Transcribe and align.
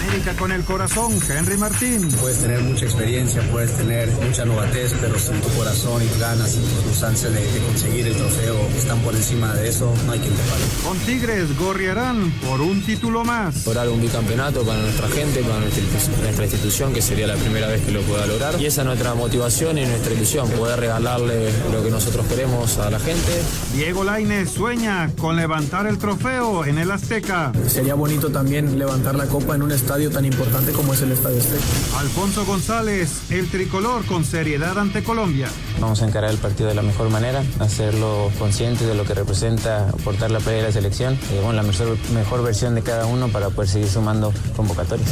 América 0.00 0.34
con 0.36 0.52
el 0.52 0.64
corazón, 0.64 1.12
Henry 1.28 1.56
Martín. 1.56 2.08
Puedes 2.20 2.38
tener 2.40 2.60
mucha 2.60 2.84
experiencia, 2.84 3.40
puedes 3.50 3.76
tener 3.76 4.10
mucha 4.10 4.44
novatez, 4.44 4.92
pero 5.00 5.18
sin 5.18 5.40
tu 5.40 5.48
corazón 5.50 6.02
y 6.02 6.06
tus 6.06 6.18
ganas 6.18 6.56
y 6.56 6.88
tus 6.88 7.02
ansias 7.02 7.32
de, 7.32 7.40
de, 7.40 7.60
conseguir 7.60 8.06
el 8.08 8.16
trofeo 8.16 8.56
están 8.76 8.98
por 9.00 9.14
encima 9.14 9.54
de 9.54 9.68
eso, 9.68 9.92
no 10.06 10.12
hay 10.12 10.18
quien 10.18 10.34
te 10.34 10.42
pare. 10.42 10.62
Con 10.84 10.98
Tigres 10.98 11.56
gorriarán 11.58 12.30
por 12.46 12.60
un 12.60 12.82
título 12.82 13.24
más. 13.24 13.64
Lograr 13.66 13.88
un 13.88 14.00
bicampeonato 14.00 14.64
para 14.64 14.80
nuestra 14.80 15.08
gente, 15.08 15.40
para 15.42 15.60
nuestra, 15.60 15.82
nuestra 16.22 16.44
institución, 16.44 16.92
que 16.92 17.02
sería 17.02 17.26
la 17.26 17.36
primera 17.36 17.68
vez 17.68 17.84
que 17.84 17.92
lo 17.92 18.02
pueda 18.02 18.26
lograr. 18.26 18.60
Y 18.60 18.66
esa 18.66 18.82
es 18.82 18.86
nuestra 18.86 19.14
motivación 19.14 19.78
y 19.78 19.86
nuestra 19.86 20.12
ilusión, 20.12 20.48
poder 20.50 20.80
regalarle 20.80 21.50
lo 21.72 21.82
que 21.82 21.90
nosotros 21.90 22.26
queremos 22.26 22.78
a 22.78 22.90
la 22.90 22.98
gente. 22.98 23.32
Diego 23.74 24.04
Lainez 24.04 24.50
sueña 24.50 25.10
con 25.18 25.36
levantar 25.36 25.86
el 25.86 25.98
trofeo 25.98 26.64
en 26.64 26.78
el 26.78 26.90
Azteca. 26.90 27.52
Sería 27.68 27.94
bonito 27.94 28.30
también 28.30 28.78
levantar 28.78 29.14
la 29.14 29.26
copa 29.26 29.54
en 29.54 29.62
un 29.62 29.72
estadio 29.72 29.83
tan 29.84 30.24
importante 30.24 30.72
como 30.72 30.94
es 30.94 31.02
el 31.02 31.12
Estadio 31.12 31.38
Azteca. 31.38 31.98
Alfonso 31.98 32.44
González, 32.46 33.30
el 33.30 33.48
tricolor 33.50 34.04
con 34.06 34.24
seriedad 34.24 34.78
ante 34.78 35.02
Colombia. 35.02 35.48
Vamos 35.78 36.00
a 36.02 36.06
encarar 36.06 36.30
el 36.30 36.38
partido 36.38 36.68
de 36.68 36.74
la 36.74 36.82
mejor 36.82 37.10
manera, 37.10 37.44
hacerlo 37.60 38.30
consciente 38.38 38.86
de 38.86 38.94
lo 38.94 39.04
que 39.04 39.14
representa 39.14 39.92
portar 40.02 40.30
la 40.30 40.40
playa 40.40 40.58
de 40.58 40.62
la 40.64 40.72
selección 40.72 41.18
y 41.30 41.34
bueno, 41.36 41.52
la 41.52 41.62
mejor, 41.62 41.98
mejor 42.14 42.42
versión 42.42 42.74
de 42.74 42.82
cada 42.82 43.06
uno 43.06 43.28
para 43.28 43.50
poder 43.50 43.68
seguir 43.68 43.88
sumando 43.88 44.32
convocatorias. 44.56 45.10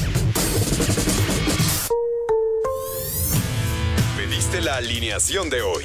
Pediste 4.16 4.61
la 4.63 4.77
alineación 4.77 5.51
de 5.51 5.63
hoy. 5.63 5.85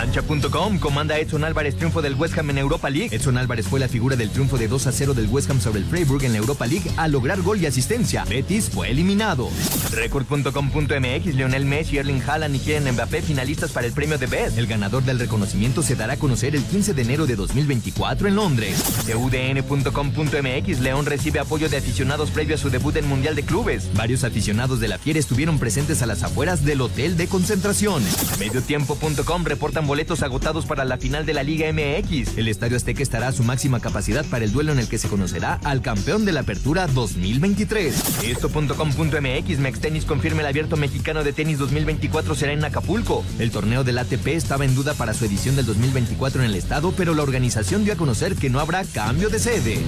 Cancha.com 0.00 0.78
comanda 0.78 1.18
Edson 1.18 1.44
Álvarez 1.44 1.76
triunfo 1.76 2.00
del 2.00 2.14
West 2.14 2.36
Ham 2.38 2.48
en 2.48 2.56
Europa 2.56 2.88
League. 2.88 3.14
Edson 3.14 3.36
Álvarez 3.36 3.66
fue 3.66 3.78
la 3.78 3.86
figura 3.86 4.16
del 4.16 4.30
triunfo 4.30 4.56
de 4.56 4.66
2 4.66 4.86
a 4.86 4.92
0 4.92 5.12
del 5.12 5.26
West 5.26 5.50
Ham 5.50 5.60
sobre 5.60 5.80
el 5.80 5.84
Freiburg 5.84 6.24
en 6.24 6.32
la 6.32 6.38
Europa 6.38 6.66
League 6.66 6.90
al 6.96 7.12
lograr 7.12 7.42
gol 7.42 7.60
y 7.60 7.66
asistencia. 7.66 8.24
Betis 8.24 8.70
fue 8.70 8.90
eliminado. 8.90 9.50
Record.com.mx 9.92 11.34
Lionel 11.34 11.66
Messi, 11.66 11.98
Erling 11.98 12.22
Haaland 12.26 12.56
y 12.56 12.60
Kylian 12.60 12.94
Mbappé 12.94 13.20
finalistas 13.20 13.72
para 13.72 13.86
el 13.86 13.92
premio 13.92 14.16
de 14.16 14.26
Best. 14.26 14.56
El 14.56 14.66
ganador 14.66 15.02
del 15.02 15.18
reconocimiento 15.18 15.82
se 15.82 15.96
dará 15.96 16.14
a 16.14 16.16
conocer 16.16 16.56
el 16.56 16.64
15 16.64 16.94
de 16.94 17.02
enero 17.02 17.26
de 17.26 17.36
2024 17.36 18.26
en 18.26 18.36
Londres. 18.36 18.82
CUDN.com.mx 19.04 20.80
León 20.80 21.04
recibe 21.04 21.40
apoyo 21.40 21.68
de 21.68 21.76
aficionados 21.76 22.30
previo 22.30 22.54
a 22.54 22.58
su 22.58 22.70
debut 22.70 22.96
en 22.96 23.06
Mundial 23.06 23.36
de 23.36 23.42
Clubes. 23.42 23.90
Varios 23.94 24.24
aficionados 24.24 24.80
de 24.80 24.88
la 24.88 24.96
Fiera 24.96 25.18
estuvieron 25.18 25.58
presentes 25.58 26.00
a 26.00 26.06
las 26.06 26.22
afueras 26.22 26.64
del 26.64 26.80
hotel 26.80 27.18
de 27.18 27.26
concentración. 27.26 28.02
Mediotiempo.com 28.38 29.44
reporta 29.44 29.82
boletos 29.90 30.22
agotados 30.22 30.66
para 30.66 30.84
la 30.84 30.98
final 30.98 31.26
de 31.26 31.34
la 31.34 31.42
Liga 31.42 31.66
MX. 31.72 32.38
El 32.38 32.46
Estadio 32.46 32.76
Azteca 32.76 33.02
estará 33.02 33.26
a 33.26 33.32
su 33.32 33.42
máxima 33.42 33.80
capacidad 33.80 34.24
para 34.24 34.44
el 34.44 34.52
duelo 34.52 34.70
en 34.70 34.78
el 34.78 34.88
que 34.88 34.98
se 34.98 35.08
conocerá 35.08 35.54
al 35.64 35.82
campeón 35.82 36.24
de 36.24 36.30
la 36.30 36.40
Apertura 36.40 36.86
2023. 36.86 38.22
Esto.com.mx 38.22 39.58
Mextenis 39.58 40.04
confirma 40.04 40.42
el 40.42 40.46
abierto 40.46 40.76
mexicano 40.76 41.24
de 41.24 41.32
tenis 41.32 41.58
2024 41.58 42.36
será 42.36 42.52
en 42.52 42.64
Acapulco. 42.64 43.24
El 43.40 43.50
torneo 43.50 43.82
del 43.82 43.98
ATP 43.98 44.28
estaba 44.28 44.64
en 44.64 44.76
duda 44.76 44.94
para 44.94 45.12
su 45.12 45.24
edición 45.24 45.56
del 45.56 45.66
2024 45.66 46.40
en 46.44 46.50
el 46.50 46.54
estado, 46.54 46.94
pero 46.96 47.12
la 47.12 47.24
organización 47.24 47.82
dio 47.82 47.94
a 47.94 47.96
conocer 47.96 48.36
que 48.36 48.48
no 48.48 48.60
habrá 48.60 48.84
cambio 48.84 49.28
de 49.28 49.40
sede. 49.40 49.80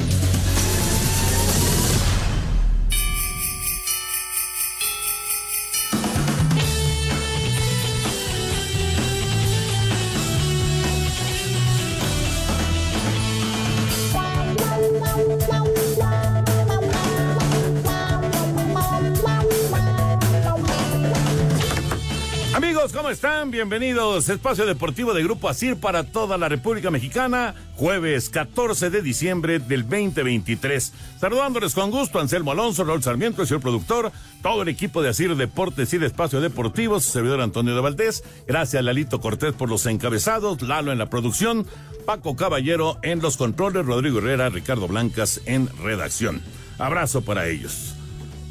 ¿Cómo 22.91 23.10
están? 23.10 23.53
Bienvenidos. 23.53 24.28
Espacio 24.28 24.66
Deportivo 24.66 25.15
de 25.15 25.22
Grupo 25.22 25.48
Asir 25.48 25.76
para 25.76 26.03
toda 26.03 26.37
la 26.37 26.48
República 26.48 26.91
Mexicana. 26.91 27.54
Jueves 27.76 28.28
14 28.28 28.91
de 28.91 29.03
diciembre 29.03 29.60
del 29.60 29.82
2023. 29.82 30.92
Saludándoles 31.21 31.75
con 31.75 31.92
gusto 31.92 32.19
Anselmo 32.19 32.50
Alonso, 32.50 32.82
Raúl 32.82 33.00
Sarmiento, 33.00 33.42
el 33.42 33.47
señor 33.47 33.60
productor, 33.60 34.10
todo 34.42 34.62
el 34.62 34.69
equipo 34.69 35.00
de 35.00 35.10
Asir 35.10 35.37
Deportes 35.37 35.94
y 35.94 35.98
de 35.98 36.06
Espacio 36.06 36.41
Deportivo, 36.41 36.98
su 36.98 37.12
servidor 37.12 37.41
Antonio 37.41 37.72
de 37.76 37.81
Valdés. 37.81 38.25
Gracias 38.48 38.81
a 38.81 38.82
Lalito 38.82 39.21
Cortés 39.21 39.53
por 39.53 39.69
los 39.69 39.87
encabezados, 39.87 40.60
Lalo 40.62 40.91
en 40.91 40.98
la 40.98 41.09
producción, 41.09 41.69
Paco 42.04 42.34
Caballero 42.34 42.98
en 43.03 43.21
los 43.22 43.37
controles, 43.37 43.87
Rodrigo 43.87 44.19
Herrera, 44.19 44.48
Ricardo 44.48 44.88
Blancas 44.88 45.41
en 45.47 45.69
redacción. 45.84 46.42
Abrazo 46.78 47.22
para 47.22 47.47
ellos. 47.47 47.94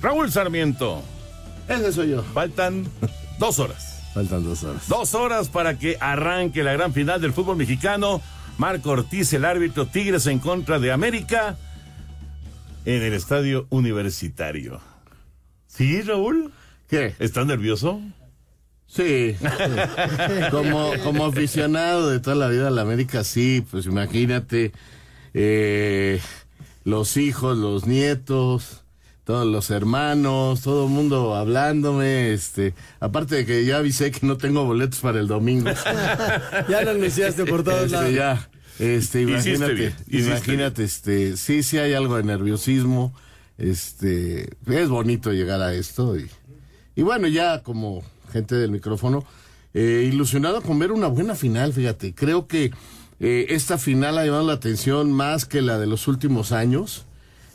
Raúl 0.01 0.31
Sarmiento. 0.31 1.03
Ese 1.67 1.91
soy 1.91 2.11
yo. 2.11 2.23
Faltan 2.23 2.85
dos 3.37 3.59
horas. 3.59 3.90
Faltan 4.13 4.43
dos 4.43 4.63
horas. 4.63 4.87
Dos 4.87 5.15
horas 5.15 5.49
para 5.49 5.77
que 5.77 5.97
arranque 5.99 6.63
la 6.63 6.73
gran 6.73 6.93
final 6.93 7.21
del 7.21 7.33
fútbol 7.33 7.57
mexicano. 7.57 8.21
Marco 8.57 8.91
Ortiz, 8.91 9.31
el 9.33 9.45
árbitro 9.45 9.87
Tigres 9.87 10.27
en 10.27 10.39
contra 10.39 10.79
de 10.79 10.91
América 10.91 11.57
en 12.85 13.01
el 13.01 13.13
estadio 13.13 13.67
universitario. 13.69 14.81
¿Sí, 15.67 16.01
Raúl? 16.01 16.51
¿Qué? 16.89 17.15
¿Estás 17.19 17.45
nervioso? 17.45 18.01
Sí. 18.87 19.35
como, 20.51 20.91
como 21.03 21.25
aficionado 21.25 22.09
de 22.09 22.19
toda 22.19 22.35
la 22.35 22.49
vida 22.49 22.67
a 22.67 22.71
la 22.71 22.81
América, 22.81 23.23
sí, 23.23 23.65
pues 23.71 23.85
imagínate. 23.85 24.73
Eh, 25.33 26.19
los 26.83 27.15
hijos, 27.15 27.57
los 27.57 27.87
nietos 27.87 28.80
todos 29.23 29.45
los 29.45 29.69
hermanos, 29.69 30.61
todo 30.61 30.85
el 30.85 30.91
mundo 30.91 31.35
hablándome, 31.35 32.33
este, 32.33 32.73
aparte 32.99 33.35
de 33.35 33.45
que 33.45 33.65
ya 33.65 33.77
avisé 33.77 34.11
que 34.11 34.25
no 34.25 34.37
tengo 34.37 34.65
boletos 34.65 34.99
para 34.99 35.19
el 35.19 35.27
domingo. 35.27 35.69
ya 36.69 36.81
lo 36.81 36.91
anunciaste 36.91 37.45
por 37.45 37.63
todos 37.63 37.83
este, 37.83 37.95
lados. 37.95 38.13
Ya, 38.13 38.49
este, 38.79 39.21
imagínate, 39.21 39.93
imagínate, 40.07 40.83
este, 40.83 41.37
sí, 41.37 41.63
sí 41.63 41.77
hay 41.77 41.93
algo 41.93 42.17
de 42.17 42.23
nerviosismo, 42.23 43.13
este, 43.57 44.49
es 44.65 44.89
bonito 44.89 45.31
llegar 45.31 45.61
a 45.61 45.73
esto 45.73 46.17
y, 46.17 46.29
y 46.95 47.03
bueno, 47.03 47.27
ya 47.27 47.61
como 47.61 48.03
gente 48.31 48.55
del 48.55 48.71
micrófono, 48.71 49.23
eh, 49.73 50.09
ilusionado 50.11 50.61
con 50.61 50.79
ver 50.79 50.91
una 50.91 51.07
buena 51.07 51.35
final, 51.35 51.73
fíjate, 51.73 52.13
creo 52.13 52.47
que 52.47 52.71
eh, 53.19 53.45
esta 53.49 53.77
final 53.77 54.17
ha 54.17 54.25
llamado 54.25 54.47
la 54.47 54.53
atención 54.53 55.11
más 55.11 55.45
que 55.45 55.61
la 55.61 55.77
de 55.77 55.85
los 55.85 56.07
últimos 56.07 56.51
años. 56.51 57.05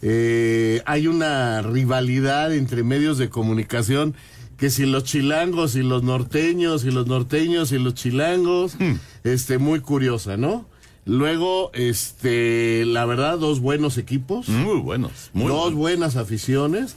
Eh, 0.02 0.82
hay 0.86 1.06
una 1.06 1.62
rivalidad 1.62 2.54
entre 2.54 2.82
medios 2.82 3.18
de 3.18 3.28
comunicación 3.28 4.14
que 4.56 4.70
si 4.70 4.86
los 4.86 5.04
chilangos 5.04 5.76
y 5.76 5.82
los 5.82 6.02
norteños 6.02 6.84
y 6.84 6.90
los 6.90 7.06
norteños 7.06 7.72
y 7.72 7.78
los 7.78 7.94
chilangos, 7.94 8.74
hmm. 8.78 8.94
este, 9.24 9.58
muy 9.58 9.80
curiosa, 9.80 10.36
¿no? 10.36 10.66
Luego, 11.04 11.70
este, 11.72 12.84
la 12.84 13.04
verdad, 13.06 13.38
dos 13.38 13.60
buenos 13.60 13.96
equipos. 13.96 14.48
Muy 14.48 14.80
buenos. 14.80 15.30
Muy 15.34 15.48
dos 15.48 15.72
buenas 15.74 16.16
aficiones. 16.16 16.96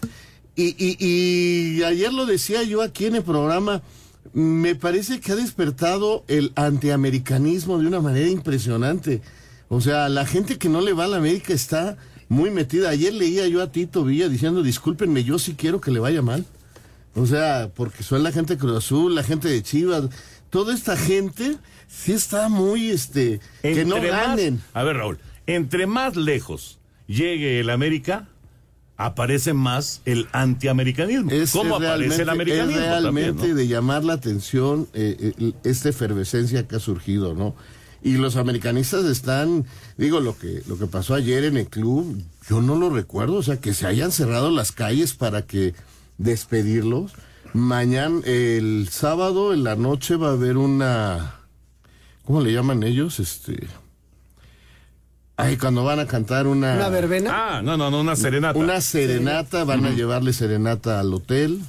Y, 0.55 0.75
y, 0.83 0.97
y 0.99 1.83
ayer 1.83 2.11
lo 2.11 2.25
decía 2.25 2.63
yo 2.63 2.81
aquí 2.81 3.05
en 3.05 3.15
el 3.15 3.23
programa, 3.23 3.83
me 4.33 4.75
parece 4.75 5.19
que 5.19 5.31
ha 5.31 5.35
despertado 5.35 6.23
el 6.27 6.51
antiamericanismo 6.55 7.77
de 7.77 7.87
una 7.87 8.01
manera 8.01 8.27
impresionante. 8.27 9.21
O 9.67 9.79
sea, 9.79 10.09
la 10.09 10.25
gente 10.25 10.57
que 10.57 10.69
no 10.69 10.81
le 10.81 10.93
va 10.93 11.05
a 11.05 11.07
la 11.07 11.17
América 11.17 11.53
está 11.53 11.97
muy 12.29 12.51
metida. 12.51 12.89
Ayer 12.89 13.13
leía 13.13 13.47
yo 13.47 13.61
a 13.61 13.71
Tito 13.71 14.05
Villa 14.05 14.29
diciendo, 14.29 14.63
discúlpenme, 14.63 15.23
yo 15.23 15.37
sí 15.39 15.55
quiero 15.55 15.81
que 15.81 15.91
le 15.91 15.99
vaya 15.99 16.21
mal. 16.21 16.45
O 17.15 17.25
sea, 17.25 17.69
porque 17.75 18.03
soy 18.03 18.21
la 18.21 18.31
gente 18.31 18.53
de 18.53 18.59
Cruz 18.59 18.77
Azul, 18.77 19.15
la 19.15 19.23
gente 19.23 19.49
de 19.49 19.61
Chivas, 19.61 20.05
toda 20.49 20.73
esta 20.73 20.95
gente 20.95 21.57
sí 21.87 22.13
está 22.13 22.47
muy, 22.47 22.91
este, 22.91 23.41
que 23.61 23.83
no 23.83 23.99
ganen. 24.01 24.61
a 24.73 24.83
ver, 24.83 24.97
Raúl, 24.97 25.17
entre 25.47 25.87
más 25.87 26.15
lejos 26.15 26.77
llegue 27.07 27.59
el 27.59 27.71
América, 27.71 28.27
aparece 28.95 29.53
más 29.53 30.01
el 30.05 30.27
antiamericanismo. 30.31 31.31
Es, 31.31 31.51
¿Cómo 31.51 31.77
aparece 31.77 32.21
el 32.21 32.29
americanismo? 32.29 32.79
Es 32.79 32.89
realmente 32.89 33.55
de 33.55 33.67
llamar 33.67 34.03
la 34.03 34.13
atención 34.13 34.87
eh, 34.93 35.53
esta 35.63 35.89
efervescencia 35.89 36.67
que 36.67 36.75
ha 36.75 36.79
surgido, 36.79 37.33
¿no? 37.33 37.55
Y 38.01 38.13
los 38.13 38.37
americanistas 38.37 39.05
están, 39.05 39.65
digo, 39.97 40.19
lo 40.21 40.37
que, 40.37 40.63
lo 40.67 40.77
que 40.77 40.87
pasó 40.87 41.15
ayer 41.15 41.43
en 41.43 41.57
el 41.57 41.67
club, 41.67 42.21
yo 42.49 42.61
no 42.61 42.75
lo 42.75 42.89
recuerdo, 42.89 43.35
o 43.35 43.43
sea, 43.43 43.59
que 43.59 43.73
se 43.73 43.87
hayan 43.87 44.11
cerrado 44.11 44.51
las 44.51 44.71
calles 44.71 45.13
para 45.13 45.41
que 45.41 45.73
despedirlos. 46.17 47.13
Mañana, 47.53 48.21
el 48.25 48.87
sábado 48.91 49.53
en 49.53 49.63
la 49.63 49.75
noche 49.75 50.15
va 50.15 50.29
a 50.29 50.33
haber 50.33 50.57
una, 50.57 51.35
¿cómo 52.23 52.41
le 52.41 52.53
llaman 52.53 52.83
ellos? 52.83 53.19
Este, 53.19 53.67
ay, 55.35 55.57
cuando 55.57 55.83
van 55.83 55.99
a 55.99 56.05
cantar 56.05 56.47
una... 56.47 56.75
¿Una 56.75 56.89
verbena? 56.89 57.31
Ah, 57.33 57.61
no, 57.61 57.75
no, 57.75 57.91
no, 57.91 58.01
una 58.01 58.15
serenata. 58.15 58.57
Una 58.57 58.79
serenata, 58.81 59.63
van 59.63 59.85
a 59.85 59.91
llevarle 59.91 60.31
serenata 60.31 60.99
al 60.99 61.13
hotel 61.13 61.61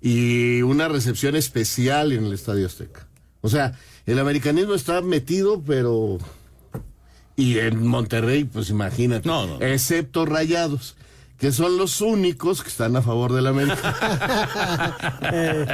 y 0.00 0.62
una 0.62 0.88
recepción 0.88 1.34
especial 1.34 2.12
en 2.12 2.24
el 2.24 2.32
Estadio 2.32 2.66
Azteca. 2.66 3.06
O 3.40 3.48
sea, 3.48 3.78
el 4.12 4.18
americanismo 4.18 4.74
está 4.74 5.00
metido, 5.00 5.60
pero... 5.66 6.18
Y 7.36 7.58
en 7.58 7.86
Monterrey, 7.86 8.44
pues 8.44 8.68
imagínate. 8.70 9.26
No, 9.26 9.46
no. 9.46 9.60
Excepto 9.64 10.26
Rayados, 10.26 10.96
que 11.38 11.52
son 11.52 11.78
los 11.78 12.00
únicos 12.02 12.62
que 12.62 12.68
están 12.68 12.94
a 12.96 13.02
favor 13.02 13.32
del 13.32 13.46
América. 13.46 15.16
Eh, 15.32 15.66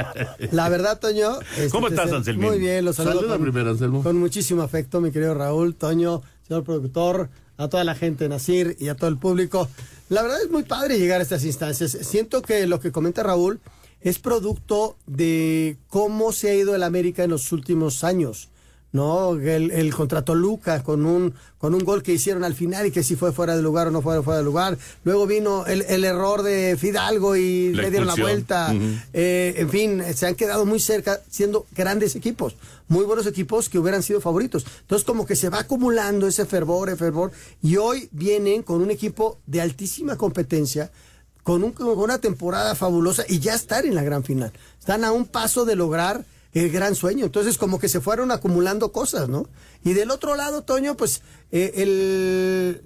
la 0.51 0.69
verdad, 0.69 0.99
Toño. 0.99 1.39
este, 1.57 1.69
¿Cómo 1.69 1.87
estás, 1.89 2.11
Anselmín? 2.11 2.47
Muy 2.49 2.59
bien, 2.59 2.85
los 2.85 2.95
saludo. 2.95 3.15
Saluda 3.15 3.33
con- 3.35 3.41
primero, 3.43 3.69
Anselmo. 3.71 4.03
Con 4.03 4.17
muchísimo 4.17 4.61
afecto, 4.61 5.01
mi 5.01 5.11
querido 5.11 5.33
Raúl, 5.33 5.75
Toño, 5.75 6.21
señor 6.47 6.63
productor, 6.63 7.29
a 7.57 7.67
toda 7.67 7.83
la 7.83 7.95
gente 7.95 8.25
de 8.25 8.29
Nacir 8.29 8.77
y 8.79 8.87
a 8.89 8.95
todo 8.95 9.09
el 9.09 9.17
público. 9.17 9.67
La 10.09 10.21
verdad 10.21 10.41
es 10.43 10.49
muy 10.51 10.63
padre 10.63 10.99
llegar 10.99 11.19
a 11.19 11.23
estas 11.23 11.43
instancias. 11.43 11.91
Siento 12.01 12.41
que 12.41 12.65
lo 12.67 12.79
que 12.79 12.91
comenta 12.91 13.23
Raúl 13.23 13.59
es 14.07 14.19
producto 14.19 14.95
de 15.05 15.77
cómo 15.87 16.31
se 16.31 16.49
ha 16.49 16.55
ido 16.55 16.75
el 16.75 16.83
América 16.83 17.23
en 17.23 17.31
los 17.31 17.51
últimos 17.51 18.03
años. 18.03 18.49
¿no? 18.93 19.33
El, 19.33 19.71
el 19.71 19.93
contra 19.93 20.23
Toluca 20.23 20.81
con 20.81 21.05
un, 21.05 21.33
con 21.57 21.73
un 21.73 21.83
gol 21.83 22.01
que 22.01 22.13
hicieron 22.13 22.43
al 22.43 22.55
final 22.55 22.87
y 22.87 22.91
que 22.91 23.03
si 23.03 23.15
fue 23.15 23.31
fuera 23.31 23.55
de 23.55 23.61
lugar 23.61 23.87
o 23.87 23.91
no 23.91 24.01
fue 24.01 24.23
fuera 24.23 24.39
de 24.39 24.45
lugar. 24.45 24.77
Luego 25.03 25.27
vino 25.27 25.65
el, 25.65 25.81
el 25.83 26.05
error 26.05 26.41
de 26.41 26.77
Fidalgo 26.77 27.35
y 27.35 27.73
La 27.73 27.83
le 27.83 27.89
dieron 27.91 28.07
la 28.07 28.15
vuelta. 28.15 28.73
Eh, 29.13 29.55
en 29.57 29.69
fin, 29.69 30.03
se 30.15 30.25
han 30.25 30.35
quedado 30.35 30.65
muy 30.65 30.79
cerca 30.79 31.21
siendo 31.29 31.65
grandes 31.75 32.15
equipos, 32.15 32.55
muy 32.87 33.05
buenos 33.05 33.27
equipos 33.27 33.69
que 33.69 33.77
hubieran 33.77 34.03
sido 34.03 34.21
favoritos. 34.21 34.65
Entonces 34.81 35.05
como 35.05 35.25
que 35.25 35.35
se 35.35 35.49
va 35.49 35.59
acumulando 35.59 36.27
ese 36.27 36.45
fervor, 36.45 36.89
ese 36.89 36.97
fervor, 36.97 37.31
y 37.61 37.75
hoy 37.77 38.09
vienen 38.11 38.63
con 38.63 38.81
un 38.81 38.89
equipo 38.89 39.37
de 39.45 39.61
altísima 39.61 40.17
competencia, 40.17 40.91
con, 41.47 41.63
un- 41.63 41.73
una 41.79 42.17
temporada 42.17 42.75
fabulosa 42.75 43.23
y 43.29 43.39
ya 43.39 43.53
estar 43.55 43.85
en 43.85 43.95
la 43.95 44.03
gran 44.03 44.25
final. 44.25 44.51
Están 44.77 45.05
a 45.05 45.13
un 45.13 45.25
paso 45.25 45.63
de 45.63 45.77
lograr 45.77 46.25
el 46.51 46.69
gran 46.69 46.93
sueño. 46.93 47.23
Entonces 47.23 47.57
como 47.57 47.79
que 47.79 47.87
se 47.87 48.01
fueron 48.01 48.31
acumulando 48.31 48.91
cosas, 48.91 49.29
¿no? 49.29 49.47
Y 49.81 49.93
del 49.93 50.11
otro 50.11 50.35
lado, 50.35 50.63
Toño, 50.63 50.97
pues 50.97 51.21
eh, 51.53 51.71
el 51.75 52.83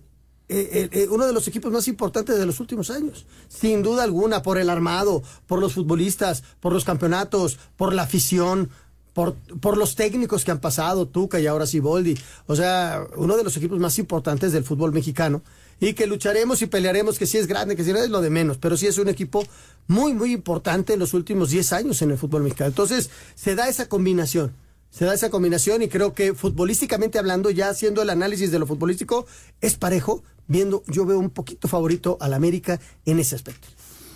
eh, 0.49 0.89
eh, 0.91 1.07
uno 1.09 1.25
de 1.25 1.33
los 1.33 1.47
equipos 1.47 1.71
más 1.71 1.87
importantes 1.87 2.37
de 2.37 2.45
los 2.45 2.59
últimos 2.59 2.91
años. 2.91 3.25
Sin 3.49 3.81
duda 3.81 4.03
alguna, 4.03 4.43
por 4.43 4.59
el 4.59 4.69
armado, 4.69 5.23
por 5.47 5.59
los 5.59 5.73
futbolistas, 5.73 6.43
por 6.59 6.71
los 6.71 6.85
campeonatos, 6.85 7.57
por 7.77 7.95
la 7.95 8.03
afición, 8.03 8.69
por, 9.13 9.33
por 9.59 9.75
los 9.75 9.95
técnicos 9.95 10.45
que 10.45 10.51
han 10.51 10.59
pasado, 10.59 11.07
Tuca 11.07 11.39
y 11.39 11.47
ahora 11.47 11.65
Siboldi. 11.65 12.15
O 12.45 12.55
sea, 12.55 13.07
uno 13.17 13.37
de 13.37 13.43
los 13.43 13.57
equipos 13.57 13.79
más 13.79 13.97
importantes 13.97 14.51
del 14.51 14.63
fútbol 14.65 14.91
mexicano. 14.91 15.41
Y 15.81 15.93
que 15.93 16.07
lucharemos 16.07 16.61
y 16.61 16.67
pelearemos, 16.67 17.19
que 17.19 17.25
sí 17.25 17.37
es 17.37 17.47
grande, 17.47 17.75
que 17.75 17.83
sí 17.83 17.89
es 17.91 18.09
lo 18.09 18.21
de 18.21 18.29
menos, 18.29 18.57
pero 18.57 18.77
sí 18.77 18.87
es 18.87 18.97
un 18.99 19.09
equipo 19.09 19.43
muy, 19.87 20.13
muy 20.13 20.31
importante 20.31 20.93
en 20.93 20.99
los 20.99 21.13
últimos 21.13 21.49
10 21.49 21.73
años 21.73 22.01
en 22.03 22.11
el 22.11 22.17
fútbol 22.17 22.43
mexicano. 22.43 22.69
Entonces, 22.69 23.09
se 23.35 23.55
da 23.55 23.67
esa 23.67 23.89
combinación. 23.89 24.53
Se 24.91 25.05
da 25.05 25.13
esa 25.13 25.29
combinación 25.29 25.81
y 25.81 25.87
creo 25.87 26.13
que 26.13 26.33
futbolísticamente 26.35 27.17
hablando, 27.17 27.49
ya 27.49 27.69
haciendo 27.69 28.01
el 28.01 28.09
análisis 28.09 28.51
de 28.51 28.59
lo 28.59 28.67
futbolístico, 28.67 29.25
es 29.59 29.75
parejo, 29.75 30.23
viendo, 30.47 30.83
yo 30.87 31.05
veo 31.05 31.17
un 31.17 31.29
poquito 31.29 31.67
favorito 31.67 32.17
al 32.21 32.33
América 32.33 32.79
en 33.05 33.17
ese 33.19 33.35
aspecto. 33.35 33.67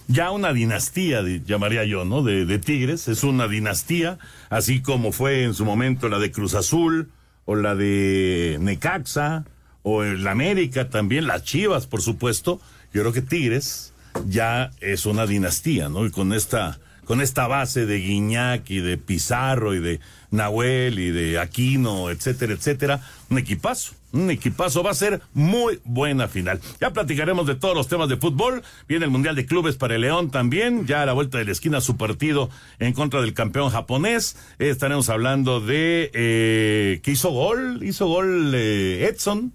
ya 0.07 0.29
una 0.31 0.53
dinastía, 0.53 1.23
di- 1.23 1.41
llamaría 1.45 1.83
yo, 1.85 2.05
¿no? 2.05 2.21
De, 2.23 2.45
de 2.45 2.59
Tigres, 2.59 3.07
es 3.07 3.23
una 3.23 3.47
dinastía, 3.47 4.19
así 4.49 4.81
como 4.83 5.11
fue 5.13 5.43
en 5.45 5.53
su 5.55 5.65
momento 5.65 6.09
la 6.09 6.19
de 6.19 6.31
Cruz 6.31 6.53
Azul, 6.53 7.09
o 7.45 7.55
la 7.55 7.73
de 7.73 8.57
Necaxa, 8.61 9.45
o 9.87 10.03
el 10.03 10.27
América 10.27 10.89
también, 10.89 11.27
las 11.27 11.43
Chivas, 11.43 11.85
por 11.85 12.01
supuesto. 12.01 12.59
Yo 12.91 13.01
creo 13.01 13.13
que 13.13 13.21
Tigres 13.21 13.93
ya 14.27 14.71
es 14.81 15.05
una 15.05 15.27
dinastía, 15.27 15.89
¿no? 15.89 16.07
Y 16.07 16.11
con 16.11 16.33
esta, 16.33 16.79
con 17.05 17.21
esta 17.21 17.45
base 17.45 17.85
de 17.85 17.99
Guiñac 17.99 18.67
y 18.71 18.79
de 18.79 18.97
Pizarro 18.97 19.75
y 19.75 19.79
de 19.79 19.99
Nahuel 20.31 20.97
y 20.97 21.11
de 21.11 21.37
Aquino, 21.37 22.09
etcétera, 22.09 22.53
etcétera, 22.53 22.99
un 23.29 23.37
equipazo. 23.37 23.93
Un 24.11 24.31
equipazo 24.31 24.81
va 24.81 24.89
a 24.89 24.95
ser 24.95 25.21
muy 25.35 25.79
buena 25.83 26.27
final. 26.27 26.59
Ya 26.81 26.91
platicaremos 26.91 27.45
de 27.45 27.53
todos 27.53 27.75
los 27.75 27.87
temas 27.87 28.09
de 28.09 28.17
fútbol. 28.17 28.63
Viene 28.87 29.05
el 29.05 29.11
Mundial 29.11 29.35
de 29.35 29.45
Clubes 29.45 29.75
para 29.75 29.95
el 29.95 30.01
León 30.01 30.31
también. 30.31 30.87
Ya 30.87 31.03
a 31.03 31.05
la 31.05 31.13
vuelta 31.13 31.37
de 31.37 31.45
la 31.45 31.51
esquina 31.51 31.79
su 31.79 31.95
partido 31.95 32.49
en 32.79 32.93
contra 32.93 33.21
del 33.21 33.35
campeón 33.35 33.69
japonés. 33.69 34.35
Eh, 34.57 34.69
estaremos 34.69 35.09
hablando 35.09 35.59
de 35.59 36.09
eh, 36.13 37.01
que 37.03 37.11
hizo 37.11 37.29
gol, 37.29 37.83
hizo 37.83 38.07
gol 38.07 38.53
eh, 38.55 39.07
Edson. 39.11 39.53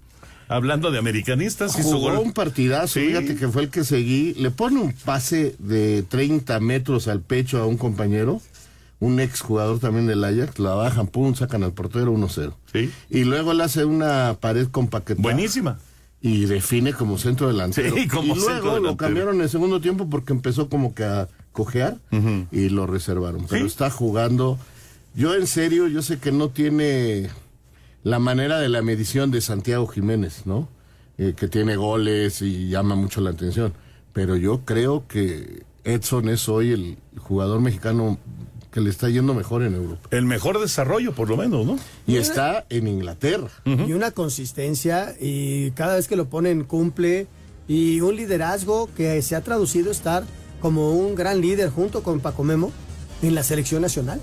Hablando 0.51 0.91
de 0.91 0.99
americanistas, 0.99 1.77
hizo 1.79 1.89
Jugó 1.93 2.11
gol. 2.13 2.17
un 2.19 2.33
partidazo, 2.33 2.99
Sí. 2.99 3.07
fíjate 3.07 3.35
que 3.35 3.47
fue 3.47 3.63
el 3.63 3.69
que 3.69 3.83
seguí. 3.83 4.33
Le 4.35 4.51
pone 4.51 4.79
un 4.79 4.93
pase 4.93 5.55
de 5.59 6.03
30 6.03 6.59
metros 6.59 7.07
al 7.07 7.21
pecho 7.21 7.59
a 7.61 7.65
un 7.65 7.77
compañero, 7.77 8.41
un 8.99 9.19
ex 9.19 9.41
jugador 9.41 9.79
también 9.79 10.07
del 10.07 10.23
Ajax, 10.23 10.59
la 10.59 10.73
bajan, 10.75 11.07
pum, 11.07 11.33
sacan 11.35 11.63
al 11.63 11.73
portero 11.73 12.11
1-0. 12.11 12.53
Sí. 12.71 12.91
Y 13.09 13.23
luego 13.23 13.53
le 13.53 13.63
hace 13.63 13.85
una 13.85 14.37
pared 14.39 14.67
con 14.67 14.87
paquete. 14.87 15.21
Buenísima. 15.21 15.79
Y 16.21 16.45
define 16.45 16.93
como 16.93 17.17
centro 17.17 17.47
delantero. 17.47 17.95
Sí, 17.95 18.07
como 18.07 18.35
y 18.35 18.39
centro 18.39 18.61
luego 18.61 18.79
lo 18.79 18.95
cambiaron 18.97 19.35
en 19.37 19.41
el 19.41 19.49
segundo 19.49 19.81
tiempo 19.81 20.07
porque 20.07 20.33
empezó 20.33 20.69
como 20.69 20.93
que 20.93 21.03
a 21.03 21.27
cojear 21.51 21.97
y 22.51 22.69
lo 22.69 22.85
reservaron. 22.85 23.47
Pero 23.49 23.61
Sí. 23.61 23.67
está 23.67 23.89
jugando. 23.89 24.59
Yo 25.15 25.33
en 25.33 25.47
serio, 25.47 25.87
yo 25.87 26.01
sé 26.03 26.19
que 26.19 26.31
no 26.31 26.49
tiene 26.49 27.29
la 28.03 28.19
manera 28.19 28.59
de 28.59 28.69
la 28.69 28.81
medición 28.81 29.31
de 29.31 29.41
Santiago 29.41 29.87
Jiménez, 29.87 30.43
¿no? 30.45 30.67
Eh, 31.17 31.33
que 31.35 31.47
tiene 31.47 31.75
goles 31.75 32.41
y 32.41 32.69
llama 32.69 32.95
mucho 32.95 33.21
la 33.21 33.31
atención. 33.31 33.73
Pero 34.13 34.35
yo 34.35 34.61
creo 34.65 35.07
que 35.07 35.63
Edson 35.83 36.29
es 36.29 36.49
hoy 36.49 36.71
el 36.71 36.97
jugador 37.19 37.61
mexicano 37.61 38.17
que 38.71 38.81
le 38.81 38.89
está 38.89 39.09
yendo 39.09 39.33
mejor 39.33 39.63
en 39.63 39.75
Europa. 39.75 40.07
El 40.11 40.25
mejor 40.25 40.59
desarrollo, 40.59 41.13
por 41.13 41.29
lo 41.29 41.37
menos, 41.37 41.65
¿no? 41.65 41.77
Y 42.07 42.15
está 42.15 42.65
en 42.69 42.87
Inglaterra. 42.87 43.49
Y 43.65 43.93
una 43.93 44.11
consistencia 44.11 45.13
y 45.19 45.71
cada 45.71 45.95
vez 45.95 46.07
que 46.07 46.15
lo 46.15 46.29
ponen 46.29 46.63
cumple 46.63 47.27
y 47.67 48.01
un 48.01 48.15
liderazgo 48.15 48.89
que 48.95 49.21
se 49.21 49.35
ha 49.35 49.41
traducido 49.41 49.89
a 49.89 49.91
estar 49.91 50.23
como 50.61 50.93
un 50.93 51.15
gran 51.15 51.41
líder 51.41 51.69
junto 51.69 52.01
con 52.01 52.21
Paco 52.21 52.43
Memo 52.43 52.71
en 53.21 53.35
la 53.35 53.43
selección 53.43 53.81
nacional. 53.81 54.21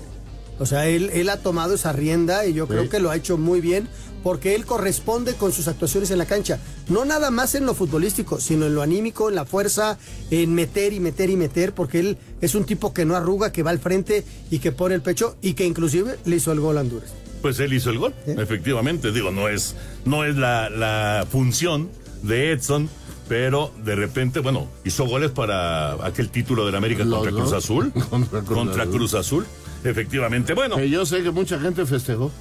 O 0.59 0.65
sea, 0.65 0.87
él, 0.87 1.09
él 1.13 1.29
ha 1.29 1.37
tomado 1.37 1.73
esa 1.75 1.93
rienda 1.93 2.45
y 2.45 2.53
yo 2.53 2.65
Sí. 2.65 2.71
creo 2.71 2.89
que 2.89 2.99
lo 2.99 3.09
ha 3.09 3.15
hecho 3.15 3.37
muy 3.37 3.61
bien 3.61 3.87
porque 4.23 4.53
él 4.55 4.65
corresponde 4.65 5.35
con 5.35 5.53
sus 5.53 5.69
actuaciones 5.69 6.11
en 6.11 6.17
la 6.17 6.25
cancha. 6.25 6.59
No 6.89 7.05
nada 7.05 7.31
más 7.31 7.55
en 7.55 7.65
lo 7.65 7.73
futbolístico, 7.73 8.39
sino 8.41 8.65
en 8.65 8.75
lo 8.75 8.81
anímico, 8.81 9.29
en 9.29 9.35
la 9.35 9.45
fuerza, 9.45 9.97
en 10.29 10.53
meter 10.53 10.91
y 10.91 10.99
meter 10.99 11.29
y 11.29 11.37
meter, 11.37 11.73
porque 11.73 11.99
él 12.01 12.17
es 12.41 12.53
un 12.55 12.65
tipo 12.65 12.93
que 12.93 13.05
no 13.05 13.15
arruga, 13.15 13.51
que 13.53 13.63
va 13.63 13.71
al 13.71 13.79
frente 13.79 14.25
y 14.51 14.59
que 14.59 14.73
pone 14.73 14.95
el 14.95 15.01
pecho 15.01 15.37
y 15.41 15.53
que 15.53 15.65
inclusive 15.65 16.17
le 16.25 16.35
hizo 16.35 16.51
el 16.51 16.59
gol 16.59 16.77
a 16.77 16.81
Honduras. 16.81 17.11
Pues 17.41 17.57
él 17.61 17.71
hizo 17.71 17.89
el 17.91 17.99
gol, 17.99 18.13
efectivamente. 18.27 19.13
Digo, 19.13 19.31
no 19.31 19.47
es, 19.47 19.75
no 20.03 20.25
es 20.25 20.35
la, 20.35 20.69
la 20.69 21.25
función 21.31 21.87
de 22.21 22.51
Edson, 22.51 22.89
pero 23.29 23.71
de 23.85 23.95
repente, 23.95 24.39
bueno, 24.41 24.67
hizo 24.83 25.05
goles 25.05 25.31
para 25.31 25.93
aquel 26.05 26.29
título 26.29 26.65
del 26.65 26.75
América 26.75 27.05
Los 27.05 27.19
contra 27.19 27.31
Cruz. 27.41 27.53
Azul. 27.53 27.91
Contra 28.09 28.41
Cruz 28.41 28.57
contra. 28.57 28.85
Cruz 28.87 29.13
Azul. 29.13 29.45
Efectivamente. 29.83 30.53
Bueno, 30.53 30.75
Que 30.77 30.89
yo 30.89 31.05
sé 31.05 31.23
que 31.23 31.31
mucha 31.31 31.59
gente 31.59 31.85
festejó. 31.85 32.31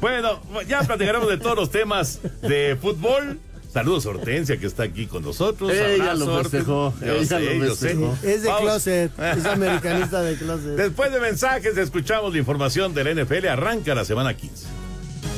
bueno, 0.00 0.40
ya 0.68 0.80
platicaremos 0.82 1.28
de 1.28 1.38
todos 1.38 1.56
los 1.56 1.70
temas 1.70 2.20
de 2.42 2.76
fútbol. 2.80 3.38
Saludos 3.72 4.06
a 4.06 4.10
Hortensia 4.10 4.56
que 4.58 4.66
está 4.66 4.84
aquí 4.84 5.06
con 5.06 5.22
nosotros. 5.22 5.70
Ella 5.70 6.12
Abrazo, 6.12 6.26
lo 6.26 6.42
festejó, 6.42 6.94
ella 7.02 7.24
sé, 7.26 7.40
lo 7.58 7.66
yo 7.66 7.74
sé. 7.74 7.88
festejó. 7.88 8.16
Es 8.22 8.42
de 8.42 8.48
Vamos. 8.48 8.62
closet, 8.62 9.12
es 9.18 9.44
americanista 9.46 10.22
de 10.22 10.36
closet. 10.36 10.76
Después 10.76 11.12
de 11.12 11.20
mensajes, 11.20 11.76
escuchamos 11.76 12.32
la 12.32 12.38
información 12.38 12.94
de 12.94 13.04
la 13.04 13.22
NFL. 13.22 13.48
Arranca 13.48 13.94
la 13.94 14.04
semana 14.06 14.34
15. 14.34 14.66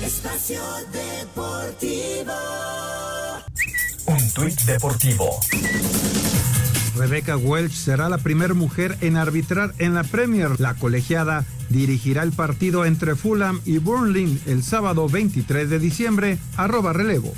Espacio 0.05 0.61
Deportivo. 0.93 2.33
Un 4.07 4.31
tuit 4.33 4.61
deportivo. 4.62 5.40
Rebecca 6.99 7.37
Welch 7.37 7.73
será 7.73 8.09
la 8.09 8.19
primera 8.19 8.55
mujer 8.55 8.99
en 9.00 9.17
arbitrar 9.17 9.73
en 9.78 9.95
la 9.95 10.02
Premier. 10.02 10.59
La 10.59 10.75
colegiada 10.75 11.45
dirigirá 11.69 12.25
el 12.25 12.33
partido 12.33 12.85
entre 12.85 13.14
Fulham 13.14 13.61
y 13.64 13.78
Burnley 13.78 14.40
el 14.47 14.64
sábado 14.64 15.09
23 15.09 15.71
de 15.71 15.78
diciembre. 15.78 16.38
Arroba 16.57 16.93
relevo. 16.93 17.33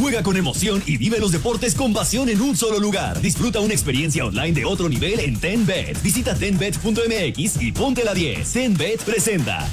Juega 0.00 0.22
con 0.22 0.36
emoción 0.36 0.82
y 0.86 0.96
vive 0.96 1.18
los 1.18 1.32
deportes 1.32 1.74
con 1.74 1.92
pasión 1.92 2.28
en 2.28 2.40
un 2.40 2.56
solo 2.56 2.78
lugar. 2.78 3.20
Disfruta 3.20 3.60
una 3.60 3.74
experiencia 3.74 4.24
online 4.24 4.52
de 4.52 4.64
otro 4.64 4.88
nivel 4.88 5.18
en 5.18 5.38
TenBet. 5.38 6.00
Visita 6.00 6.34
tenbet.mx 6.34 7.62
y 7.62 7.72
ponte 7.72 8.04
la 8.04 8.14
10. 8.14 8.52
TenBet 8.52 9.02
presenta. 9.02 9.68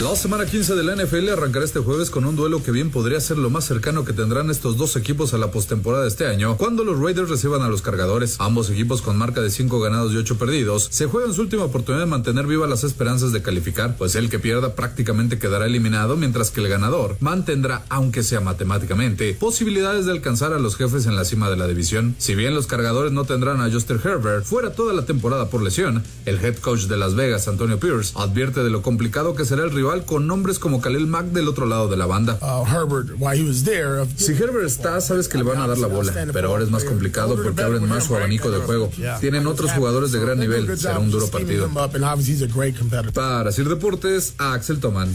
La 0.00 0.14
semana 0.14 0.46
15 0.46 0.76
de 0.76 0.84
la 0.84 0.94
NFL 0.94 1.28
arrancará 1.28 1.64
este 1.64 1.80
jueves 1.80 2.08
con 2.08 2.24
un 2.24 2.36
duelo 2.36 2.62
que 2.62 2.70
bien 2.70 2.90
podría 2.90 3.20
ser 3.20 3.36
lo 3.36 3.50
más 3.50 3.64
cercano 3.64 4.04
que 4.04 4.12
tendrán 4.12 4.48
estos 4.48 4.76
dos 4.76 4.94
equipos 4.94 5.34
a 5.34 5.38
la 5.38 5.50
postemporada 5.50 6.04
de 6.04 6.08
este 6.08 6.28
año, 6.28 6.56
cuando 6.56 6.84
los 6.84 7.00
Raiders 7.00 7.28
reciban 7.28 7.62
a 7.62 7.68
los 7.68 7.82
cargadores. 7.82 8.36
Ambos 8.38 8.70
equipos 8.70 9.02
con 9.02 9.18
marca 9.18 9.40
de 9.40 9.50
5 9.50 9.80
ganados 9.80 10.12
y 10.12 10.16
8 10.16 10.38
perdidos 10.38 10.86
se 10.92 11.06
juegan 11.06 11.34
su 11.34 11.40
última 11.40 11.64
oportunidad 11.64 12.04
de 12.04 12.10
mantener 12.10 12.46
vivas 12.46 12.70
las 12.70 12.84
esperanzas 12.84 13.32
de 13.32 13.42
calificar, 13.42 13.96
pues 13.96 14.14
el 14.14 14.30
que 14.30 14.38
pierda 14.38 14.76
prácticamente 14.76 15.40
quedará 15.40 15.66
eliminado, 15.66 16.16
mientras 16.16 16.52
que 16.52 16.60
el 16.60 16.68
ganador 16.68 17.16
mantendrá, 17.18 17.84
aunque 17.88 18.22
sea 18.22 18.40
matemáticamente, 18.40 19.34
posibilidades 19.34 20.06
de 20.06 20.12
alcanzar 20.12 20.52
a 20.52 20.60
los 20.60 20.76
jefes 20.76 21.06
en 21.06 21.16
la 21.16 21.24
cima 21.24 21.50
de 21.50 21.56
la 21.56 21.66
división. 21.66 22.14
Si 22.18 22.36
bien 22.36 22.54
los 22.54 22.68
cargadores 22.68 23.10
no 23.10 23.24
tendrán 23.24 23.60
a 23.60 23.70
Justin 23.70 24.00
Herbert 24.02 24.44
fuera 24.44 24.72
toda 24.72 24.94
la 24.94 25.06
temporada 25.06 25.50
por 25.50 25.60
lesión, 25.60 26.04
el 26.24 26.36
head 26.36 26.58
coach 26.58 26.82
de 26.82 26.96
Las 26.96 27.16
Vegas, 27.16 27.48
Antonio 27.48 27.80
Pierce, 27.80 28.12
advierte 28.16 28.62
de 28.62 28.70
lo 28.70 28.80
complicado 28.80 29.34
que 29.34 29.44
será 29.44 29.64
el 29.64 29.72
rival 29.72 29.87
con 30.04 30.26
nombres 30.26 30.58
como 30.58 30.80
Khalil 30.80 31.06
Mack 31.06 31.26
del 31.26 31.48
otro 31.48 31.66
lado 31.66 31.88
de 31.88 31.96
la 31.96 32.06
banda. 32.06 32.38
si 34.16 34.32
Herbert 34.32 34.66
está, 34.66 35.00
sabes 35.00 35.28
que 35.28 35.38
le 35.38 35.44
van 35.44 35.58
a 35.58 35.66
dar 35.66 35.78
la 35.78 35.86
bola, 35.86 36.12
pero 36.32 36.48
ahora 36.48 36.64
es 36.64 36.70
más 36.70 36.84
complicado 36.84 37.36
porque 37.42 37.62
abren 37.62 37.88
más 37.88 38.04
su 38.04 38.14
abanico 38.14 38.50
de 38.50 38.58
juego. 38.58 38.90
Tienen 39.20 39.46
otros 39.46 39.72
jugadores 39.72 40.12
de 40.12 40.20
gran 40.20 40.38
nivel, 40.38 40.78
será 40.78 40.98
un 40.98 41.10
duro 41.10 41.28
partido. 41.28 41.70
Para 43.14 43.50
Sir 43.52 43.68
Deportes, 43.68 44.34
Axel 44.38 44.80
Tomán. 44.80 45.08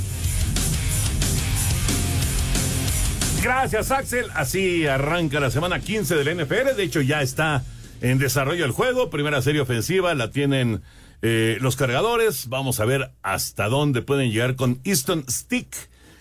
Gracias, 3.44 3.92
Axel. 3.92 4.25
Así 4.34 4.88
arranca 4.88 5.39
la 5.42 5.51
semana 5.51 5.82
15 5.82 6.15
del 6.15 6.38
NFL. 6.38 6.77
De 6.77 6.84
hecho, 6.84 7.01
ya 7.01 7.22
está 7.22 7.63
en 8.01 8.18
desarrollo 8.18 8.63
el 8.63 8.72
juego. 8.72 9.10
Primera 9.10 9.42
serie 9.42 9.62
ofensiva 9.62 10.13
la 10.15 10.32
tienen 10.32 10.82
eh, 11.25 11.58
los 11.62 11.77
cargadores, 11.77 12.50
vamos 12.50 12.82
a 12.82 12.86
ver 12.86 13.12
hasta 13.22 13.70
dónde 13.70 14.01
pueden 14.01 14.30
llegar 14.30 14.58
con 14.58 14.82
Easton 14.84 15.24
Stick 15.30 15.74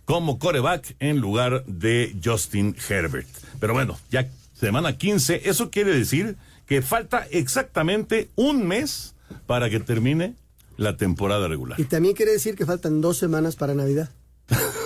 como 0.04 0.38
coreback 0.38 0.94
en 1.00 1.18
lugar 1.18 1.64
de 1.66 2.14
Justin 2.24 2.76
Herbert. 2.88 3.26
Pero 3.58 3.72
bueno, 3.72 3.98
ya 4.12 4.28
semana 4.54 4.96
15, 4.96 5.42
eso 5.48 5.72
quiere 5.72 5.92
decir 5.92 6.36
que 6.66 6.82
falta 6.82 7.26
exactamente 7.32 8.30
un 8.36 8.64
mes 8.68 9.16
para 9.48 9.68
que 9.68 9.80
termine 9.80 10.36
la 10.76 10.96
temporada 10.96 11.48
regular. 11.48 11.80
Y 11.80 11.84
también 11.84 12.14
quiere 12.14 12.30
decir 12.30 12.54
que 12.54 12.64
faltan 12.64 13.00
dos 13.00 13.18
semanas 13.18 13.56
para 13.56 13.74
Navidad. 13.74 14.08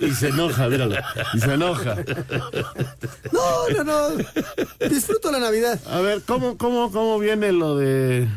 y 0.00 0.10
se 0.12 0.28
enoja, 0.28 0.68
míralo. 0.68 0.96
Y 1.34 1.40
se 1.40 1.54
enoja. 1.54 1.96
No, 3.32 3.68
no, 3.68 3.84
no. 3.84 4.88
Disfruto 4.88 5.30
la 5.30 5.38
Navidad. 5.38 5.80
A 5.88 6.00
ver, 6.00 6.22
¿cómo, 6.26 6.56
cómo, 6.56 6.90
cómo 6.90 7.18
viene 7.18 7.52
lo 7.52 7.76
de. 7.76 8.28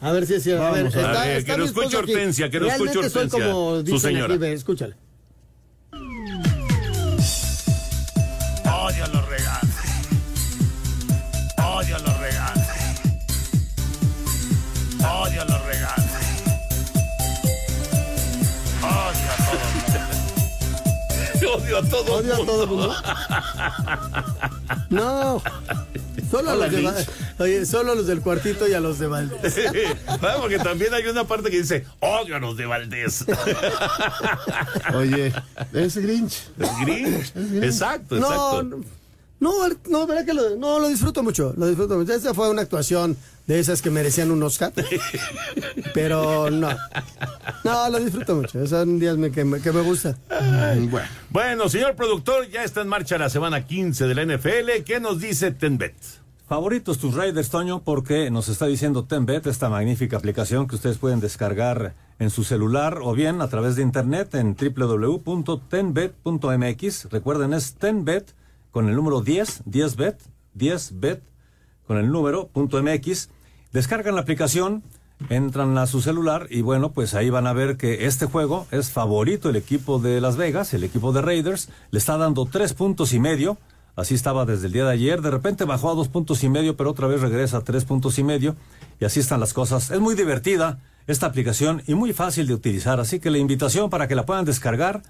A 0.00 0.12
ver 0.12 0.26
si 0.26 0.34
es 0.34 0.42
cierto. 0.42 0.64
A 0.64 0.72
ver, 0.72 0.86
está, 0.86 1.22
a 1.22 1.26
ver, 1.26 1.44
que 1.44 1.56
lo 1.56 1.64
escuche 1.64 1.96
Hortensia, 1.96 2.50
que 2.50 2.60
lo 2.60 2.68
escuche 2.68 2.98
Hortensia. 2.98 3.28
Soy 3.28 3.40
como 3.40 3.84
su 3.86 3.98
señora. 3.98 4.34
Aquí, 4.34 4.44
escúchale. 4.46 4.94
Odio 4.94 5.05
Odio 21.66 21.78
a 21.78 21.82
todo 21.82 22.14
Odio 22.14 22.34
a 22.34 22.46
todo 22.46 22.66
mundo. 22.66 22.94
No. 24.90 25.42
Solo 26.30 26.50
a 26.50 26.54
los, 26.56 26.70
de, 26.70 27.06
oye, 27.38 27.66
solo 27.66 27.92
a 27.92 27.94
los 27.94 28.06
del 28.06 28.20
cuartito 28.20 28.68
y 28.68 28.74
a 28.74 28.80
los 28.80 28.98
de 28.98 29.06
Valdés. 29.08 29.54
Sí, 29.54 29.62
porque 30.40 30.58
también 30.58 30.94
hay 30.94 31.06
una 31.06 31.24
parte 31.24 31.50
que 31.50 31.58
dice, 31.58 31.84
odio 32.00 32.36
a 32.36 32.38
los 32.38 32.56
de 32.56 32.66
Valdés. 32.66 33.24
Oye, 34.94 35.32
es 35.72 35.96
Grinch. 35.96 36.48
Es 36.58 36.80
Grinch. 36.80 37.32
Exacto, 37.62 38.16
exacto. 38.16 38.62
No, 39.38 39.58
no, 39.68 39.76
no, 39.88 40.06
verdad 40.06 40.24
que 40.24 40.34
lo, 40.34 40.56
no, 40.56 40.78
lo 40.78 40.88
disfruto 40.88 41.22
mucho, 41.22 41.54
lo 41.56 41.66
disfruto 41.66 41.96
mucho. 41.96 42.12
Esa 42.12 42.34
fue 42.34 42.50
una 42.50 42.62
actuación 42.62 43.16
de 43.46 43.58
esas 43.58 43.82
que 43.82 43.90
merecían 43.90 44.30
un 44.30 44.42
Oscar. 44.42 44.72
Pero 45.94 46.50
no. 46.50 46.68
No, 47.64 47.90
lo 47.90 48.00
disfruto 48.00 48.36
mucho. 48.36 48.66
Son 48.66 48.98
días 48.98 49.16
que, 49.32 49.44
me, 49.44 49.60
que 49.60 49.72
me 49.72 49.82
gusta. 49.82 50.16
Bueno. 50.90 51.08
bueno, 51.30 51.68
señor 51.68 51.94
productor, 51.94 52.48
ya 52.48 52.64
está 52.64 52.82
en 52.82 52.88
marcha 52.88 53.18
la 53.18 53.30
semana 53.30 53.66
15 53.66 54.06
de 54.06 54.14
la 54.14 54.24
NFL. 54.24 54.82
¿Qué 54.84 55.00
nos 55.00 55.20
dice 55.20 55.52
Tenbet? 55.52 55.94
Favoritos 56.48 56.98
tus 56.98 57.14
Raiders, 57.14 57.50
Toño, 57.50 57.82
porque 57.82 58.30
nos 58.30 58.48
está 58.48 58.66
diciendo 58.66 59.04
Tenbet, 59.04 59.48
esta 59.48 59.68
magnífica 59.68 60.16
aplicación 60.16 60.68
que 60.68 60.76
ustedes 60.76 60.98
pueden 60.98 61.18
descargar 61.18 61.96
en 62.20 62.30
su 62.30 62.44
celular 62.44 63.00
o 63.02 63.14
bien 63.14 63.42
a 63.42 63.48
través 63.48 63.74
de 63.74 63.82
internet 63.82 64.32
en 64.36 64.54
www.tenbet.mx. 64.54 67.10
Recuerden, 67.10 67.52
es 67.52 67.74
Tenbet 67.74 68.32
con 68.70 68.88
el 68.88 68.94
número 68.94 69.22
10, 69.22 69.64
10bet, 69.64 70.18
10bet 70.56 71.18
con 71.86 71.98
el 71.98 72.10
número 72.10 72.50
.mx. 72.54 73.30
Descargan 73.72 74.14
la 74.14 74.22
aplicación, 74.22 74.82
entran 75.28 75.76
a 75.78 75.86
su 75.86 76.00
celular 76.00 76.46
y 76.50 76.62
bueno, 76.62 76.92
pues 76.92 77.14
ahí 77.14 77.30
van 77.30 77.46
a 77.46 77.52
ver 77.52 77.76
que 77.76 78.06
este 78.06 78.26
juego 78.26 78.66
es 78.70 78.90
favorito 78.90 79.50
el 79.50 79.56
equipo 79.56 79.98
de 79.98 80.20
Las 80.20 80.36
Vegas, 80.36 80.74
el 80.74 80.84
equipo 80.84 81.12
de 81.12 81.22
Raiders, 81.22 81.68
le 81.90 81.98
está 81.98 82.16
dando 82.16 82.46
tres 82.46 82.74
puntos 82.74 83.12
y 83.12 83.20
medio. 83.20 83.58
Así 83.96 84.14
estaba 84.14 84.44
desde 84.44 84.66
el 84.66 84.74
día 84.74 84.84
de 84.84 84.92
ayer. 84.92 85.22
De 85.22 85.30
repente 85.30 85.64
bajó 85.64 85.90
a 85.90 85.94
dos 85.94 86.08
puntos 86.08 86.44
y 86.44 86.50
medio, 86.50 86.76
pero 86.76 86.90
otra 86.90 87.06
vez 87.06 87.22
regresa 87.22 87.58
a 87.58 87.60
tres 87.62 87.86
puntos 87.86 88.18
y 88.18 88.24
medio. 88.24 88.54
Y 89.00 89.06
así 89.06 89.20
están 89.20 89.40
las 89.40 89.54
cosas. 89.54 89.90
Es 89.90 90.00
muy 90.00 90.14
divertida 90.14 90.80
esta 91.06 91.26
aplicación 91.26 91.82
y 91.86 91.94
muy 91.94 92.12
fácil 92.12 92.46
de 92.46 92.52
utilizar. 92.52 93.00
Así 93.00 93.20
que 93.20 93.30
la 93.30 93.38
invitación 93.38 93.88
para 93.88 94.06
que 94.06 94.14
la 94.14 94.26
puedan 94.26 94.44
descargar 94.44 95.02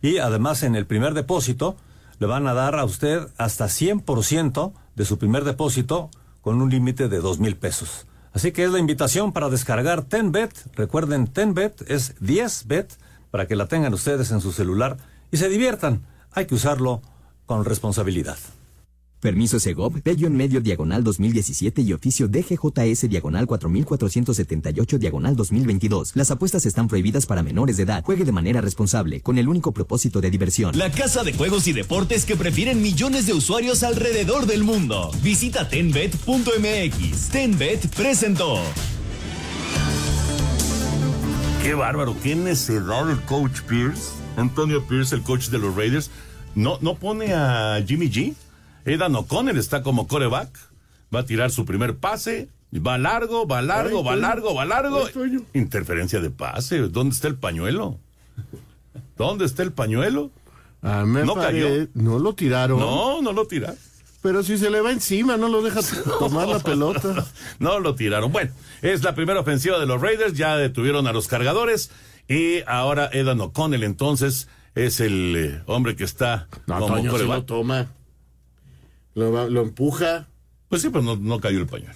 y 0.00 0.18
además 0.18 0.64
en 0.64 0.74
el 0.74 0.86
primer 0.86 1.14
depósito 1.14 1.76
le 2.18 2.26
van 2.26 2.46
a 2.48 2.54
dar 2.54 2.78
a 2.78 2.84
usted 2.84 3.28
hasta 3.38 3.66
100% 3.66 4.72
de 4.96 5.04
su 5.04 5.18
primer 5.18 5.44
depósito 5.44 6.10
con 6.42 6.60
un 6.60 6.68
límite 6.68 7.08
de 7.08 7.20
dos 7.20 7.38
mil 7.38 7.56
pesos. 7.56 8.06
Así 8.34 8.52
que 8.52 8.64
es 8.64 8.70
la 8.70 8.78
invitación 8.78 9.32
para 9.32 9.48
descargar 9.48 10.02
TenBet. 10.02 10.52
Recuerden, 10.74 11.26
TenBet 11.26 11.90
es 11.90 12.14
10Bet 12.20 12.98
para 13.30 13.46
que 13.46 13.56
la 13.56 13.66
tengan 13.66 13.94
ustedes 13.94 14.30
en 14.30 14.40
su 14.40 14.52
celular 14.52 14.98
y 15.30 15.38
se 15.38 15.48
diviertan. 15.48 16.02
Hay 16.32 16.46
que 16.46 16.54
usarlo 16.54 17.00
con 17.46 17.64
responsabilidad. 17.64 18.36
Permiso 19.22 19.60
Segov, 19.60 20.02
Bello 20.02 20.26
en 20.26 20.36
medio 20.36 20.60
diagonal 20.60 21.04
2017 21.04 21.80
y 21.82 21.92
oficio 21.92 22.26
DGJS 22.26 23.08
diagonal 23.08 23.46
4478 23.46 24.98
diagonal 24.98 25.36
2022. 25.36 26.16
Las 26.16 26.32
apuestas 26.32 26.66
están 26.66 26.88
prohibidas 26.88 27.24
para 27.26 27.44
menores 27.44 27.76
de 27.76 27.84
edad. 27.84 28.02
Juegue 28.02 28.24
de 28.24 28.32
manera 28.32 28.60
responsable, 28.60 29.20
con 29.20 29.38
el 29.38 29.46
único 29.46 29.70
propósito 29.70 30.20
de 30.20 30.28
diversión. 30.28 30.76
La 30.76 30.90
casa 30.90 31.22
de 31.22 31.32
juegos 31.32 31.68
y 31.68 31.72
deportes 31.72 32.24
que 32.24 32.34
prefieren 32.34 32.82
millones 32.82 33.26
de 33.26 33.32
usuarios 33.32 33.84
alrededor 33.84 34.46
del 34.46 34.64
mundo. 34.64 35.12
Visita 35.22 35.68
tenbet.mx. 35.68 37.28
Tenbet 37.30 37.94
presentó. 37.94 38.58
Qué 41.62 41.74
bárbaro, 41.74 42.16
qué 42.24 42.34
necedad 42.34 43.08
el 43.08 43.20
coach 43.20 43.60
Pierce. 43.68 44.10
Antonio 44.36 44.84
Pierce, 44.84 45.14
el 45.14 45.22
coach 45.22 45.46
de 45.46 45.60
los 45.60 45.76
Raiders. 45.76 46.10
No, 46.56 46.78
no 46.80 46.96
pone 46.96 47.32
a 47.34 47.80
Jimmy 47.86 48.10
G. 48.10 48.34
Edan 48.84 49.14
O'Connell 49.14 49.58
está 49.58 49.82
como 49.82 50.06
coreback. 50.06 50.50
Va 51.14 51.20
a 51.20 51.24
tirar 51.24 51.50
su 51.50 51.64
primer 51.64 51.96
pase. 51.96 52.48
Va 52.74 52.96
largo, 52.96 53.46
va 53.46 53.60
largo, 53.60 54.02
va 54.02 54.16
largo, 54.16 54.54
va 54.54 54.64
largo. 54.64 55.06
Interferencia 55.52 56.20
de 56.20 56.30
pase. 56.30 56.78
¿Dónde 56.88 57.14
está 57.14 57.28
el 57.28 57.36
pañuelo? 57.36 57.98
¿Dónde 59.16 59.44
está 59.44 59.62
el 59.62 59.72
pañuelo? 59.72 60.30
Ah, 60.82 61.04
no 61.06 61.34
cayó. 61.34 61.68
No 61.94 62.18
lo 62.18 62.34
tiraron. 62.34 62.80
No, 62.80 63.20
no 63.20 63.32
lo 63.32 63.46
tiraron. 63.46 63.76
Pero 64.22 64.42
si 64.42 64.56
se 64.56 64.70
le 64.70 64.80
va 64.80 64.92
encima, 64.92 65.36
no 65.36 65.48
lo 65.48 65.62
deja 65.62 65.80
tomar 66.18 66.48
la 66.48 66.60
pelota. 66.60 67.26
No 67.58 67.80
lo 67.80 67.94
tiraron. 67.94 68.32
Bueno, 68.32 68.52
es 68.80 69.02
la 69.02 69.14
primera 69.14 69.40
ofensiva 69.40 69.78
de 69.78 69.86
los 69.86 70.00
Raiders. 70.00 70.34
Ya 70.34 70.56
detuvieron 70.56 71.06
a 71.06 71.12
los 71.12 71.28
cargadores. 71.28 71.90
Y 72.28 72.62
ahora 72.66 73.10
Edan 73.12 73.40
O'Connell 73.40 73.82
entonces 73.82 74.48
es 74.74 75.00
el 75.00 75.36
eh, 75.36 75.62
hombre 75.66 75.96
que 75.96 76.04
está 76.04 76.48
no, 76.66 76.78
como 76.78 76.96
Toño, 76.96 77.18
si 77.18 77.24
lo 77.24 77.44
toma. 77.44 77.88
Lo, 79.14 79.48
lo, 79.48 79.62
empuja. 79.62 80.28
Pues 80.68 80.82
sí, 80.82 80.88
pero 80.90 81.16
no, 81.16 81.40
cayó 81.40 81.58
el 81.58 81.66
pañuelo. 81.66 81.94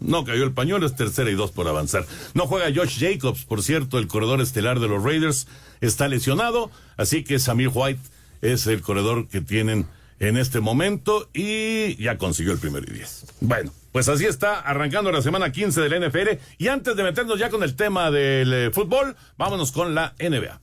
No 0.00 0.24
cayó 0.24 0.44
el 0.44 0.52
pañuelo, 0.52 0.86
es 0.86 0.96
tercera 0.96 1.30
y 1.30 1.34
dos 1.34 1.50
por 1.52 1.68
avanzar. 1.68 2.06
No 2.34 2.46
juega 2.46 2.74
Josh 2.74 2.98
Jacobs, 2.98 3.44
por 3.44 3.62
cierto, 3.62 3.98
el 3.98 4.08
corredor 4.08 4.40
estelar 4.40 4.80
de 4.80 4.88
los 4.88 5.02
Raiders 5.02 5.46
está 5.80 6.08
lesionado, 6.08 6.70
así 6.96 7.22
que 7.22 7.38
Samir 7.38 7.70
White 7.72 8.00
es 8.40 8.66
el 8.66 8.80
corredor 8.80 9.28
que 9.28 9.42
tienen 9.42 9.86
en 10.18 10.36
este 10.36 10.60
momento 10.60 11.28
y 11.32 11.96
ya 11.96 12.18
consiguió 12.18 12.52
el 12.52 12.58
primer 12.58 12.88
y 12.88 12.94
diez. 12.94 13.26
Bueno, 13.40 13.72
pues 13.92 14.08
así 14.08 14.26
está 14.26 14.60
arrancando 14.60 15.10
la 15.10 15.22
semana 15.22 15.50
15 15.50 15.80
del 15.80 16.08
NFL 16.08 16.28
y 16.58 16.68
antes 16.68 16.94
de 16.94 17.02
meternos 17.02 17.38
ya 17.38 17.50
con 17.50 17.62
el 17.62 17.74
tema 17.74 18.10
del 18.10 18.52
eh, 18.52 18.70
fútbol, 18.70 19.16
vámonos 19.36 19.72
con 19.72 19.94
la 19.94 20.14
NBA. 20.18 20.60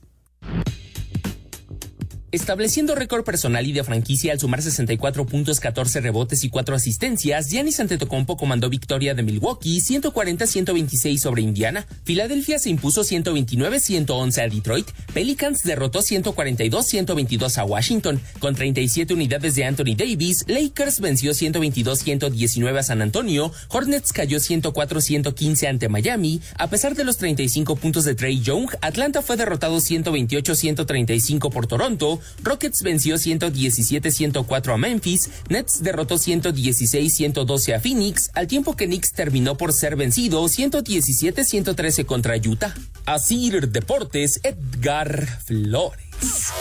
Estableciendo 2.30 2.94
récord 2.94 3.24
personal 3.24 3.66
y 3.66 3.72
de 3.72 3.82
franquicia 3.82 4.32
al 4.34 4.38
sumar 4.38 4.60
64 4.60 5.24
puntos, 5.24 5.60
14 5.60 6.02
rebotes 6.02 6.44
y 6.44 6.50
4 6.50 6.76
asistencias, 6.76 7.48
Giannis 7.48 7.80
Antetokounmpo 7.80 8.36
comandó 8.36 8.68
victoria 8.68 9.14
de 9.14 9.22
Milwaukee 9.22 9.80
140-126 9.80 11.16
sobre 11.16 11.40
Indiana. 11.40 11.86
Filadelfia 12.04 12.58
se 12.58 12.68
impuso 12.68 13.00
129-111 13.00 14.42
a 14.42 14.48
Detroit. 14.54 14.90
Pelicans 15.14 15.62
derrotó 15.62 16.00
142-122 16.00 17.56
a 17.56 17.64
Washington. 17.64 18.20
Con 18.40 18.54
37 18.54 19.14
unidades 19.14 19.54
de 19.54 19.64
Anthony 19.64 19.96
Davis, 19.96 20.44
Lakers 20.48 21.00
venció 21.00 21.30
122-119 21.32 22.78
a 22.78 22.82
San 22.82 23.00
Antonio. 23.00 23.50
Hornets 23.70 24.12
cayó 24.12 24.36
104-115 24.36 25.66
ante 25.66 25.88
Miami. 25.88 26.42
A 26.58 26.68
pesar 26.68 26.94
de 26.94 27.04
los 27.04 27.16
35 27.16 27.76
puntos 27.76 28.04
de 28.04 28.14
Trey 28.14 28.42
Young, 28.42 28.68
Atlanta 28.82 29.22
fue 29.22 29.38
derrotado 29.38 29.78
128-135 29.78 31.50
por 31.50 31.66
Toronto. 31.66 32.17
Rockets 32.42 32.82
venció 32.82 33.16
117-104 33.16 34.74
a 34.74 34.76
Memphis, 34.76 35.30
Nets 35.48 35.82
derrotó 35.82 36.16
116-112 36.16 37.74
a 37.74 37.80
Phoenix, 37.80 38.30
al 38.34 38.46
tiempo 38.46 38.76
que 38.76 38.86
Knicks 38.86 39.12
terminó 39.12 39.56
por 39.56 39.72
ser 39.72 39.96
vencido 39.96 40.42
117-113 40.44 42.06
contra 42.06 42.36
Utah. 42.36 42.74
Asir 43.06 43.68
Deportes, 43.70 44.40
Edgar 44.42 45.40
Flores. 45.44 46.52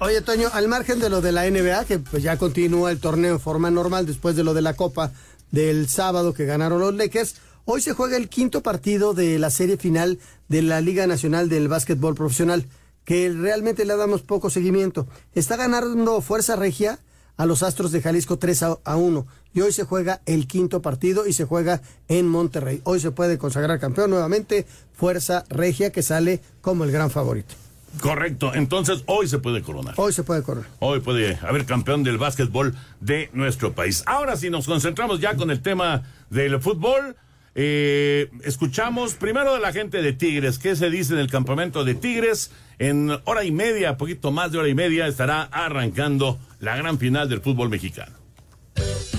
Oye, 0.00 0.20
Toño, 0.20 0.48
al 0.52 0.68
margen 0.68 1.00
de 1.00 1.10
lo 1.10 1.20
de 1.20 1.32
la 1.32 1.50
NBA, 1.50 1.84
que 1.84 1.98
pues 1.98 2.22
ya 2.22 2.36
continúa 2.36 2.92
el 2.92 3.00
torneo 3.00 3.32
en 3.34 3.40
forma 3.40 3.70
normal 3.70 4.06
después 4.06 4.36
de 4.36 4.44
lo 4.44 4.54
de 4.54 4.62
la 4.62 4.74
Copa 4.74 5.12
del 5.50 5.88
sábado 5.88 6.34
que 6.34 6.46
ganaron 6.46 6.80
los 6.80 6.94
Lakers, 6.94 7.34
hoy 7.64 7.80
se 7.80 7.94
juega 7.94 8.16
el 8.16 8.28
quinto 8.28 8.62
partido 8.62 9.12
de 9.12 9.38
la 9.40 9.50
serie 9.50 9.76
final 9.76 10.20
de 10.48 10.62
la 10.62 10.80
Liga 10.80 11.06
Nacional 11.08 11.48
del 11.48 11.66
Básquetbol 11.66 12.14
Profesional 12.14 12.64
que 13.08 13.32
realmente 13.32 13.86
le 13.86 13.96
damos 13.96 14.20
poco 14.20 14.50
seguimiento. 14.50 15.06
Está 15.32 15.56
ganando 15.56 16.20
Fuerza 16.20 16.56
Regia 16.56 16.98
a 17.38 17.46
los 17.46 17.62
Astros 17.62 17.90
de 17.90 18.02
Jalisco 18.02 18.38
3 18.38 18.64
a, 18.84 18.96
1 18.96 19.26
y 19.54 19.62
hoy 19.62 19.72
se 19.72 19.84
juega 19.84 20.20
el 20.26 20.46
quinto 20.46 20.82
partido 20.82 21.26
y 21.26 21.32
se 21.32 21.46
juega 21.46 21.80
en 22.08 22.28
Monterrey. 22.28 22.82
Hoy 22.84 23.00
se 23.00 23.10
puede 23.10 23.38
consagrar 23.38 23.80
campeón 23.80 24.10
nuevamente 24.10 24.66
Fuerza 24.92 25.44
Regia 25.48 25.90
que 25.90 26.02
sale 26.02 26.42
como 26.60 26.84
el 26.84 26.92
gran 26.92 27.10
favorito. 27.10 27.54
Correcto, 28.02 28.52
entonces 28.54 29.04
hoy 29.06 29.26
se 29.26 29.38
puede 29.38 29.62
coronar. 29.62 29.94
Hoy 29.96 30.12
se 30.12 30.22
puede 30.22 30.42
coronar. 30.42 30.68
Hoy 30.78 31.00
puede 31.00 31.38
haber 31.40 31.64
campeón 31.64 32.04
del 32.04 32.18
básquetbol 32.18 32.76
de 33.00 33.30
nuestro 33.32 33.72
país. 33.72 34.02
Ahora 34.04 34.36
sí 34.36 34.50
nos 34.50 34.66
concentramos 34.66 35.18
ya 35.18 35.34
con 35.34 35.50
el 35.50 35.62
tema 35.62 36.02
del 36.28 36.60
fútbol. 36.60 37.16
Eh, 37.60 38.30
escuchamos 38.44 39.14
primero 39.14 39.52
de 39.52 39.58
la 39.58 39.72
gente 39.72 40.00
de 40.00 40.12
Tigres, 40.12 40.60
qué 40.60 40.76
se 40.76 40.90
dice 40.90 41.14
en 41.14 41.18
el 41.18 41.28
campamento 41.28 41.82
de 41.82 41.96
Tigres. 41.96 42.52
En 42.78 43.10
hora 43.24 43.42
y 43.42 43.50
media, 43.50 43.96
poquito 43.96 44.30
más 44.30 44.52
de 44.52 44.58
hora 44.58 44.68
y 44.68 44.76
media, 44.76 45.08
estará 45.08 45.42
arrancando 45.42 46.38
la 46.60 46.76
gran 46.76 47.00
final 47.00 47.28
del 47.28 47.40
fútbol 47.40 47.68
mexicano. 47.68 48.16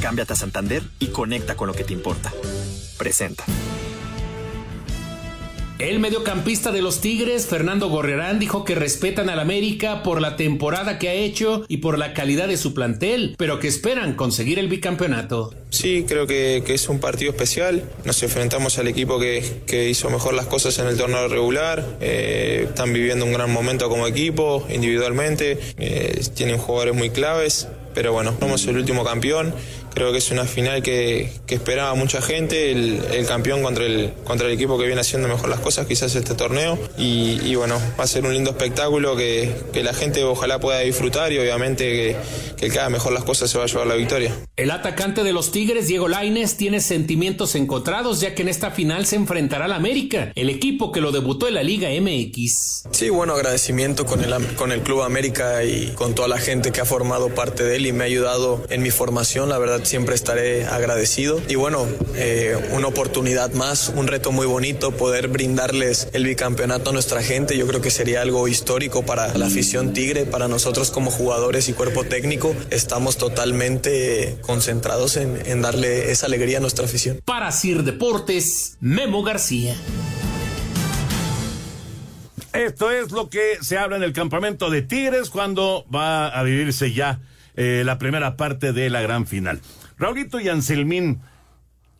Cámbiate 0.02 0.32
a 0.32 0.36
Santander 0.38 0.84
y 1.00 1.08
conecta 1.08 1.58
con 1.58 1.68
lo 1.68 1.74
que 1.74 1.84
te 1.84 1.92
importa. 1.92 2.32
Presenta. 2.98 3.44
El 5.80 6.00
mediocampista 6.00 6.74
de 6.74 6.82
los 6.82 7.00
Tigres, 7.00 7.46
Fernando 7.46 7.88
Gorrerán, 7.88 8.38
dijo 8.38 8.66
que 8.66 8.76
respetan 8.76 9.30
al 9.30 9.40
América 9.40 10.04
por 10.04 10.20
la 10.20 10.36
temporada 10.36 11.00
que 11.00 11.08
ha 11.08 11.14
hecho 11.14 11.64
y 11.70 11.78
por 11.78 11.98
la 11.98 12.14
calidad 12.14 12.50
de 12.50 12.58
su 12.58 12.74
plantel, 12.74 13.36
pero 13.38 13.60
que 13.60 13.70
esperan 13.70 14.16
conseguir 14.16 14.60
el 14.60 14.68
bicampeonato. 14.68 15.54
Sí, 15.70 16.04
creo 16.06 16.28
que, 16.28 16.62
es 16.68 16.90
un 16.90 17.00
partido 17.00 17.32
especial. 17.32 17.90
Nos 18.04 18.22
enfrentamos 18.24 18.78
al 18.78 18.90
equipo 18.90 19.22
que, 19.22 19.90
hizo 19.90 20.10
mejor 20.10 20.34
las 20.34 20.48
cosas 20.48 20.78
en 20.80 20.88
el 20.88 20.98
torneo 20.98 21.30
regular. 21.30 21.86
Eh, 22.02 22.66
están 22.68 22.92
viviendo 22.92 23.24
un 23.24 23.32
gran 23.32 23.50
momento 23.50 23.88
como 23.88 24.06
equipo, 24.06 24.68
individualmente. 24.70 25.58
Eh, 25.78 26.20
tienen 26.36 26.58
jugadores 26.58 26.94
muy 26.94 27.10
claves 27.10 27.70
pero 27.94 28.14
bueno, 28.14 28.34
somos 28.40 28.66
el 28.68 28.78
último 28.78 29.04
campeón. 29.04 29.54
Creo 29.94 30.12
que 30.12 30.20
es 30.20 30.32
una 30.32 30.46
final 30.46 30.82
que, 30.82 31.32
esperaba 31.48 31.94
mucha 31.96 32.22
gente, 32.22 32.72
el, 32.72 33.26
campeón 33.28 33.64
contra 33.64 33.86
el, 33.86 34.14
contra 34.24 34.48
el 34.48 34.54
equipo 34.54 34.78
que 34.78 34.86
viene 34.86 35.02
haciendo 35.02 35.28
mejor 35.28 35.50
las 35.50 35.60
cosas, 35.60 35.88
quizás 35.88 36.16
este 36.16 36.34
torneo. 36.34 36.78
Y, 36.98 37.56
bueno, 37.56 37.80
va 38.00 38.04
a 38.04 38.08
ser 38.08 38.26
un 38.26 38.34
lindo 38.34 38.52
espectáculo 38.52 39.16
que, 39.16 39.54
la 39.80 39.94
gente 39.94 40.24
ojalá 40.24 40.60
pueda 40.60 40.80
disfrutar 40.80 41.32
y 41.32 41.40
obviamente 41.40 41.86
que, 41.86 42.16
que 42.58 42.66
el 42.66 42.72
que 42.72 42.80
haga 42.80 42.90
mejor 42.90 43.14
las 43.14 43.24
cosas 43.24 43.50
se 43.50 43.58
va 43.58 43.64
a 43.64 43.68
llevar 43.68 43.88
la 43.88 43.96
victoria. 43.96 44.36
El 44.58 44.72
atacante 44.72 45.24
de 45.24 45.32
los 45.32 45.52
Tigres, 45.52 45.88
Diego 45.88 46.10
Laines, 46.10 46.58
tiene 46.58 46.82
sentimientos 46.82 47.56
encontrados 47.56 48.20
ya 48.20 48.36
que 48.36 48.42
en 48.42 48.50
esta 48.50 48.72
final 48.72 49.06
se 49.06 49.16
enfrentará 49.16 49.66
al 49.66 49.74
América, 49.74 50.32
el 50.36 50.50
equipo 50.50 50.92
que 50.92 51.02
lo 51.02 51.12
debutó 51.12 51.48
en 51.48 51.56
la 51.56 51.64
Liga 51.64 51.90
MX. 51.90 52.84
Sí, 52.92 53.10
bueno, 53.10 53.34
agradecimiento 53.34 54.06
con 54.06 54.24
el, 54.24 54.56
con 54.56 54.72
el 54.72 54.82
Club 54.82 55.02
América 55.02 55.64
y 55.64 55.94
con 55.96 56.16
toda 56.16 56.28
la 56.28 56.38
gente 56.38 56.72
que 56.72 56.82
ha 56.82 56.86
formado 56.86 57.30
parte 57.34 57.64
de 57.64 57.78
él 57.78 57.86
y 57.86 57.94
me 57.94 58.04
ha 58.04 58.08
ayudado 58.08 58.64
en 58.70 58.82
mi 58.82 58.92
formación. 58.92 59.50
La 59.50 59.58
verdad 59.58 59.79
siempre 59.84 60.16
estaré 60.16 60.66
agradecido. 60.66 61.42
Y 61.48 61.56
bueno, 61.56 61.88
eh, 62.16 62.56
una 62.72 62.88
oportunidad 62.88 63.54
más, 63.54 63.92
un 63.96 64.08
reto 64.08 64.32
muy 64.32 64.46
bonito, 64.46 64.92
poder 64.92 65.28
brindarles 65.28 66.08
el 66.14 66.26
bicampeonato 66.26 66.90
a 66.90 66.94
nuestra 66.94 67.22
gente. 67.22 67.58
Yo 67.58 67.68
creo 67.68 67.82
que 67.82 67.92
sería 67.92 68.22
algo 68.22 68.48
histórico 68.48 69.06
para 69.06 69.38
la 69.38 69.48
afición 69.48 69.94
Tigre, 69.94 70.26
para 70.26 70.48
nosotros 70.48 70.92
como 70.92 71.12
jugadores 71.12 71.70
y 71.70 71.74
cuerpo 71.74 72.04
técnico. 72.04 72.56
Estamos 72.70 73.18
totalmente 73.18 74.38
concentrados 74.42 75.18
en, 75.18 75.42
en 75.46 75.62
darle 75.62 76.12
esa 76.12 76.26
alegría 76.26 76.58
a 76.58 76.62
nuestra 76.62 76.86
afición. 76.86 77.22
Para 77.26 77.52
Sir 77.52 77.84
Deportes, 77.84 78.78
Memo 78.80 79.24
García. 79.24 79.76
Esto 82.54 82.90
es 82.92 83.12
lo 83.12 83.30
que 83.30 83.58
se 83.62 83.78
habla 83.78 83.98
en 83.98 84.04
el 84.04 84.12
campamento 84.12 84.70
de 84.70 84.82
Tigres 84.82 85.30
cuando 85.30 85.86
va 85.94 86.28
a 86.28 86.44
vivirse 86.44 86.92
ya 86.92 87.20
eh, 87.62 87.84
la 87.84 87.98
primera 87.98 88.38
parte 88.38 88.72
de 88.72 88.90
la 88.90 89.02
gran 89.02 89.28
final. 89.28 89.60
Raulito 89.98 90.40
y 90.40 90.48
Anselmín, 90.48 91.20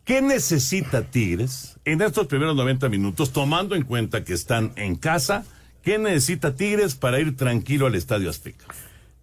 ¿qué 0.06 0.22
necesita 0.22 1.02
Tigres 1.02 1.78
en 1.84 2.00
estos 2.00 2.28
primeros 2.28 2.56
90 2.56 2.88
minutos, 2.88 3.30
tomando 3.30 3.74
en 3.74 3.82
cuenta 3.82 4.24
que 4.24 4.32
están 4.32 4.72
en 4.76 4.96
casa? 4.96 5.44
¿Qué 5.82 5.98
necesita 5.98 6.54
Tigres 6.54 6.94
para 6.94 7.20
ir 7.20 7.36
tranquilo 7.36 7.86
al 7.86 7.94
Estadio 7.94 8.30
Azteca? 8.30 8.64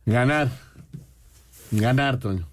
Ganar. 0.06 0.52
Ganar, 1.72 2.20
Toño. 2.20 2.48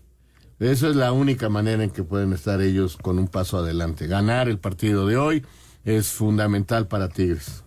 Esa 0.61 0.88
es 0.88 0.97
la 0.97 1.12
única 1.12 1.51
manera 1.51 1.85
en 1.85 1.90
que 1.90 2.05
pueden 2.05 2.33
estar 2.33 2.62
ellos 2.62 2.97
con 2.97 3.18
un 3.18 3.29
paso 3.29 3.59
adelante. 3.59 4.07
Ganar 4.07 4.49
el 4.49 4.57
partido 4.57 5.07
de 5.07 5.18
hoy 5.18 5.44
es 5.85 6.09
fundamental 6.09 6.87
para 6.87 7.11
Tigres. 7.11 7.62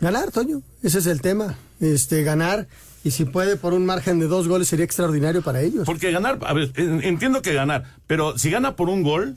Ganar, 0.00 0.30
Toño. 0.30 0.62
Ese 0.82 1.00
es 1.00 1.06
el 1.06 1.20
tema. 1.20 1.54
Este, 1.80 2.22
ganar 2.22 2.66
y 3.02 3.10
si 3.12 3.24
puede 3.24 3.56
por 3.56 3.72
un 3.72 3.86
margen 3.86 4.18
de 4.18 4.26
dos 4.26 4.48
goles 4.48 4.68
sería 4.68 4.84
extraordinario 4.84 5.42
para 5.42 5.60
ellos. 5.60 5.84
Porque 5.86 6.10
ganar, 6.10 6.38
a 6.42 6.52
ver, 6.52 6.72
entiendo 6.76 7.42
que 7.42 7.54
ganar, 7.54 7.84
pero 8.06 8.38
si 8.38 8.50
gana 8.50 8.76
por 8.76 8.88
un 8.88 9.02
gol, 9.02 9.36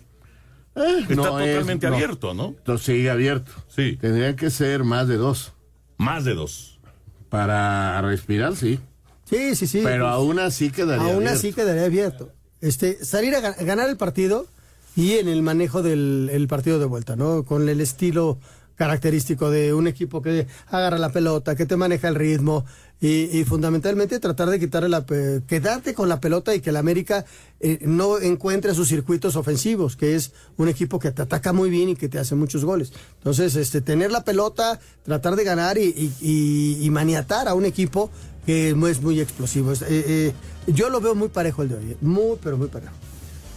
eh, 0.76 1.06
está 1.10 1.16
totalmente 1.16 1.88
abierto, 1.88 2.34
¿no? 2.34 2.56
sigue 2.78 3.10
abierto. 3.10 3.52
Sí. 3.68 3.98
Tendrían 4.00 4.36
que 4.36 4.50
ser 4.50 4.84
más 4.84 5.08
de 5.08 5.18
dos. 5.18 5.54
Más 5.98 6.26
de 6.26 6.34
dos. 6.34 6.80
Para 7.30 8.02
respirar, 8.02 8.56
sí. 8.56 8.80
Sí, 9.26 9.56
sí, 9.56 9.68
sí. 9.68 9.82
Pero 9.84 10.08
aún 10.08 10.40
así 10.40 10.70
quedaría 10.70 11.14
aún 11.14 11.28
así 11.28 11.54
quedaría 11.54 11.86
abierto. 11.86 12.32
Este, 12.62 13.04
salir 13.04 13.36
a 13.36 13.40
ganar 13.40 13.90
el 13.90 13.98
partido 13.98 14.48
y 14.96 15.14
en 15.14 15.28
el 15.28 15.42
manejo 15.42 15.82
del 15.82 16.46
partido 16.50 16.80
de 16.80 16.86
vuelta, 16.86 17.16
¿no? 17.16 17.44
Con 17.44 17.68
el 17.70 17.82
estilo 17.82 18.40
característico 18.76 19.52
de 19.52 19.74
un 19.74 19.88
equipo 19.88 20.22
que 20.22 20.48
agarra 20.68 20.98
la 20.98 21.12
pelota, 21.12 21.56
que 21.56 21.66
te 21.66 21.76
maneja 21.76 22.08
el 22.08 22.16
ritmo 22.16 22.66
y, 23.06 23.44
fundamentalmente 23.44 24.18
tratar 24.22 24.50
de 24.50 24.62
quitarle 24.62 24.88
la 24.88 25.06
quedarte 25.46 25.94
con 25.94 26.08
la 26.08 26.22
pelota 26.22 26.56
y 26.56 26.62
que 26.62 26.70
el 26.70 26.78
América 26.78 27.26
eh, 27.60 27.80
no 27.82 28.18
encuentre 28.18 28.74
sus 28.74 28.88
circuitos 28.88 29.36
ofensivos, 29.36 29.98
que 29.98 30.16
es 30.16 30.32
un 30.56 30.70
equipo 30.70 31.00
que 31.00 31.12
te 31.12 31.22
ataca 31.22 31.52
muy 31.52 31.70
bien 31.70 31.90
y 31.90 31.96
que 31.98 32.08
te 32.08 32.18
hace 32.18 32.36
muchos 32.36 32.64
goles. 32.64 32.94
Entonces, 33.18 33.58
este 33.58 33.82
tener 33.82 34.10
la 34.10 34.24
pelota, 34.24 34.80
tratar 35.04 35.36
de 35.36 35.44
ganar 35.44 35.78
y, 35.78 36.90
maniatar 36.92 37.50
a 37.50 37.56
un 37.56 37.66
equipo 37.66 38.10
que 38.46 38.70
es 38.70 39.02
muy 39.02 39.20
explosivo. 39.20 39.74
Eh, 39.74 39.78
eh, 39.90 40.34
yo 40.68 40.90
lo 40.90 41.02
veo 41.02 41.14
muy 41.14 41.28
parejo 41.28 41.64
el 41.64 41.70
de 41.70 41.76
hoy, 41.76 41.98
muy 42.00 42.38
pero 42.42 42.58
muy 42.58 42.68
parejo. 42.70 42.94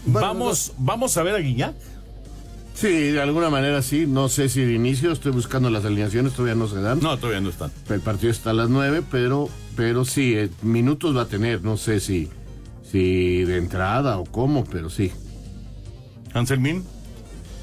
vamos, 0.06 0.72
vamos 0.76 1.16
a 1.16 1.22
ver 1.22 1.36
a 1.36 1.38
Guiñac. 1.38 1.76
Sí, 2.76 3.10
de 3.10 3.22
alguna 3.22 3.48
manera 3.48 3.80
sí. 3.80 4.06
No 4.06 4.28
sé 4.28 4.50
si 4.50 4.62
de 4.62 4.74
inicio, 4.74 5.10
estoy 5.10 5.32
buscando 5.32 5.70
las 5.70 5.84
alineaciones, 5.84 6.34
todavía 6.34 6.54
no 6.54 6.68
se 6.68 6.80
dan. 6.80 7.00
No, 7.00 7.16
todavía 7.16 7.40
no 7.40 7.48
están. 7.48 7.72
El 7.88 8.00
partido 8.00 8.30
está 8.30 8.50
a 8.50 8.52
las 8.52 8.68
nueve, 8.68 9.02
pero, 9.10 9.48
pero 9.74 10.04
sí, 10.04 10.34
eh, 10.36 10.50
minutos 10.60 11.16
va 11.16 11.22
a 11.22 11.26
tener. 11.26 11.62
No 11.62 11.78
sé 11.78 12.00
si, 12.00 12.28
si 12.90 13.44
de 13.44 13.56
entrada 13.56 14.18
o 14.18 14.26
cómo, 14.26 14.64
pero 14.64 14.90
sí. 14.90 15.10
Anselmín, 16.34 16.84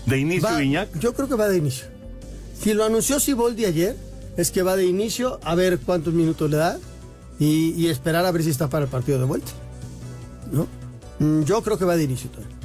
¿de 0.08 0.18
inicio 0.18 0.58
Viñac? 0.58 0.98
Yo 0.98 1.14
creo 1.14 1.30
que 1.30 1.36
va 1.36 1.48
de 1.48 1.58
inicio. 1.58 1.86
Si 2.60 2.74
lo 2.74 2.84
anunció 2.84 3.20
Siboldi 3.20 3.66
ayer, 3.66 3.96
es 4.36 4.50
que 4.50 4.64
va 4.64 4.76
de 4.76 4.86
inicio 4.86 5.40
a 5.44 5.54
ver 5.54 5.78
cuántos 5.78 6.14
minutos 6.16 6.50
le 6.50 6.58
da 6.58 6.80
y, 7.40 7.88
esperar 7.88 8.26
a 8.26 8.32
ver 8.32 8.42
si 8.42 8.50
está 8.50 8.70
para 8.70 8.86
el 8.86 8.90
partido 8.90 9.20
de 9.20 9.26
vuelta. 9.26 9.52
¿No? 10.52 10.68
Mm, 11.20 11.44
yo 11.44 11.62
creo 11.62 11.78
que 11.78 11.86
va 11.86 11.96
de 11.96 12.04
inicio 12.04 12.32
todavía. 12.32 12.56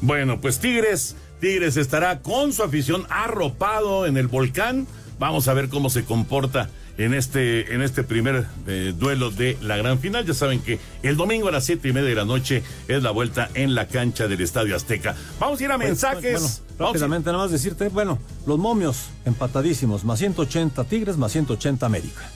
Bueno, 0.00 0.40
pues 0.40 0.60
Tigres 0.60 1.14
Tigres 1.40 1.76
estará 1.76 2.20
con 2.20 2.52
su 2.52 2.62
afición 2.62 3.06
arropado 3.08 4.06
en 4.06 4.16
el 4.16 4.28
volcán. 4.28 4.86
Vamos 5.18 5.48
a 5.48 5.54
ver 5.54 5.68
cómo 5.68 5.90
se 5.90 6.04
comporta 6.04 6.68
en 6.98 7.14
este, 7.14 7.74
en 7.74 7.80
este 7.82 8.04
primer 8.04 8.46
eh, 8.66 8.92
duelo 8.96 9.30
de 9.30 9.56
la 9.62 9.76
gran 9.78 9.98
final. 9.98 10.26
Ya 10.26 10.34
saben 10.34 10.60
que 10.60 10.78
el 11.02 11.16
domingo 11.16 11.48
a 11.48 11.52
las 11.52 11.64
siete 11.64 11.88
y 11.88 11.92
media 11.92 12.10
de 12.10 12.14
la 12.14 12.26
noche 12.26 12.62
es 12.88 13.02
la 13.02 13.10
vuelta 13.10 13.48
en 13.54 13.74
la 13.74 13.88
cancha 13.88 14.28
del 14.28 14.40
Estadio 14.42 14.76
Azteca. 14.76 15.16
Vamos 15.38 15.60
a 15.60 15.64
ir 15.64 15.72
a 15.72 15.78
mensajes. 15.78 16.62
rápidamente, 16.78 17.30
nada 17.32 17.44
más 17.44 17.50
decirte, 17.50 17.88
bueno, 17.88 18.18
los 18.46 18.58
momios 18.58 19.06
empatadísimos, 19.24 20.04
más 20.04 20.18
180 20.18 20.84
Tigres, 20.84 21.16
más 21.16 21.32
180 21.32 21.86
América. 21.86 22.30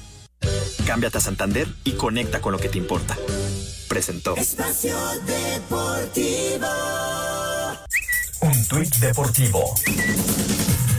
Cámbiate 0.87 1.19
a 1.19 1.21
Santander 1.21 1.69
y 1.85 1.93
conecta 1.93 2.41
con 2.41 2.53
lo 2.53 2.59
que 2.59 2.69
te 2.69 2.79
importa. 2.79 3.17
Presentó. 3.89 4.35
Espacio 4.37 4.97
Deportivo. 5.27 7.04
Deportivo. 8.75 9.73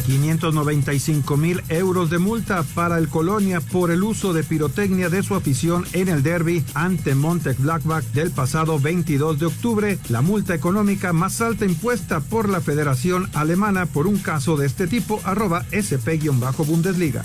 595 0.06 1.36
mil 1.36 1.62
euros 1.68 2.10
de 2.10 2.20
multa 2.20 2.64
para 2.74 2.98
el 2.98 3.10
Colonia 3.10 3.60
por 3.60 3.92
el 3.92 4.02
uso 4.04 4.32
de 4.32 4.44
pirotecnia 4.44 5.10
de 5.10 5.22
su 5.24 5.36
afición 5.36 5.86
en 5.92 6.08
el 6.08 6.24
derby 6.24 6.64
ante 6.74 7.16
Montec 7.16 7.60
Blackback 7.60 8.06
del 8.14 8.32
pasado 8.32 8.80
22 8.80 9.40
de 9.40 9.48
octubre, 9.48 10.00
la 10.08 10.22
multa 10.22 10.56
económica 10.56 11.12
más 11.12 11.42
alta 11.42 11.66
impuesta 11.66 12.22
por 12.22 12.48
la 12.48 12.62
Federación 12.62 13.30
Alemana 13.34 13.88
por 13.88 14.08
un 14.08 14.20
caso 14.20 14.56
de 14.56 14.68
este 14.68 14.88
tipo, 14.88 15.20
arroba 15.26 15.66
SP-Bundesliga. 15.72 17.24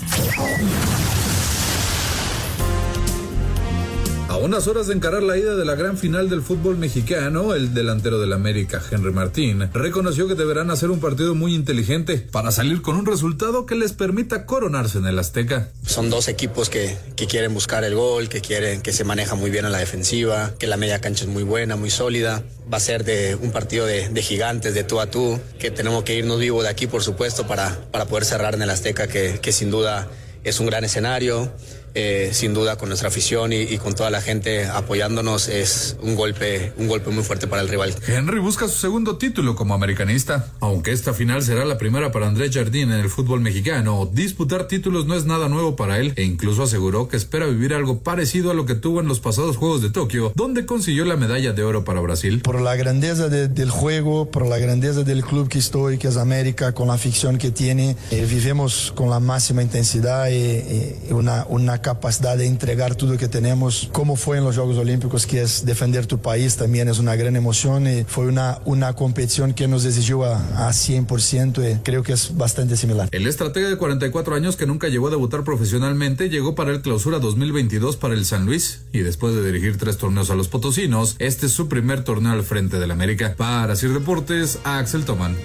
Unas 4.41 4.67
horas 4.67 4.87
de 4.87 4.95
encarar 4.95 5.21
la 5.21 5.37
ida 5.37 5.55
de 5.55 5.65
la 5.65 5.75
gran 5.75 5.97
final 5.97 6.29
del 6.29 6.41
fútbol 6.41 6.77
mexicano, 6.77 7.53
el 7.53 7.73
delantero 7.73 8.19
del 8.19 8.33
América, 8.33 8.81
Henry 8.89 9.11
Martín, 9.11 9.69
reconoció 9.73 10.27
que 10.27 10.35
deberán 10.35 10.71
hacer 10.71 10.89
un 10.89 10.99
partido 10.99 11.35
muy 11.35 11.53
inteligente 11.53 12.17
para 12.17 12.51
salir 12.51 12.81
con 12.81 12.95
un 12.95 13.05
resultado 13.05 13.65
que 13.65 13.75
les 13.75 13.93
permita 13.93 14.45
coronarse 14.45 14.97
en 14.97 15.05
el 15.05 15.19
Azteca. 15.19 15.69
Son 15.85 16.09
dos 16.09 16.27
equipos 16.27 16.69
que, 16.69 16.97
que 17.15 17.27
quieren 17.27 17.53
buscar 17.53 17.83
el 17.83 17.95
gol, 17.95 18.29
que 18.29 18.41
quieren 18.41 18.81
que 18.81 18.93
se 18.93 19.03
maneja 19.03 19.35
muy 19.35 19.51
bien 19.51 19.65
a 19.65 19.69
la 19.69 19.77
defensiva, 19.77 20.53
que 20.57 20.67
la 20.67 20.77
media 20.77 20.99
cancha 20.99 21.25
es 21.25 21.29
muy 21.29 21.43
buena, 21.43 21.75
muy 21.75 21.89
sólida. 21.89 22.43
Va 22.71 22.77
a 22.77 22.81
ser 22.81 23.03
de 23.03 23.35
un 23.35 23.51
partido 23.51 23.85
de, 23.85 24.09
de 24.09 24.21
gigantes, 24.21 24.73
de 24.73 24.83
tú 24.83 24.99
a 24.99 25.07
tú, 25.07 25.39
que 25.59 25.71
tenemos 25.71 26.03
que 26.03 26.15
irnos 26.15 26.39
vivos 26.39 26.63
de 26.63 26.69
aquí, 26.69 26.87
por 26.87 27.03
supuesto, 27.03 27.45
para, 27.45 27.77
para 27.91 28.05
poder 28.05 28.25
cerrar 28.25 28.55
en 28.55 28.63
el 28.63 28.69
Azteca, 28.69 29.07
que, 29.07 29.39
que 29.41 29.51
sin 29.51 29.69
duda 29.69 30.07
es 30.43 30.59
un 30.59 30.65
gran 30.65 30.83
escenario. 30.83 31.51
Eh, 31.93 32.29
sin 32.33 32.53
duda 32.53 32.77
con 32.77 32.87
nuestra 32.87 33.09
afición 33.09 33.51
y, 33.51 33.57
y, 33.63 33.77
con 33.77 33.93
toda 33.93 34.09
la 34.09 34.21
gente 34.21 34.65
apoyándonos 34.65 35.49
es 35.49 35.97
un 36.01 36.15
golpe, 36.15 36.71
un 36.77 36.87
golpe 36.87 37.09
muy 37.09 37.23
fuerte 37.23 37.47
para 37.47 37.61
el 37.61 37.67
rival. 37.67 37.93
Henry 38.07 38.39
busca 38.39 38.67
su 38.69 38.77
segundo 38.79 39.17
título 39.17 39.55
como 39.55 39.73
americanista. 39.73 40.47
Aunque 40.61 40.91
esta 40.91 41.13
final 41.13 41.43
será 41.43 41.65
la 41.65 41.77
primera 41.77 42.11
para 42.11 42.27
Andrés 42.27 42.51
Jardín 42.53 42.91
en 42.91 42.99
el 42.99 43.09
fútbol 43.09 43.41
mexicano, 43.41 44.09
disputar 44.11 44.67
títulos 44.67 45.05
no 45.05 45.15
es 45.15 45.25
nada 45.25 45.49
nuevo 45.49 45.75
para 45.75 45.99
él 45.99 46.13
e 46.15 46.23
incluso 46.23 46.63
aseguró 46.63 47.09
que 47.09 47.17
espera 47.17 47.45
vivir 47.45 47.73
algo 47.73 47.99
parecido 47.99 48.51
a 48.51 48.53
lo 48.53 48.65
que 48.65 48.75
tuvo 48.75 49.01
en 49.01 49.07
los 49.07 49.19
pasados 49.19 49.57
Juegos 49.57 49.81
de 49.81 49.89
Tokio, 49.89 50.31
donde 50.35 50.65
consiguió 50.65 51.03
la 51.03 51.17
medalla 51.17 51.51
de 51.51 51.63
oro 51.63 51.83
para 51.83 51.99
Brasil. 51.99 52.41
Por 52.41 52.61
la 52.61 52.75
grandeza 52.75 53.27
de, 53.27 53.47
del 53.47 53.69
juego, 53.69 54.31
por 54.31 54.45
la 54.45 54.57
grandeza 54.57 55.03
del 55.03 55.23
club 55.23 55.49
que 55.49 55.59
estoy, 55.59 55.97
que 55.97 56.07
es 56.07 56.17
América, 56.17 56.71
con 56.71 56.87
la 56.87 56.93
afición 56.93 57.37
que 57.37 57.51
tiene, 57.51 57.97
eh, 58.11 58.25
vivimos 58.29 58.93
con 58.95 59.09
la 59.09 59.19
máxima 59.19 59.61
intensidad 59.61 60.29
y, 60.29 61.09
y 61.09 61.11
una, 61.11 61.45
una 61.49 61.80
capacidad 61.81 62.37
de 62.37 62.47
entregar 62.47 62.95
todo 62.95 63.13
lo 63.13 63.17
que 63.17 63.27
tenemos, 63.27 63.89
como 63.91 64.15
fue 64.15 64.37
en 64.37 64.43
los 64.43 64.55
Juegos 64.55 64.77
Olímpicos, 64.77 65.25
que 65.25 65.41
es 65.41 65.65
defender 65.65 66.05
tu 66.05 66.19
país, 66.19 66.57
también 66.57 66.87
es 66.87 66.99
una 66.99 67.15
gran 67.15 67.35
emoción 67.35 67.87
y 67.87 68.03
fue 68.03 68.27
una, 68.27 68.59
una 68.65 68.93
competición 68.93 69.53
que 69.53 69.67
nos 69.67 69.85
exigió 69.85 70.23
a, 70.25 70.67
a 70.67 70.71
100% 70.71 71.71
y 71.71 71.79
creo 71.83 72.03
que 72.03 72.13
es 72.13 72.37
bastante 72.37 72.77
similar. 72.77 73.09
El 73.11 73.27
estratega 73.27 73.69
de 73.69 73.77
44 73.77 74.35
años 74.35 74.55
que 74.55 74.65
nunca 74.65 74.87
llegó 74.87 75.07
a 75.07 75.11
debutar 75.11 75.43
profesionalmente 75.43 76.29
llegó 76.29 76.55
para 76.55 76.71
el 76.71 76.81
clausura 76.81 77.19
2022 77.19 77.97
para 77.97 78.13
el 78.13 78.25
San 78.25 78.45
Luis 78.45 78.81
y 78.91 78.99
después 78.99 79.35
de 79.35 79.43
dirigir 79.43 79.77
tres 79.77 79.97
torneos 79.97 80.29
a 80.29 80.35
los 80.35 80.47
potosinos, 80.47 81.15
este 81.19 81.45
es 81.47 81.51
su 81.51 81.67
primer 81.67 82.03
torneo 82.03 82.33
al 82.33 82.43
frente 82.43 82.79
del 82.79 82.91
América. 82.91 83.35
Para 83.37 83.75
Sir 83.75 83.93
Deportes, 83.93 84.59
Axel 84.63 85.05
Toman. 85.05 85.35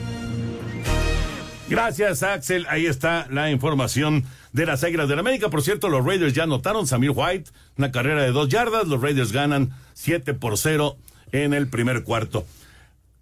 Gracias, 1.69 2.23
Axel. 2.23 2.65
Ahí 2.69 2.87
está 2.87 3.27
la 3.31 3.51
información 3.51 4.25
de 4.57 4.65
las 4.65 4.83
Águilas 4.83 5.09
del 5.09 5.19
América. 5.19 5.51
Por 5.51 5.63
cierto, 5.63 5.91
los 5.91 6.05
Raiders 6.05 6.33
ya 6.33 6.45
anotaron 6.45 6.87
Samir 6.87 7.13
White, 7.15 7.51
una 7.77 7.93
carrera 7.93 8.23
de 8.23 8.33
dos 8.33 8.49
yardas. 8.49 8.89
Los 8.89 9.03
Raiders 9.03 9.31
ganan 9.31 9.75
7 9.93 10.33
por 10.33 10.57
0 10.57 10.97
en 11.31 11.53
el 11.53 11.69
primer 11.69 12.05
cuarto. 12.05 12.47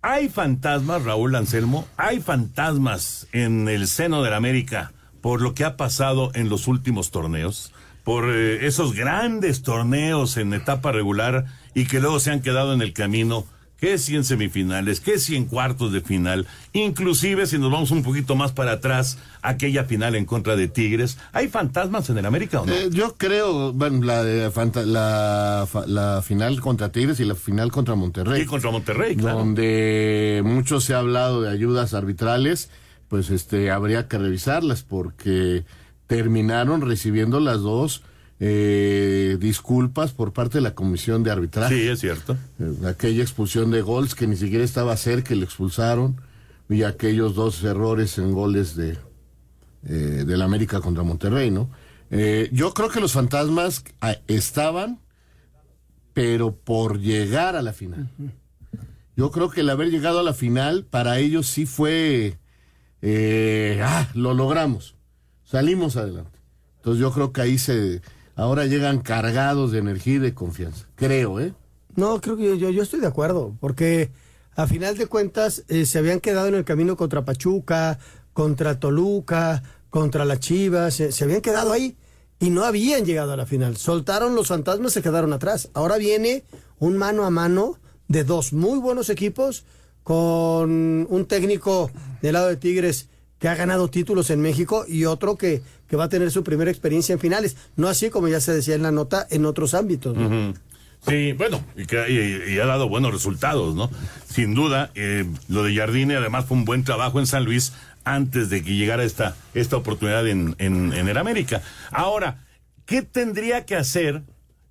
Hay 0.01 0.29
fantasmas, 0.29 1.03
Raúl 1.03 1.35
Anselmo, 1.35 1.89
hay 1.97 2.21
fantasmas 2.21 3.27
en 3.33 3.69
el 3.69 3.89
seno 3.89 4.23
del 4.23 4.35
América 4.35 4.93
por 5.21 5.41
lo 5.43 5.55
que 5.55 5.65
ha 5.65 5.77
pasado 5.77 6.31
en 6.35 6.51
los 6.51 6.69
últimos 6.69 7.11
torneos, 7.11 7.73
por 8.05 8.31
eh, 8.31 8.67
esos 8.67 8.95
grandes 8.95 9.63
torneos 9.63 10.37
en 10.37 10.53
etapa 10.53 10.93
regular 10.93 11.47
y 11.75 11.87
que 11.87 11.99
luego 11.99 12.21
se 12.21 12.31
han 12.31 12.43
quedado 12.43 12.75
en 12.75 12.83
el 12.83 12.93
camino 12.93 13.47
que 13.85 13.99
si 13.99 14.17
en 14.17 14.25
semifinales, 14.25 14.99
que 15.01 15.19
si 15.19 15.37
en 15.37 15.45
cuartos 15.45 15.93
de 15.93 16.01
final, 16.01 16.47
inclusive 16.73 17.47
si 17.47 17.59
nos 17.59 17.71
vamos 17.71 17.91
un 17.91 18.03
poquito 18.03 18.35
más 18.35 18.51
para 18.53 18.73
atrás, 18.73 19.19
aquella 19.43 19.85
final 19.85 20.15
en 20.15 20.25
contra 20.25 20.57
de 20.57 20.69
Tigres. 20.69 21.19
¿Hay 21.33 21.49
fantasmas 21.49 22.09
en 22.09 22.17
el 22.17 22.25
América 22.25 22.63
o 22.63 22.67
no? 22.67 22.73
Eh, 22.73 22.89
yo 22.91 23.15
creo, 23.19 23.75
bueno, 23.75 24.03
la, 24.03 24.25
de 24.25 24.51
fanta- 24.51 24.87
la, 24.87 26.23
final 26.25 26.63
contra 26.63 26.89
Tigres 26.93 27.21
y 27.21 27.27
la 27.27 27.35
final 27.35 27.71
contra 27.71 27.95
Monterrey. 27.95 28.41
Sí, 28.41 28.47
contra 28.47 28.71
Monterrey, 28.71 29.17
claro. 29.17 29.41
Donde 29.41 30.41
mucho 30.43 30.81
se 30.81 30.95
ha 30.95 31.01
hablado 31.01 31.43
de 31.43 31.51
ayudas 31.51 31.93
arbitrales, 31.93 32.71
pues 33.09 33.29
este 33.29 33.71
habría 33.71 34.09
que 34.09 34.17
revisarlas 34.17 34.83
porque 34.83 35.65
terminaron 36.07 36.81
recibiendo 36.81 37.39
las 37.39 37.61
dos 37.61 38.03
eh, 38.41 39.37
disculpas 39.41 40.13
por 40.13 40.33
parte 40.33 40.59
de 40.59 40.63
la 40.63 40.75
comisión 40.75 41.23
de 41.23 41.31
arbitraje. 41.31 41.75
Sí, 41.75 41.89
es 41.89 42.01
cierto. 42.01 42.37
Eh, 42.59 42.87
aquella 42.87 43.23
expulsión 43.23 43.71
de 43.71 43.83
gols 43.83 44.15
que 44.15 44.27
ni 44.27 44.37
siquiera 44.37 44.65
estaba 44.65 44.97
cerca 44.97 45.35
y 45.35 45.39
le 45.39 45.45
expulsaron 45.45 46.21
y 46.69 46.83
aquellos 46.83 47.35
dos 47.35 47.63
errores 47.63 48.19
en 48.19 48.33
goles 48.33 48.75
de 48.77 48.97
eh, 49.87 50.25
del 50.27 50.41
América 50.41 50.81
contra 50.81 51.03
Monterrey, 51.03 51.51
¿no? 51.51 51.69
Eh, 52.11 52.49
yo 52.53 52.73
creo 52.73 52.89
que 52.89 53.01
los 53.01 53.13
fantasmas 53.13 53.85
ah, 54.01 54.17
estaban, 54.29 55.01
pero 56.15 56.57
por 56.57 57.01
llegar 57.01 57.55
a 57.55 57.61
la 57.61 57.75
final. 57.75 58.09
Yo 59.15 59.31
creo 59.31 59.51
que 59.51 59.61
el 59.61 59.69
haber 59.69 59.91
llegado 59.91 60.21
a 60.21 60.23
la 60.23 60.33
final 60.33 60.87
para 60.87 61.19
ellos 61.19 61.47
sí 61.47 61.67
fue, 61.67 62.39
eh, 63.03 63.81
ah, 63.85 64.09
lo 64.15 64.33
logramos, 64.33 64.95
salimos 65.45 65.97
adelante. 65.97 66.39
Entonces 66.77 67.01
yo 67.03 67.13
creo 67.13 67.33
que 67.33 67.43
ahí 67.43 67.59
se, 67.59 68.01
ahora 68.37 68.67
llegan 68.67 69.01
cargados 69.01 69.73
de 69.73 69.79
energía 69.79 70.15
y 70.15 70.19
de 70.19 70.35
confianza, 70.35 70.87
creo, 70.97 71.41
¿eh? 71.41 71.55
No, 71.97 72.21
creo 72.21 72.37
que 72.37 72.59
yo, 72.59 72.71
estoy 72.83 73.01
de 73.01 73.07
acuerdo, 73.07 73.57
porque 73.61 74.11
a 74.57 74.67
final 74.67 74.97
de 74.97 75.07
cuentas 75.07 75.65
eh, 75.69 75.87
se 75.87 75.99
habían 75.99 76.21
quedado 76.21 76.49
en 76.49 76.55
el 76.55 76.65
camino 76.65 76.97
contra 76.97 77.25
Pachuca, 77.25 77.99
contra 78.33 78.81
Toluca, 78.81 79.63
contra 79.91 80.25
las 80.25 80.41
Chivas, 80.41 80.95
se, 80.95 81.13
se 81.13 81.25
habían 81.25 81.41
quedado 81.41 81.73
ahí 81.73 81.97
y 82.41 82.51
no 82.51 82.65
habían 82.65 83.05
llegado 83.05 83.33
a 83.33 83.37
la 83.37 83.47
final. 83.47 83.77
Soltaron 83.77 84.35
los 84.35 84.49
fantasmas, 84.49 84.93
se 84.93 85.03
quedaron 85.03 85.33
atrás. 85.33 85.71
Ahora 85.73 85.97
viene 85.97 86.45
un 86.79 86.97
mano 86.97 87.25
a 87.25 87.31
mano 87.31 87.79
de 88.09 88.25
dos 88.25 88.53
muy 88.53 88.79
buenos 88.79 89.09
equipos 89.09 89.65
con 90.03 91.07
un 91.09 91.27
técnico 91.27 91.91
del 92.21 92.35
lado 92.35 92.49
de 92.49 92.57
Tigres 92.57 93.09
que 93.39 93.49
ha 93.49 93.55
ganado 93.55 93.89
títulos 93.89 94.31
en 94.31 94.41
México 94.41 94.85
y 94.87 95.05
otro 95.07 95.37
que, 95.37 95.63
que 95.89 95.97
va 95.97 96.05
a 96.05 96.09
tener 96.09 96.31
su 96.31 96.43
primera 96.45 96.71
experiencia 96.71 97.13
en 97.13 97.19
finales. 97.21 97.57
No 97.77 97.89
así 97.89 98.11
como 98.11 98.29
ya 98.29 98.41
se 98.41 98.53
decía 98.53 98.75
en 98.75 98.83
la 98.83 98.91
nota 98.93 99.27
en 99.31 99.45
otros 99.47 99.75
ámbitos. 99.75 100.17
Sí, 101.07 101.33
bueno, 101.33 101.63
y, 101.77 101.85
que- 101.85 102.61
ha 102.63 102.67
dado 102.67 102.89
buenos 102.89 103.13
resultados, 103.13 103.75
¿no? 103.75 103.91
Sin 104.27 104.55
duda, 104.55 104.91
eh, 104.95 105.25
lo 105.49 105.63
de 105.63 105.75
Jardine 105.77 106.17
además 106.17 106.47
fue 106.47 106.57
un 106.57 106.65
buen 106.65 106.83
trabajo 106.85 107.21
en 107.21 107.27
San 107.27 107.45
Luis 107.45 107.73
antes 108.05 108.49
de 108.51 108.63
que 108.63 108.75
llegara 108.75 109.05
esta, 109.05 109.37
esta 109.55 109.77
oportunidad 109.77 110.27
en, 110.27 110.55
en, 110.59 110.93
en 110.95 111.09
el 111.09 111.17
América. 111.19 111.63
Ahora, 111.91 112.45
¿qué 112.87 113.03
tendría 113.03 113.67
que 113.67 113.77
hacer 113.77 114.23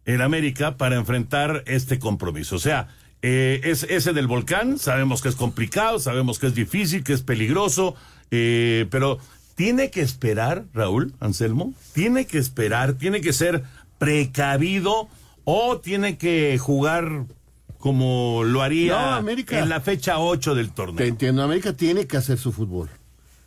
el 0.06 0.22
América 0.22 0.76
para 0.78 0.96
enfrentar 0.96 1.64
este 1.68 2.00
compromiso? 2.00 2.56
O 2.56 2.60
sea, 2.60 2.88
eh, 3.22 3.62
es, 3.64 3.84
ese 3.84 4.12
del 4.14 4.28
volcán, 4.28 4.78
sabemos 4.80 5.22
que 5.22 5.30
es 5.30 5.36
complicado, 5.36 6.00
sabemos 6.00 6.40
que 6.40 6.48
es 6.48 6.56
difícil, 6.56 7.04
que 7.04 7.14
es 7.14 7.22
peligroso, 7.22 7.96
eh, 8.32 8.88
pero 8.90 9.20
tiene 9.56 9.90
que 9.92 10.02
esperar, 10.02 10.66
Raúl 10.74 11.14
Anselmo, 11.20 11.74
tiene 11.94 12.26
que 12.26 12.38
esperar, 12.38 12.94
tiene 12.94 13.22
que 13.22 13.34
ser 13.34 13.64
precavido 13.98 15.08
o 15.46 15.78
tiene 15.80 16.18
que 16.18 16.58
jugar 16.58 17.26
como 17.78 18.44
lo 18.46 18.62
haría 18.62 18.94
No, 18.94 19.12
América. 19.16 19.60
en 19.60 19.70
la 19.70 19.82
fecha 19.82 20.20
8 20.20 20.56
del 20.56 20.72
torneo. 20.72 20.96
Te 20.98 21.08
entiendo, 21.08 21.44
América 21.44 21.74
tiene 21.74 22.08
que 22.08 22.18
hacer 22.18 22.38
su 22.38 22.52
fútbol. 22.52 22.90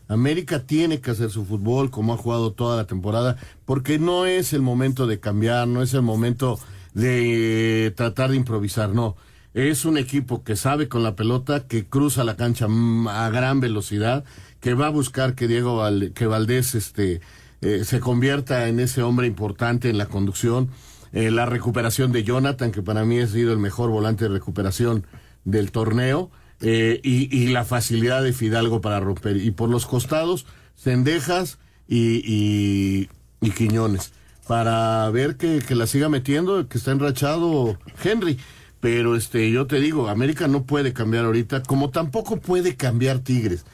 América 0.08 0.60
tiene 0.60 1.00
que 1.00 1.10
hacer 1.10 1.30
su 1.30 1.44
fútbol 1.44 1.90
como 1.90 2.12
ha 2.14 2.16
jugado 2.16 2.52
toda 2.52 2.76
la 2.76 2.86
temporada, 2.86 3.36
porque 3.64 3.98
no 3.98 4.26
es 4.26 4.52
el 4.52 4.62
momento 4.62 5.06
de 5.06 5.18
cambiar, 5.18 5.66
no 5.66 5.82
es 5.82 5.94
el 5.94 6.02
momento 6.02 6.60
de 6.94 7.92
tratar 7.96 8.30
de 8.30 8.36
improvisar, 8.36 8.90
no. 8.90 9.16
Es 9.54 9.84
un 9.86 9.96
equipo 9.96 10.44
que 10.44 10.54
sabe 10.54 10.86
con 10.88 11.02
la 11.02 11.16
pelota, 11.16 11.66
que 11.66 11.86
cruza 11.86 12.24
la 12.24 12.36
cancha 12.36 12.66
a 13.08 13.30
gran 13.30 13.60
velocidad, 13.60 14.24
que 14.60 14.74
va 14.74 14.86
a 14.86 14.90
buscar 14.90 15.34
que 15.34 15.48
Diego 15.48 15.82
que 16.14 16.26
Valdés 16.26 16.74
este 16.74 17.20
eh, 17.60 17.84
se 17.84 18.00
convierta 18.00 18.68
en 18.68 18.80
ese 18.80 19.02
hombre 19.02 19.26
importante 19.26 19.88
en 19.90 19.98
la 19.98 20.06
conducción. 20.06 20.70
Eh, 21.12 21.30
la 21.30 21.46
recuperación 21.46 22.12
de 22.12 22.24
Jonathan, 22.24 22.72
que 22.72 22.82
para 22.82 23.04
mí 23.04 23.20
ha 23.20 23.26
sido 23.26 23.52
el 23.52 23.58
mejor 23.58 23.90
volante 23.90 24.24
de 24.24 24.30
recuperación 24.30 25.06
del 25.44 25.70
torneo. 25.72 26.30
eh, 26.60 27.00
y, 27.02 27.48
la 27.48 27.64
facilidad 27.64 28.22
de 28.22 28.32
Fidalgo 28.32 28.80
para 28.80 28.98
romper. 29.00 29.36
Y 29.36 29.50
por 29.50 29.68
los 29.68 29.84
costados, 29.86 30.46
Cendejas 30.74 31.58
y, 31.86 32.22
y, 32.24 33.10
y 33.40 33.50
Quiñones. 33.50 34.12
Para 34.46 35.10
ver 35.10 35.36
que, 35.36 35.58
que 35.58 35.74
la 35.74 35.86
siga 35.86 36.08
metiendo, 36.08 36.66
que 36.68 36.78
está 36.78 36.92
enrachado 36.92 37.78
Henry. 38.02 38.38
Pero 38.80 39.16
este, 39.16 39.50
yo 39.50 39.66
te 39.66 39.80
digo, 39.80 40.08
América 40.08 40.48
no 40.48 40.64
puede 40.64 40.92
cambiar 40.92 41.24
ahorita, 41.24 41.62
como 41.62 41.90
tampoco 41.90 42.38
puede 42.38 42.76
cambiar 42.76 43.18
Tigres. 43.18 43.64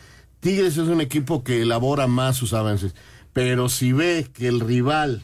Tigres 0.43 0.77
es 0.77 0.89
un 0.89 1.01
equipo 1.01 1.45
que 1.45 1.63
elabora 1.63 2.09
más 2.09 2.37
sus 2.37 2.53
avances. 2.53 2.97
Pero 3.33 3.69
si 3.69 3.93
ve 3.93 4.27
que 4.33 4.49
el 4.49 4.59
rival, 4.59 5.23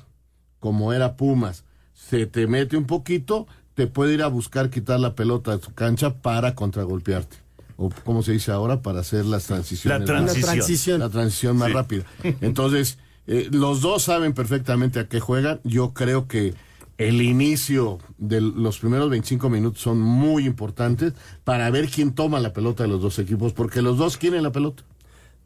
como 0.61 0.93
era 0.93 1.17
Pumas, 1.17 1.65
se 1.93 2.27
te 2.27 2.47
mete 2.47 2.77
un 2.77 2.85
poquito, 2.87 3.49
te 3.75 3.89
puede 3.89 4.15
ir 4.15 4.23
a 4.23 4.29
buscar 4.29 4.71
quitar 4.71 5.01
la 5.01 5.17
pelota 5.17 5.51
de 5.51 5.59
tu 5.59 5.75
cancha 5.75 6.15
para 6.23 6.55
contragolpearte. 6.55 7.37
O 7.77 7.91
como 8.05 8.23
se 8.23 8.31
dice 8.31 8.53
ahora, 8.53 8.81
para 8.81 9.01
hacer 9.01 9.25
las 9.27 9.47
transiciones. 9.47 9.99
La 10.01 10.07
transición. 10.07 10.47
La 10.47 10.53
transición. 10.53 11.01
La 11.01 11.09
transición 11.11 11.57
más 11.57 11.69
Sí. 11.69 11.75
rápida. 11.75 12.05
Entonces, 12.41 12.99
eh, 13.27 13.49
los 13.51 13.81
dos 13.81 14.05
saben 14.05 14.35
perfectamente 14.35 15.01
a 15.01 15.09
qué 15.09 15.19
juegan. 15.19 15.61
Yo 15.65 15.95
creo 15.95 16.29
que 16.29 16.55
el 16.97 17.23
inicio 17.23 17.99
de 18.19 18.41
los 18.41 18.79
primeros 18.79 19.11
25 19.11 19.51
minutos 19.51 19.83
son 19.83 20.01
muy 20.01 20.47
importantes 20.47 21.13
para 21.43 21.69
ver 21.71 21.89
quién 21.89 22.13
toma 22.15 22.39
la 22.39 22.53
pelota 22.53 22.85
de 22.85 22.89
los 22.89 23.03
dos 23.03 23.19
equipos, 23.19 23.53
porque 23.53 23.83
los 23.83 23.99
dos 23.99 24.17
quieren 24.17 24.45
la 24.45 24.53
pelota. 24.53 24.85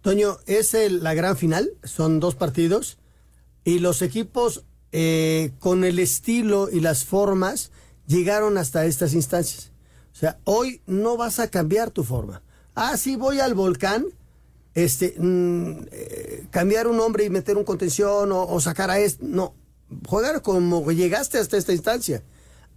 Toño, 0.02 0.38
es 0.46 0.74
la 0.90 1.14
gran 1.14 1.36
final, 1.36 1.70
son 1.84 2.18
dos 2.18 2.34
partidos 2.34 2.98
y 3.64 3.78
los 3.78 4.02
equipos 4.02 4.64
eh, 4.90 5.52
con 5.60 5.84
el 5.84 6.00
estilo 6.00 6.68
y 6.70 6.80
las 6.80 7.04
formas 7.04 7.70
llegaron 8.08 8.58
hasta 8.58 8.84
estas 8.84 9.14
instancias. 9.14 9.70
O 10.12 10.16
sea, 10.16 10.38
hoy 10.44 10.82
no 10.86 11.16
vas 11.16 11.38
a 11.38 11.48
cambiar 11.48 11.90
tu 11.90 12.02
forma. 12.02 12.42
Ah, 12.74 12.96
sí, 12.96 13.14
voy 13.14 13.38
al 13.38 13.54
volcán, 13.54 14.06
este, 14.74 15.14
mm, 15.16 15.86
eh, 15.92 16.46
cambiar 16.50 16.88
un 16.88 16.98
hombre 16.98 17.24
y 17.24 17.30
meter 17.30 17.56
un 17.56 17.64
contención 17.64 18.30
o, 18.32 18.60
sacar 18.60 18.90
a 18.90 18.98
este. 18.98 19.24
No, 19.24 19.54
jugar 20.06 20.42
como 20.42 20.90
llegaste 20.90 21.38
hasta 21.38 21.56
esta 21.56 21.72
instancia. 21.72 22.22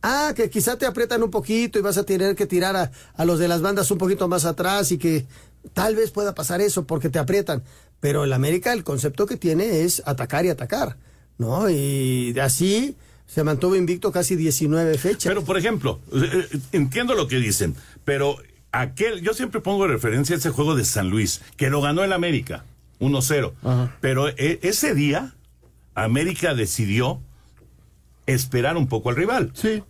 Ah, 0.03 0.33
que 0.35 0.51
quizá 0.51 0.77
te 0.77 0.85
aprietan 0.85 1.23
un 1.23 1.31
poquito 1.31 1.79
y 1.79 1.81
vas 1.81 1.97
a 1.97 2.03
tener 2.03 2.35
que 2.35 2.45
tirar 2.45 2.91
a 3.15 3.25
los 3.25 3.39
de 3.39 3.47
las 3.47 3.61
bandas 3.61 3.89
un 3.89 3.97
poquito 3.97 4.27
más 4.27 4.45
atrás 4.45 4.91
y 4.91 4.99
que 4.99 5.25
tal 5.73 5.95
vez 5.95 6.11
pueda 6.11 6.35
pasar 6.35 6.61
eso 6.61 6.85
porque 6.85 7.09
te 7.09 7.19
aprietan. 7.19 7.63
Pero 7.99 8.23
el 8.23 8.33
América, 8.33 8.73
el 8.73 8.83
concepto 8.83 9.25
que 9.25 9.37
tiene 9.37 9.81
es 9.81 10.03
atacar 10.05 10.45
y 10.45 10.49
atacar, 10.49 10.97
¿no? 11.37 11.69
Y 11.69 12.37
así 12.39 12.95
se 13.27 13.43
mantuvo 13.43 13.75
invicto 13.75 14.11
casi 14.11 14.35
19 14.35 14.97
fechas. 14.97 15.31
Pero, 15.31 15.43
por 15.43 15.57
ejemplo, 15.57 15.99
eh, 16.13 16.47
eh, 16.51 16.59
entiendo 16.73 17.15
lo 17.15 17.27
que 17.27 17.37
dicen, 17.37 17.75
pero 18.03 18.37
aquel, 18.71 19.21
yo 19.21 19.33
siempre 19.33 19.61
pongo 19.61 19.87
referencia 19.87 20.35
a 20.35 20.39
ese 20.39 20.49
juego 20.49 20.75
de 20.75 20.85
San 20.85 21.09
Luis, 21.09 21.41
que 21.57 21.69
lo 21.69 21.81
ganó 21.81 22.03
el 22.03 22.13
América, 22.13 22.65
1-0. 22.99 23.89
Pero 24.01 24.29
eh, 24.29 24.59
ese 24.61 24.93
día, 24.93 25.33
América 25.95 26.53
decidió 26.53 27.21
esperar 28.27 28.77
un 28.77 28.87
poco 28.87 29.09
al 29.09 29.15
rival. 29.15 29.51
Sí. 29.53 29.83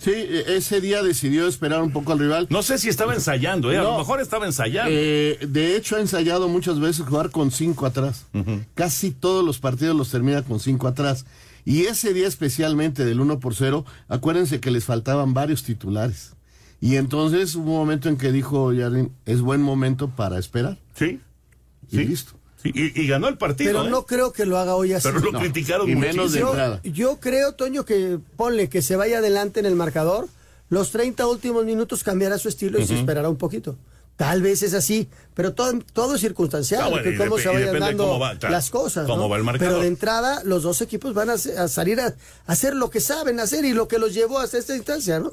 Sí, 0.00 0.10
e- 0.12 0.56
ese 0.56 0.80
día 0.80 1.02
decidió 1.02 1.46
esperar 1.46 1.82
un 1.82 1.92
poco 1.92 2.12
al 2.12 2.18
rival. 2.18 2.46
No 2.50 2.62
sé 2.62 2.78
si 2.78 2.88
estaba 2.88 3.14
ensayando, 3.14 3.70
¿eh? 3.70 3.76
a 3.78 3.82
No. 3.82 3.92
lo 3.92 3.98
mejor 3.98 4.20
estaba 4.20 4.46
ensayando. 4.46 4.90
Eh, 4.92 5.38
de 5.46 5.76
hecho, 5.76 5.96
ha 5.96 6.00
ensayado 6.00 6.48
muchas 6.48 6.80
veces 6.80 7.06
jugar 7.06 7.30
con 7.30 7.50
cinco 7.50 7.84
atrás. 7.86 8.26
Casi 8.74 9.10
todos 9.10 9.44
los 9.44 9.58
partidos 9.58 9.94
los 9.96 10.10
termina 10.10 10.42
con 10.42 10.58
cinco 10.58 10.88
atrás. 10.88 11.26
Y 11.66 11.82
ese 11.84 12.14
día 12.14 12.26
especialmente 12.26 13.04
del 13.04 13.20
1 13.20 13.38
por 13.38 13.54
0, 13.54 13.84
acuérdense 14.08 14.60
que 14.60 14.70
les 14.70 14.84
faltaban 14.86 15.34
varios 15.34 15.62
titulares. 15.62 16.32
Y 16.80 16.96
entonces 16.96 17.54
hubo 17.54 17.72
un 17.72 17.78
momento 17.78 18.08
en 18.08 18.16
que 18.16 18.32
dijo 18.32 18.72
Jardín, 18.74 19.12
es 19.26 19.42
buen 19.42 19.60
momento 19.60 20.08
para 20.08 20.38
esperar. 20.38 20.78
Sí. 20.94 21.20
Y 21.92 21.98
listo. 21.98 22.32
Y, 22.62 23.00
y 23.00 23.06
ganó 23.06 23.28
el 23.28 23.38
partido. 23.38 23.70
Pero 23.72 23.86
¿eh? 23.86 23.90
no 23.90 24.04
creo 24.04 24.32
que 24.32 24.44
lo 24.46 24.58
haga 24.58 24.74
hoy 24.74 24.92
así. 24.92 25.08
Pero 25.08 25.20
lo 25.20 25.32
No. 25.32 25.40
criticaron 25.40 25.88
Y 25.88 25.94
muchísimo. 25.94 26.16
menos 26.24 26.32
de 26.32 26.40
Yo, 26.40 26.48
entrada. 26.50 26.80
yo 26.84 27.20
creo, 27.20 27.52
Toño, 27.54 27.84
que 27.84 28.18
ponle 28.36 28.68
que 28.68 28.82
se 28.82 28.96
vaya 28.96 29.18
adelante 29.18 29.60
en 29.60 29.66
el 29.66 29.74
marcador, 29.74 30.28
los 30.68 30.90
30 30.90 31.26
últimos 31.26 31.64
minutos 31.64 32.04
cambiará 32.04 32.38
su 32.38 32.48
estilo 32.48 32.78
y 32.78 32.86
se 32.86 32.98
esperará 32.98 33.28
un 33.28 33.36
poquito. 33.36 33.76
Tal 34.16 34.42
vez 34.42 34.62
es 34.62 34.74
así, 34.74 35.08
pero 35.32 35.54
todo, 35.54 35.78
todo 35.94 36.14
es 36.16 36.20
circunstancial, 36.20 36.82
Ah, 36.82 36.88
bueno, 36.90 37.10
cómo 37.16 37.38
se 37.38 37.48
vayan 37.48 37.62
depende 37.64 37.86
dando 37.86 38.04
cómo 38.06 38.18
va, 38.18 38.36
claro, 38.36 38.52
las 38.54 38.68
cosas. 38.68 39.06
cómo 39.06 39.22
¿no? 39.22 39.28
va 39.30 39.38
el 39.38 39.44
marcador. 39.44 39.72
Pero 39.72 39.80
de 39.82 39.88
entrada, 39.88 40.42
los 40.44 40.62
dos 40.62 40.82
equipos 40.82 41.14
van 41.14 41.30
a 41.30 41.38
salir 41.38 41.98
a, 42.02 42.08
a 42.08 42.12
hacer 42.46 42.76
lo 42.76 42.90
que 42.90 43.00
saben 43.00 43.40
hacer 43.40 43.64
y 43.64 43.72
lo 43.72 43.88
que 43.88 43.98
los 43.98 44.12
llevó 44.12 44.38
hasta 44.38 44.58
esta 44.58 44.76
instancia, 44.76 45.18
¿no? 45.20 45.32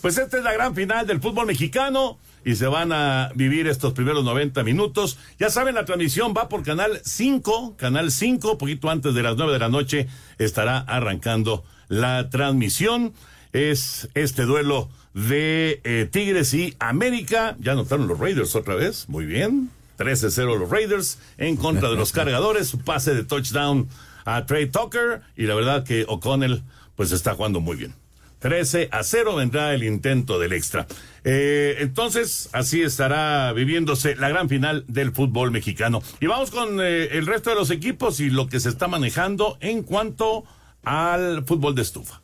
Pues 0.00 0.16
esta 0.16 0.38
es 0.38 0.44
la 0.44 0.54
gran 0.54 0.74
final 0.74 1.06
del 1.06 1.20
fútbol 1.20 1.44
mexicano 1.46 2.18
y 2.46 2.54
se 2.54 2.68
van 2.68 2.92
a 2.92 3.32
vivir 3.34 3.66
estos 3.66 3.92
primeros 3.92 4.24
90 4.24 4.62
minutos. 4.62 5.18
Ya 5.36 5.50
saben, 5.50 5.74
la 5.74 5.84
transmisión 5.84 6.32
va 6.34 6.48
por 6.48 6.62
Canal 6.62 7.00
5, 7.04 7.74
Canal 7.76 8.12
5, 8.12 8.56
poquito 8.56 8.88
antes 8.88 9.14
de 9.14 9.22
las 9.24 9.36
9 9.36 9.52
de 9.52 9.58
la 9.58 9.68
noche 9.68 10.06
estará 10.38 10.78
arrancando 10.78 11.64
la 11.88 12.30
transmisión. 12.30 13.14
Es 13.52 14.08
este 14.14 14.44
duelo 14.44 14.88
de 15.12 15.80
eh, 15.82 16.08
Tigres 16.08 16.54
y 16.54 16.76
América. 16.78 17.56
Ya 17.58 17.72
anotaron 17.72 18.06
los 18.06 18.20
Raiders 18.20 18.54
otra 18.54 18.76
vez, 18.76 19.08
muy 19.08 19.26
bien. 19.26 19.70
13-0 19.98 20.56
los 20.56 20.70
Raiders 20.70 21.18
en 21.38 21.56
contra 21.56 21.90
de 21.90 21.96
los 21.96 22.12
cargadores. 22.12 22.68
Su 22.68 22.78
pase 22.78 23.12
de 23.12 23.24
touchdown 23.24 23.88
a 24.24 24.46
Trey 24.46 24.66
Tucker 24.66 25.22
y 25.36 25.46
la 25.46 25.56
verdad 25.56 25.82
que 25.82 26.04
O'Connell 26.06 26.62
pues 26.94 27.10
está 27.10 27.34
jugando 27.34 27.58
muy 27.58 27.74
bien. 27.74 28.05
13 28.38 28.88
a 28.92 29.02
0 29.02 29.36
vendrá 29.36 29.74
el 29.74 29.82
intento 29.82 30.38
del 30.38 30.52
extra. 30.52 30.86
Eh, 31.24 31.76
entonces, 31.80 32.48
así 32.52 32.82
estará 32.82 33.52
viviéndose 33.52 34.14
la 34.16 34.28
gran 34.28 34.48
final 34.48 34.84
del 34.88 35.12
fútbol 35.12 35.50
mexicano. 35.50 36.02
Y 36.20 36.26
vamos 36.26 36.50
con 36.50 36.80
eh, 36.80 37.08
el 37.12 37.26
resto 37.26 37.50
de 37.50 37.56
los 37.56 37.70
equipos 37.70 38.20
y 38.20 38.30
lo 38.30 38.46
que 38.46 38.60
se 38.60 38.68
está 38.68 38.88
manejando 38.88 39.56
en 39.60 39.82
cuanto 39.82 40.44
al 40.82 41.44
fútbol 41.44 41.74
de 41.74 41.82
estufa. 41.82 42.20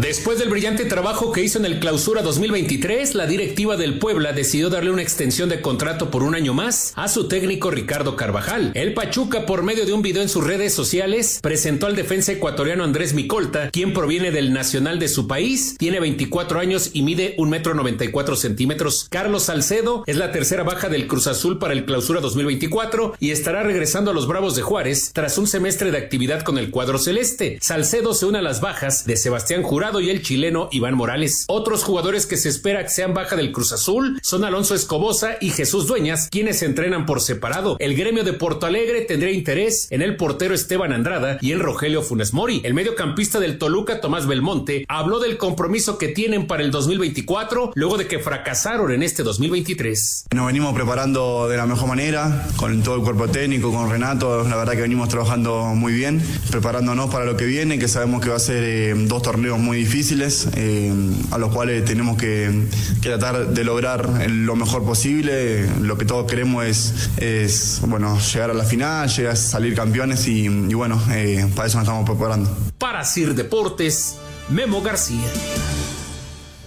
Después 0.00 0.38
del 0.38 0.48
brillante 0.48 0.84
trabajo 0.84 1.32
que 1.32 1.42
hizo 1.42 1.58
en 1.58 1.64
el 1.64 1.80
Clausura 1.80 2.22
2023, 2.22 3.16
la 3.16 3.26
directiva 3.26 3.76
del 3.76 3.98
Puebla 3.98 4.32
decidió 4.32 4.70
darle 4.70 4.92
una 4.92 5.02
extensión 5.02 5.48
de 5.48 5.60
contrato 5.60 6.12
por 6.12 6.22
un 6.22 6.36
año 6.36 6.54
más 6.54 6.92
a 6.94 7.08
su 7.08 7.26
técnico 7.26 7.72
Ricardo 7.72 8.14
Carvajal. 8.14 8.70
El 8.74 8.94
Pachuca, 8.94 9.44
por 9.44 9.64
medio 9.64 9.86
de 9.86 9.92
un 9.92 10.02
video 10.02 10.22
en 10.22 10.28
sus 10.28 10.46
redes 10.46 10.72
sociales, 10.72 11.40
presentó 11.42 11.86
al 11.86 11.96
defensa 11.96 12.30
ecuatoriano 12.30 12.84
Andrés 12.84 13.12
Micolta, 13.12 13.72
quien 13.72 13.92
proviene 13.92 14.30
del 14.30 14.52
Nacional 14.52 15.00
de 15.00 15.08
su 15.08 15.26
país, 15.26 15.74
tiene 15.78 15.98
24 15.98 16.60
años 16.60 16.90
y 16.92 17.02
mide 17.02 17.34
un 17.36 17.50
metro 17.50 17.74
94 17.74 18.36
centímetros. 18.36 19.08
Carlos 19.10 19.42
Salcedo 19.42 20.04
es 20.06 20.16
la 20.16 20.30
tercera 20.30 20.62
baja 20.62 20.88
del 20.88 21.08
Cruz 21.08 21.26
Azul 21.26 21.58
para 21.58 21.74
el 21.74 21.86
Clausura 21.86 22.20
2024 22.20 23.16
y 23.18 23.32
estará 23.32 23.64
regresando 23.64 24.12
a 24.12 24.14
los 24.14 24.28
Bravos 24.28 24.54
de 24.54 24.62
Juárez 24.62 25.10
tras 25.12 25.38
un 25.38 25.48
semestre 25.48 25.90
de 25.90 25.98
actividad 25.98 26.42
con 26.42 26.56
el 26.56 26.70
cuadro 26.70 26.98
celeste. 26.98 27.58
Salcedo 27.60 28.14
se 28.14 28.26
une 28.26 28.38
a 28.38 28.42
las 28.42 28.60
bajas 28.60 29.04
de 29.04 29.16
Sebastián 29.16 29.64
Jurado 29.64 29.87
y 29.96 30.10
el 30.10 30.22
chileno 30.22 30.68
Iván 30.70 30.94
Morales. 30.94 31.44
Otros 31.48 31.82
jugadores 31.82 32.26
que 32.26 32.36
se 32.36 32.50
espera 32.50 32.82
que 32.82 32.90
sean 32.90 33.14
baja 33.14 33.36
del 33.36 33.52
Cruz 33.52 33.72
Azul 33.72 34.20
son 34.22 34.44
Alonso 34.44 34.74
Escobosa 34.74 35.38
y 35.40 35.48
Jesús 35.50 35.86
Dueñas, 35.86 36.28
quienes 36.30 36.62
entrenan 36.62 37.06
por 37.06 37.22
separado. 37.22 37.76
El 37.80 37.96
gremio 37.96 38.22
de 38.22 38.34
Porto 38.34 38.66
Alegre 38.66 39.00
tendría 39.00 39.32
interés 39.32 39.88
en 39.90 40.02
el 40.02 40.16
portero 40.16 40.54
Esteban 40.54 40.92
Andrada 40.92 41.38
y 41.40 41.52
en 41.52 41.60
Rogelio 41.60 42.02
Funes 42.02 42.34
Mori. 42.34 42.60
El 42.64 42.74
mediocampista 42.74 43.40
del 43.40 43.58
Toluca, 43.58 44.00
Tomás 44.02 44.26
Belmonte, 44.26 44.84
habló 44.88 45.20
del 45.20 45.38
compromiso 45.38 45.96
que 45.96 46.08
tienen 46.08 46.46
para 46.46 46.62
el 46.62 46.70
2024 46.70 47.72
luego 47.74 47.96
de 47.96 48.06
que 48.06 48.18
fracasaron 48.18 48.92
en 48.92 49.02
este 49.02 49.22
2023. 49.22 50.26
Nos 50.34 50.46
venimos 50.46 50.74
preparando 50.74 51.48
de 51.48 51.56
la 51.56 51.64
mejor 51.64 51.88
manera, 51.88 52.46
con 52.56 52.82
todo 52.82 52.96
el 52.96 53.02
cuerpo 53.02 53.28
técnico, 53.28 53.72
con 53.72 53.90
Renato, 53.90 54.44
la 54.44 54.56
verdad 54.56 54.74
que 54.74 54.82
venimos 54.82 55.08
trabajando 55.08 55.74
muy 55.74 55.92
bien, 55.92 56.22
preparándonos 56.50 57.10
para 57.10 57.24
lo 57.24 57.36
que 57.36 57.46
viene, 57.46 57.78
que 57.78 57.88
sabemos 57.88 58.22
que 58.22 58.30
va 58.30 58.36
a 58.36 58.40
ser 58.40 58.62
eh, 58.62 58.94
dos 59.06 59.22
torneos 59.22 59.58
muy 59.58 59.77
difíciles, 59.78 60.48
eh, 60.54 60.92
a 61.30 61.38
los 61.38 61.52
cuales 61.52 61.84
tenemos 61.84 62.16
que, 62.16 62.66
que 63.00 63.08
tratar 63.08 63.48
de 63.48 63.64
lograr 63.64 64.28
lo 64.28 64.56
mejor 64.56 64.84
posible. 64.84 65.68
Lo 65.80 65.96
que 65.96 66.04
todos 66.04 66.30
queremos 66.30 66.64
es, 66.64 67.10
es 67.16 67.80
bueno, 67.86 68.18
llegar 68.18 68.50
a 68.50 68.54
la 68.54 68.64
final, 68.64 69.08
llegar 69.08 69.32
a 69.32 69.36
salir 69.36 69.74
campeones 69.74 70.26
y, 70.28 70.44
y 70.44 70.74
bueno, 70.74 71.00
eh, 71.10 71.46
para 71.54 71.68
eso 71.68 71.78
nos 71.78 71.86
estamos 71.86 72.08
preparando. 72.08 72.54
Para 72.78 73.04
Sir 73.04 73.34
Deportes, 73.34 74.16
Memo 74.48 74.82
García. 74.82 75.28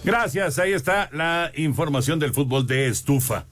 Gracias, 0.04 0.58
ahí 0.58 0.74
está 0.74 1.10
la 1.12 1.52
información 1.56 2.18
del 2.20 2.34
fútbol 2.34 2.66
de 2.66 2.88
estufa. 2.88 3.46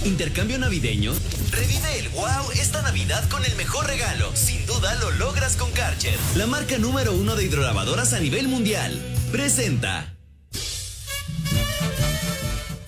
¿Intercambio 0.06 0.56
navideño? 0.56 1.12
Revive 1.50 1.98
el 1.98 2.08
wow 2.10 2.52
esta 2.52 2.80
Navidad 2.82 3.28
con 3.28 3.44
el 3.44 3.56
mejor 3.56 3.88
regalo. 3.88 4.30
Sin 4.36 4.64
duda 4.64 4.94
lo 5.00 5.10
logras 5.10 5.56
con 5.56 5.70
Karcher, 5.72 6.16
la 6.36 6.46
marca 6.46 6.78
número 6.78 7.12
uno 7.12 7.34
de 7.34 7.44
hidrolavadoras 7.44 8.12
a 8.12 8.20
nivel 8.20 8.46
mundial. 8.46 9.02
Presenta. 9.32 10.15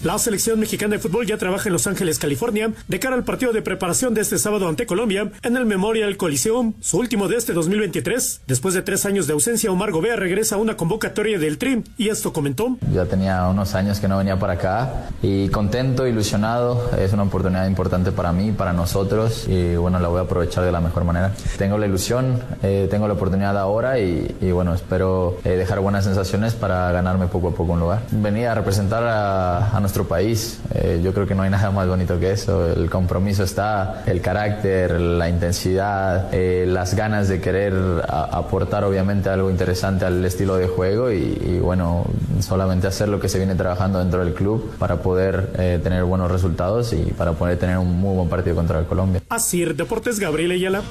La 0.04 0.16
selección 0.16 0.61
mexicana 0.61 0.94
de 0.94 1.00
fútbol 1.00 1.26
ya 1.26 1.38
trabaja 1.38 1.68
en 1.68 1.72
Los 1.72 1.88
Ángeles, 1.88 2.20
California, 2.20 2.70
de 2.87 3.00
cara 3.00 3.16
al 3.16 3.24
partido 3.24 3.52
de 3.52 3.62
preparación 3.62 4.14
de 4.14 4.20
este 4.20 4.38
sábado 4.38 4.68
ante 4.68 4.87
Colombia 4.87 5.32
en 5.42 5.56
el 5.56 5.66
Memorial 5.66 6.16
Coliseum, 6.16 6.74
su 6.78 6.98
último 6.98 7.26
de 7.26 7.34
este 7.34 7.52
2023. 7.52 8.42
Después 8.46 8.74
de 8.74 8.82
tres 8.82 9.06
años 9.06 9.26
de 9.26 9.32
ausencia, 9.32 9.72
Omar 9.72 9.90
Gobea 9.90 10.14
regresa 10.14 10.54
a 10.54 10.58
una 10.58 10.76
convocatoria 10.76 11.40
del 11.40 11.58
TRIM 11.58 11.82
y 11.96 12.11
esto 12.11 12.32
comentó. 12.32 12.76
Ya 12.92 13.06
tenía 13.06 13.48
unos 13.48 13.74
años 13.74 13.98
que 13.98 14.06
no 14.06 14.18
venía 14.18 14.38
para 14.38 14.52
acá 14.52 15.08
y 15.20 15.48
contento, 15.48 16.06
ilusionado. 16.06 16.92
Es 16.96 17.12
una 17.12 17.24
oportunidad 17.24 17.66
importante 17.66 18.12
para 18.12 18.30
mí, 18.30 18.52
para 18.52 18.72
nosotros 18.72 19.46
y 19.48 19.74
bueno, 19.74 19.98
la 19.98 20.06
voy 20.06 20.20
a 20.20 20.22
aprovechar 20.22 20.64
de 20.64 20.70
la 20.70 20.80
mejor 20.80 21.02
manera. 21.02 21.32
Tengo 21.56 21.76
la 21.76 21.87
ilusión, 21.87 22.40
eh, 22.62 22.87
tengo 22.88 23.08
la 23.08 23.14
oportunidad 23.14 23.58
ahora 23.58 23.98
y, 23.98 24.52
bueno, 24.52 24.74
espero 24.74 25.38
eh, 25.44 25.50
dejar 25.50 25.80
buenas 25.80 26.04
sensaciones 26.04 26.54
para 26.54 26.92
ganarme 26.92 27.26
poco 27.26 27.48
a 27.48 27.50
poco 27.50 27.72
un 27.72 27.80
lugar. 27.80 28.02
Venía 28.12 28.52
a 28.52 28.54
representar 28.54 29.02
a, 29.02 29.76
a 29.76 29.88
nuestro 29.88 30.07
país. 30.07 30.61
Eh, 30.74 31.01
yo 31.03 31.14
creo 31.14 31.27
que 31.27 31.35
no 31.35 31.42
hay 31.42 31.51
nada 31.59 31.70
más 31.70 31.88
bonito 31.88 32.20
que 32.20 32.33
eso. 32.33 32.70
El 32.70 32.90
compromiso 32.90 33.42
está, 33.42 34.03
el 34.07 34.20
carácter, 34.20 35.01
la 35.01 35.31
intensidad, 35.31 36.29
eh, 36.33 36.66
las 36.68 36.94
ganas 36.94 37.29
de 37.29 37.40
querer 37.40 37.72
a, 38.07 38.24
aportar 38.24 38.85
obviamente 38.85 39.31
algo 39.31 39.51
interesante 39.51 40.05
al 40.05 40.22
estilo 40.24 40.57
de 40.57 40.66
juego 40.66 41.11
y, 41.11 41.16
y, 41.16 41.59
bueno, 41.59 42.05
solamente 42.40 42.87
hacer 42.87 43.09
lo 43.09 43.18
que 43.18 43.31
se 43.31 43.38
viene 43.38 43.55
trabajando 43.55 43.98
dentro 43.98 44.22
del 44.22 44.35
club 44.35 44.74
para 44.79 45.01
poder 45.01 45.53
eh, 45.59 45.81
tener 45.83 46.05
buenos 46.05 46.31
resultados 46.31 46.92
y 46.92 46.98
para 47.12 47.33
poder 47.33 47.59
tener 47.59 47.79
un 47.79 47.98
muy 47.98 48.14
buen 48.14 48.29
partido 48.29 48.55
contra 48.55 48.79
el 48.79 48.87
Colombia. 48.87 49.22
Así, 49.31 49.64
Deportes 49.64 50.20
Gabriel 50.20 50.51
Ayala. 50.51 50.83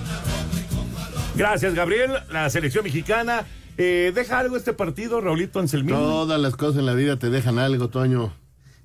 Gracias, 1.35 1.75
Gabriel. 1.75 2.13
La 2.31 2.49
selección 2.49 2.83
mexicana. 2.83 3.45
Eh, 3.77 4.11
¿Deja 4.15 4.39
algo 4.39 4.57
este 4.57 4.73
partido, 4.73 5.21
Raulito 5.21 5.59
Anselmín? 5.59 5.93
Todas 5.93 6.41
las 6.41 6.55
cosas 6.55 6.79
en 6.79 6.87
la 6.87 6.93
vida 6.93 7.17
te 7.17 7.29
dejan 7.29 7.59
algo, 7.59 7.89
Toño. 7.89 8.33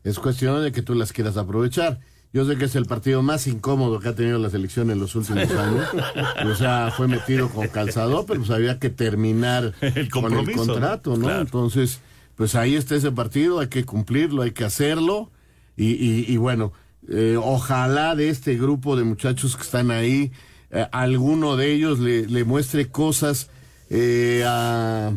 Es 0.05 0.19
cuestión 0.19 0.62
de 0.62 0.73
que 0.73 0.83
tú 0.83 0.95
las 0.95 1.12
quieras 1.12 1.37
aprovechar. 1.37 2.01
Yo 2.33 2.47
sé 2.47 2.57
que 2.57 2.65
es 2.65 2.75
el 2.77 2.87
partido 2.87 3.23
más 3.23 3.47
incómodo 3.47 4.01
que 4.01 4.09
ha 4.09 4.15
tenido 4.15 4.38
la 4.38 4.49
selección 4.49 4.91
en 4.91 4.99
los 4.99 5.15
últimos 5.15 5.51
años. 5.51 5.87
o 6.47 6.55
sea, 6.55 6.91
fue 6.97 7.07
metido 7.07 7.49
con 7.51 7.69
calzador, 7.69 8.25
pero 8.27 8.41
pues 8.41 8.51
había 8.51 8.79
que 8.79 8.88
terminar 8.88 9.75
el 9.81 10.09
con 10.09 10.33
el 10.33 10.51
contrato, 10.53 11.17
¿no? 11.17 11.27
Claro. 11.27 11.43
Entonces, 11.43 12.01
pues 12.37 12.55
ahí 12.55 12.75
está 12.75 12.95
ese 12.95 13.12
partido, 13.12 13.61
hay 13.61 13.69
que 13.69 13.85
cumplirlo, 13.85 14.43
hay 14.43 14.53
que 14.53 14.65
hacerlo. 14.65 15.31
Y, 15.77 15.93
y, 15.93 16.25
y 16.27 16.37
bueno, 16.38 16.73
eh, 17.09 17.37
ojalá 17.38 18.15
de 18.15 18.31
este 18.31 18.57
grupo 18.57 18.97
de 18.97 19.05
muchachos 19.05 19.57
que 19.57 19.62
están 19.62 19.91
ahí, 19.91 20.33
eh, 20.71 20.87
alguno 20.91 21.57
de 21.57 21.73
ellos 21.73 21.99
le, 21.99 22.27
le 22.27 22.45
muestre 22.45 22.88
cosas 22.88 23.51
eh, 23.91 24.43
a 24.47 25.12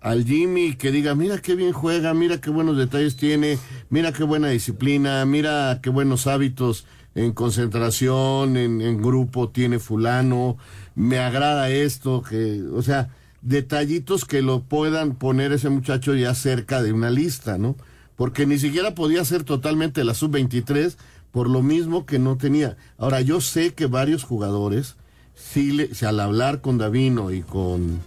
al 0.00 0.24
Jimmy 0.24 0.74
que 0.74 0.90
diga, 0.90 1.14
mira 1.14 1.38
qué 1.38 1.54
bien 1.54 1.72
juega, 1.72 2.14
mira 2.14 2.40
qué 2.40 2.50
buenos 2.50 2.76
detalles 2.76 3.16
tiene, 3.16 3.58
mira 3.90 4.12
qué 4.12 4.24
buena 4.24 4.48
disciplina, 4.48 5.24
mira 5.26 5.80
qué 5.82 5.90
buenos 5.90 6.26
hábitos 6.26 6.86
en 7.14 7.32
concentración, 7.32 8.56
en, 8.56 9.02
grupo 9.02 9.50
tiene 9.50 9.78
fulano, 9.78 10.56
me 10.94 11.18
agrada 11.18 11.68
esto, 11.70 12.22
que, 12.22 12.62
o 12.62 12.82
sea, 12.82 13.10
detallitos 13.42 14.24
que 14.24 14.42
lo 14.42 14.62
puedan 14.62 15.16
poner 15.16 15.52
ese 15.52 15.68
muchacho 15.68 16.14
ya 16.14 16.34
cerca 16.34 16.82
de 16.82 16.92
una 16.92 17.10
lista, 17.10 17.58
¿no? 17.58 17.76
Porque 18.16 18.46
ni 18.46 18.58
siquiera 18.58 18.94
podía 18.94 19.24
ser 19.24 19.44
totalmente 19.44 20.04
la 20.04 20.14
sub-23 20.14 20.96
por 21.30 21.48
lo 21.48 21.62
mismo 21.62 22.06
que 22.06 22.18
no 22.18 22.36
tenía. 22.36 22.76
Ahora, 22.98 23.20
yo 23.20 23.40
sé 23.40 23.74
que 23.74 23.86
varios 23.86 24.24
jugadores, 24.24 24.96
sí, 25.34 25.72
le, 25.72 25.94
si 25.94 26.04
al 26.04 26.20
hablar 26.20 26.60
con 26.60 26.78
Davino 26.78 27.30
y 27.30 27.42
con 27.42 28.00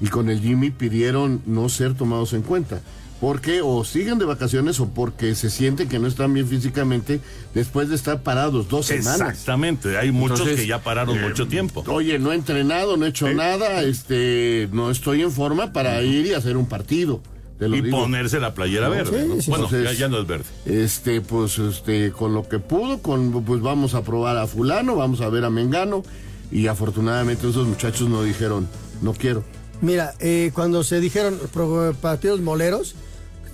y 0.00 0.08
con 0.08 0.28
el 0.30 0.40
Jimmy 0.40 0.70
pidieron 0.70 1.42
no 1.46 1.68
ser 1.68 1.94
tomados 1.94 2.32
en 2.32 2.42
cuenta. 2.42 2.80
Porque 3.20 3.62
o 3.62 3.82
siguen 3.82 4.18
de 4.18 4.26
vacaciones 4.26 4.78
o 4.78 4.90
porque 4.90 5.34
se 5.34 5.48
sienten 5.48 5.88
que 5.88 5.98
no 5.98 6.06
están 6.06 6.34
bien 6.34 6.46
físicamente 6.46 7.18
después 7.54 7.88
de 7.88 7.94
estar 7.94 8.22
parados 8.22 8.68
dos 8.68 8.84
semanas. 8.86 9.30
Exactamente, 9.30 9.96
hay 9.96 10.12
muchos 10.12 10.40
Entonces, 10.40 10.60
que 10.60 10.66
ya 10.66 10.82
pararon 10.82 11.16
eh, 11.16 11.22
mucho 11.22 11.46
tiempo. 11.48 11.82
Oye, 11.88 12.18
no 12.18 12.32
he 12.32 12.34
entrenado, 12.34 12.98
no 12.98 13.06
he 13.06 13.08
hecho 13.08 13.32
nada, 13.32 13.82
este, 13.84 14.68
no 14.70 14.90
estoy 14.90 15.22
en 15.22 15.32
forma 15.32 15.72
para 15.72 16.02
ir 16.02 16.26
y 16.26 16.34
hacer 16.34 16.58
un 16.58 16.66
partido. 16.66 17.22
Te 17.58 17.70
lo 17.70 17.76
y 17.76 17.80
digo. 17.80 17.98
ponerse 18.02 18.38
la 18.38 18.52
playera 18.52 18.88
No, 18.88 18.94
verde. 18.96 19.22
sí, 19.22 19.28
¿no? 19.34 19.40
sí, 19.40 19.48
bueno, 19.50 19.64
entonces, 19.64 19.92
ya, 19.98 19.98
ya 19.98 20.08
no 20.08 20.18
es 20.20 20.26
verde. 20.26 20.44
Este, 20.66 21.22
pues, 21.22 21.58
este, 21.58 22.12
con 22.12 22.34
lo 22.34 22.46
que 22.46 22.58
pudo, 22.58 22.98
con, 23.00 23.42
pues 23.44 23.62
vamos 23.62 23.94
a 23.94 24.02
probar 24.02 24.36
a 24.36 24.46
fulano, 24.46 24.94
vamos 24.94 25.22
a 25.22 25.30
ver 25.30 25.42
a 25.46 25.48
Mengano, 25.48 26.02
y 26.52 26.66
afortunadamente 26.66 27.48
esos 27.48 27.66
muchachos 27.66 28.10
no 28.10 28.22
dijeron, 28.22 28.68
no 29.00 29.14
quiero. 29.14 29.42
Mira, 29.80 30.14
eh, 30.20 30.50
cuando 30.54 30.82
se 30.82 31.00
dijeron 31.00 31.38
partidos 32.00 32.40
moleros, 32.40 32.94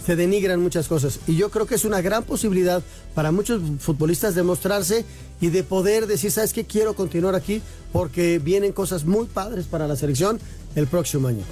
se 0.04 0.16
denigran 0.16 0.60
muchas 0.60 0.88
cosas. 0.88 1.20
Y 1.26 1.36
yo 1.36 1.50
creo 1.50 1.66
que 1.66 1.74
es 1.74 1.84
una 1.84 2.00
gran 2.00 2.24
posibilidad 2.24 2.82
para 3.14 3.32
muchos 3.32 3.60
futbolistas 3.78 4.34
de 4.34 4.42
mostrarse 4.42 5.04
y 5.40 5.48
de 5.48 5.62
poder 5.62 6.06
decir, 6.06 6.30
¿sabes 6.30 6.52
qué? 6.52 6.64
Quiero 6.64 6.94
continuar 6.94 7.34
aquí 7.34 7.62
porque 7.92 8.38
vienen 8.38 8.72
cosas 8.72 9.04
muy 9.04 9.26
padres 9.26 9.66
para 9.66 9.86
la 9.86 9.96
selección 9.96 10.40
el 10.74 10.86
próximo 10.86 11.28
año. 11.28 11.44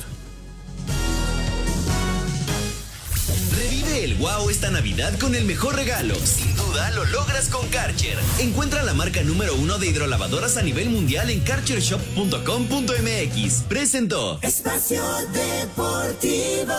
Wow 4.21 4.49
esta 4.51 4.71
Navidad 4.71 5.19
con 5.19 5.35
el 5.35 5.45
mejor 5.45 5.75
regalo. 5.75 6.15
Sin 6.15 6.55
duda 6.55 6.91
lo 6.91 7.05
logras 7.07 7.49
con 7.49 7.67
Karcher. 7.69 8.19
Encuentra 8.39 8.83
la 8.83 8.93
marca 8.95 9.23
número 9.23 9.55
uno 9.57 9.79
de 9.79 9.89
hidrolavadoras 9.89 10.59
a 10.59 10.63
nivel 10.63 10.91
mundial 10.91 11.31
en 11.31 11.41
karchershop.com.mx. 11.41 13.63
Presentó. 13.69 14.39
Espacio 14.43 15.03
Deportivo. 15.33 16.75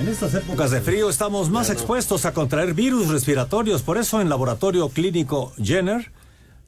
En 0.00 0.08
estas 0.08 0.34
épocas 0.34 0.70
de 0.70 0.80
frío 0.80 1.10
estamos 1.10 1.50
más 1.50 1.70
expuestos 1.70 2.24
a 2.24 2.32
contraer 2.32 2.74
virus 2.74 3.08
respiratorios. 3.08 3.82
Por 3.82 3.98
eso 3.98 4.20
en 4.20 4.30
Laboratorio 4.30 4.88
Clínico 4.88 5.52
Jenner 5.62 6.10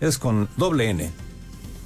Es 0.00 0.18
con 0.18 0.48
doble 0.56 0.90
N. 0.90 1.10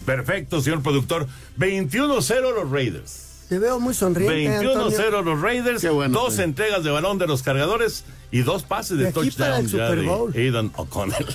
Perfecto, 0.07 0.61
señor 0.61 0.83
productor. 0.83 1.27
21-0 1.59 2.55
los 2.55 2.71
Raiders. 2.71 3.34
Te 3.49 3.59
veo 3.59 3.79
muy 3.79 3.95
sonriente. 3.95 4.65
21-0 4.65 5.23
los 5.23 5.41
Raiders. 5.41 5.83
dos 6.11 6.39
entregas 6.39 6.83
de 6.83 6.91
balón 6.91 7.19
de 7.19 7.27
los 7.27 7.43
cargadores 7.43 8.05
y 8.31 8.41
dos 8.41 8.63
pases 8.63 8.97
de, 8.97 9.05
De 9.05 9.09
aquí 9.11 9.31
para 9.31 9.57
touchdown 9.57 9.61
el 9.61 9.69
Super 9.71 10.01
de 10.01 10.07
Bowl. 10.07 10.33
Aidan 10.35 10.73
O'Connell. 10.77 11.27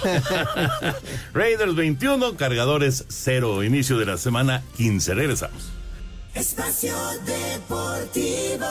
Raiders 1.34 1.76
21, 1.76 2.36
cargadores 2.36 3.06
0. 3.08 3.64
Inicio 3.64 3.98
de 3.98 4.06
la 4.06 4.18
semana 4.18 4.64
15. 4.78 5.14
Regresamos. 5.14 5.72
Espacio 6.34 6.96
Deportivo. 7.26 8.66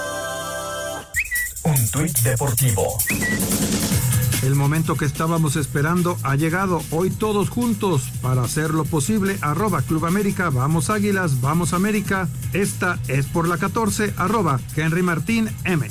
Un 1.65 1.91
tuit 1.91 2.19
deportivo. 2.21 2.99
El 4.43 4.55
momento 4.55 4.95
que 4.95 5.05
estábamos 5.05 5.57
esperando 5.57 6.17
ha 6.23 6.37
llegado. 6.37 6.81
Hoy 6.91 7.11
todos 7.11 7.51
juntos 7.51 8.11
para 8.23 8.43
hacer 8.43 8.71
lo 8.71 8.85
posible. 8.85 9.37
Arroba 9.41 9.83
Club 9.83 10.07
América. 10.07 10.51
Vamos 10.51 10.91
Águilas. 10.91 11.41
Vamos 11.41 11.73
América. 11.73 12.29
Esta 12.53 12.99
es 13.09 13.27
por 13.27 13.49
la 13.49 13.59
14. 13.59 14.15
Arroba 14.17 14.61
Henry 14.77 15.03
Martín 15.03 15.51
M. 15.65 15.87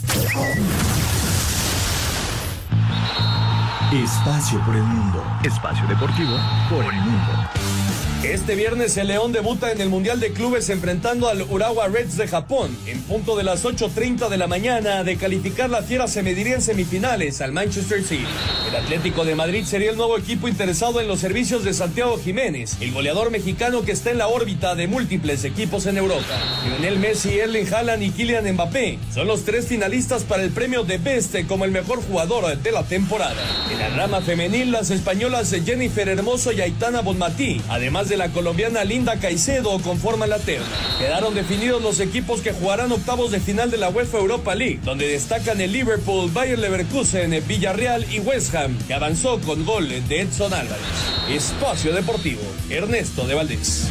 Espacio 3.93 4.59
por 4.65 4.75
el 4.75 4.83
mundo. 4.83 5.23
Espacio 5.43 5.85
deportivo 5.87 6.37
por 6.69 6.93
el 6.93 7.01
mundo. 7.01 7.76
Este 8.23 8.55
viernes 8.55 8.97
el 8.97 9.09
León 9.09 9.31
debuta 9.31 9.71
en 9.71 9.79
el 9.79 9.89
Mundial 9.89 10.19
de 10.19 10.33
Clubes 10.33 10.69
enfrentando 10.71 11.29
al 11.29 11.43
Urawa 11.43 11.87
Reds 11.87 12.17
de 12.17 12.27
Japón. 12.27 12.75
En 12.87 12.99
punto 13.03 13.37
de 13.37 13.43
las 13.43 13.63
8.30 13.63 14.27
de 14.27 14.37
la 14.37 14.47
mañana, 14.47 15.03
de 15.03 15.17
calificar 15.17 15.69
la 15.69 15.83
fiera 15.83 16.07
se 16.07 16.23
mediría 16.23 16.55
en 16.55 16.63
semifinales 16.63 17.41
al 17.41 17.51
Manchester 17.51 18.03
City. 18.03 18.25
El 18.67 18.75
Atlético 18.75 19.23
de 19.23 19.35
Madrid 19.35 19.65
sería 19.65 19.91
el 19.91 19.97
nuevo 19.97 20.17
equipo 20.17 20.47
interesado 20.47 20.99
en 20.99 21.07
los 21.07 21.19
servicios 21.19 21.63
de 21.63 21.75
Santiago 21.75 22.17
Jiménez, 22.17 22.77
el 22.81 22.91
goleador 22.91 23.29
mexicano 23.29 23.83
que 23.83 23.91
está 23.91 24.09
en 24.09 24.17
la 24.17 24.27
órbita 24.27 24.73
de 24.73 24.87
múltiples 24.87 25.43
equipos 25.43 25.85
en 25.85 25.97
Europa. 25.97 26.25
Lionel 26.65 26.97
Messi, 26.97 27.37
Erling 27.37 27.71
Haaland 27.71 28.01
y 28.01 28.09
Kylian 28.09 28.51
Mbappé 28.51 28.97
son 29.13 29.27
los 29.27 29.45
tres 29.45 29.67
finalistas 29.67 30.23
para 30.23 30.41
el 30.41 30.49
premio 30.49 30.83
de 30.83 30.97
Best 30.97 31.35
como 31.47 31.65
el 31.65 31.71
mejor 31.71 32.01
jugador 32.01 32.57
de 32.57 32.71
la 32.71 32.83
temporada. 32.83 33.43
En 33.71 33.77
la 33.77 33.89
rama 33.89 34.21
femenil, 34.21 34.71
las 34.71 34.89
españolas 34.89 35.55
Jennifer 35.63 36.09
Hermoso 36.09 36.51
y 36.51 36.61
Aitana 36.61 37.01
Bonmatí, 37.01 37.61
además 37.69 38.06
de 38.09 38.17
la 38.17 38.29
colombiana 38.29 38.83
Linda 38.83 39.19
Caicedo 39.19 39.79
conforman 39.79 40.29
la 40.29 40.39
terna. 40.39 40.65
Quedaron 40.99 41.33
definidos 41.33 41.81
los 41.81 41.99
equipos 41.99 42.41
que 42.41 42.53
jugarán 42.53 42.91
octavos 42.91 43.31
de 43.31 43.39
final 43.39 43.71
de 43.71 43.77
la 43.77 43.89
UEFA 43.89 44.19
Europa 44.19 44.55
League, 44.55 44.79
donde 44.83 45.07
destacan 45.07 45.59
el 45.61 45.71
Liverpool, 45.71 46.31
Bayer 46.31 46.59
Leverkusen, 46.59 47.43
Villarreal 47.47 48.05
y 48.11 48.19
West 48.19 48.53
Ham, 48.55 48.77
que 48.87 48.93
avanzó 48.93 49.39
con 49.41 49.65
gol 49.65 49.87
de 49.87 50.21
Edson 50.21 50.53
Álvarez. 50.53 50.85
Espacio 51.29 51.93
Deportivo, 51.93 52.41
Ernesto 52.69 53.27
de 53.27 53.35
Valdés. 53.35 53.87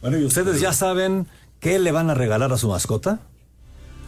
Bueno, 0.00 0.18
¿y 0.18 0.24
ustedes 0.24 0.60
ya 0.60 0.72
saben 0.72 1.28
qué 1.60 1.78
le 1.78 1.92
van 1.92 2.10
a 2.10 2.14
regalar 2.14 2.52
a 2.52 2.58
su 2.58 2.68
mascota? 2.68 3.20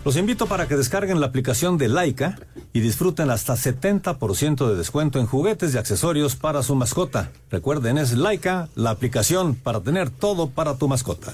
Los 0.05 0.19
invito 0.19 0.47
para 0.47 0.69
que 0.69 0.77
descarguen 0.77 1.19
la 1.19 1.29
aplicación 1.29 1.79
de 1.79 1.89
Laika 1.89 2.39
y 2.75 2.81
disfruten 2.81 3.31
hasta 3.31 3.55
70% 3.55 4.69
de 4.69 4.77
descuento 4.77 5.19
en 5.19 5.25
juguetes 5.25 5.75
y 5.75 5.79
accesorios 5.79 6.37
para 6.37 6.63
su 6.63 6.75
mascota. 6.75 7.31
Recuerden, 7.51 7.97
es 7.97 8.13
Laika, 8.13 8.69
la 8.75 8.91
aplicación 8.91 9.55
para 9.55 9.81
tener 9.81 10.11
todo 10.11 10.51
para 10.51 10.77
tu 10.77 10.89
mascota. 10.89 11.33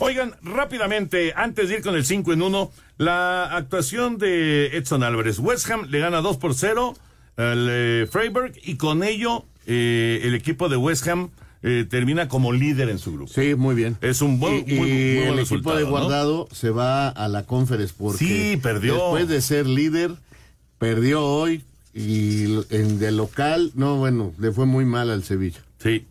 Oigan, 0.00 0.34
rápidamente, 0.42 1.34
antes 1.36 1.68
de 1.68 1.76
ir 1.76 1.82
con 1.82 1.94
el 1.94 2.04
5 2.04 2.32
en 2.32 2.42
1, 2.42 2.72
la 2.98 3.44
actuación 3.44 4.18
de 4.18 4.76
Edson 4.76 5.04
Álvarez. 5.04 5.38
West 5.38 5.70
Ham 5.70 5.86
le 5.88 6.00
gana 6.00 6.20
2 6.20 6.36
por 6.38 6.54
0 6.54 6.96
al 7.36 7.68
eh, 7.70 8.08
Freiburg 8.10 8.54
y 8.64 8.76
con 8.76 9.04
ello 9.04 9.44
eh, 9.68 10.20
el 10.24 10.34
equipo 10.34 10.68
de 10.68 10.76
West 10.76 11.06
Ham 11.06 11.30
eh, 11.66 11.86
termina 11.88 12.28
como 12.28 12.52
líder 12.52 12.90
en 12.90 12.98
su 12.98 13.12
grupo. 13.14 13.32
Sí, 13.32 13.54
muy 13.54 13.74
bien. 13.74 13.96
Es 14.02 14.20
un 14.22 14.38
buen, 14.38 14.56
y, 14.68 14.74
muy- 14.74 14.74
y 14.74 14.74
muy 14.76 15.16
buen 15.16 15.28
el 15.30 15.36
resultado, 15.38 15.48
equipo 15.48 15.74
de 15.76 15.82
¿no? 15.84 15.90
Guardado 15.90 16.48
se 16.52 16.68
va 16.70 17.08
a 17.08 17.26
la 17.28 17.44
conference 17.46 17.94
porque 17.96 18.18
Sí, 18.18 18.56
perdió. 18.62 18.94
después 18.94 19.28
de 19.28 19.40
ser 19.40 19.66
líder 19.66 20.12
perdió 20.78 21.24
hoy 21.24 21.64
y 21.94 22.44
en 22.70 22.98
de 22.98 23.12
local 23.12 23.72
no 23.74 23.96
bueno 23.96 24.32
le 24.38 24.52
fue 24.52 24.66
muy 24.66 24.84
mal 24.84 25.10
al 25.10 25.24
Sevilla. 25.24 25.60
Sí. 25.78 26.06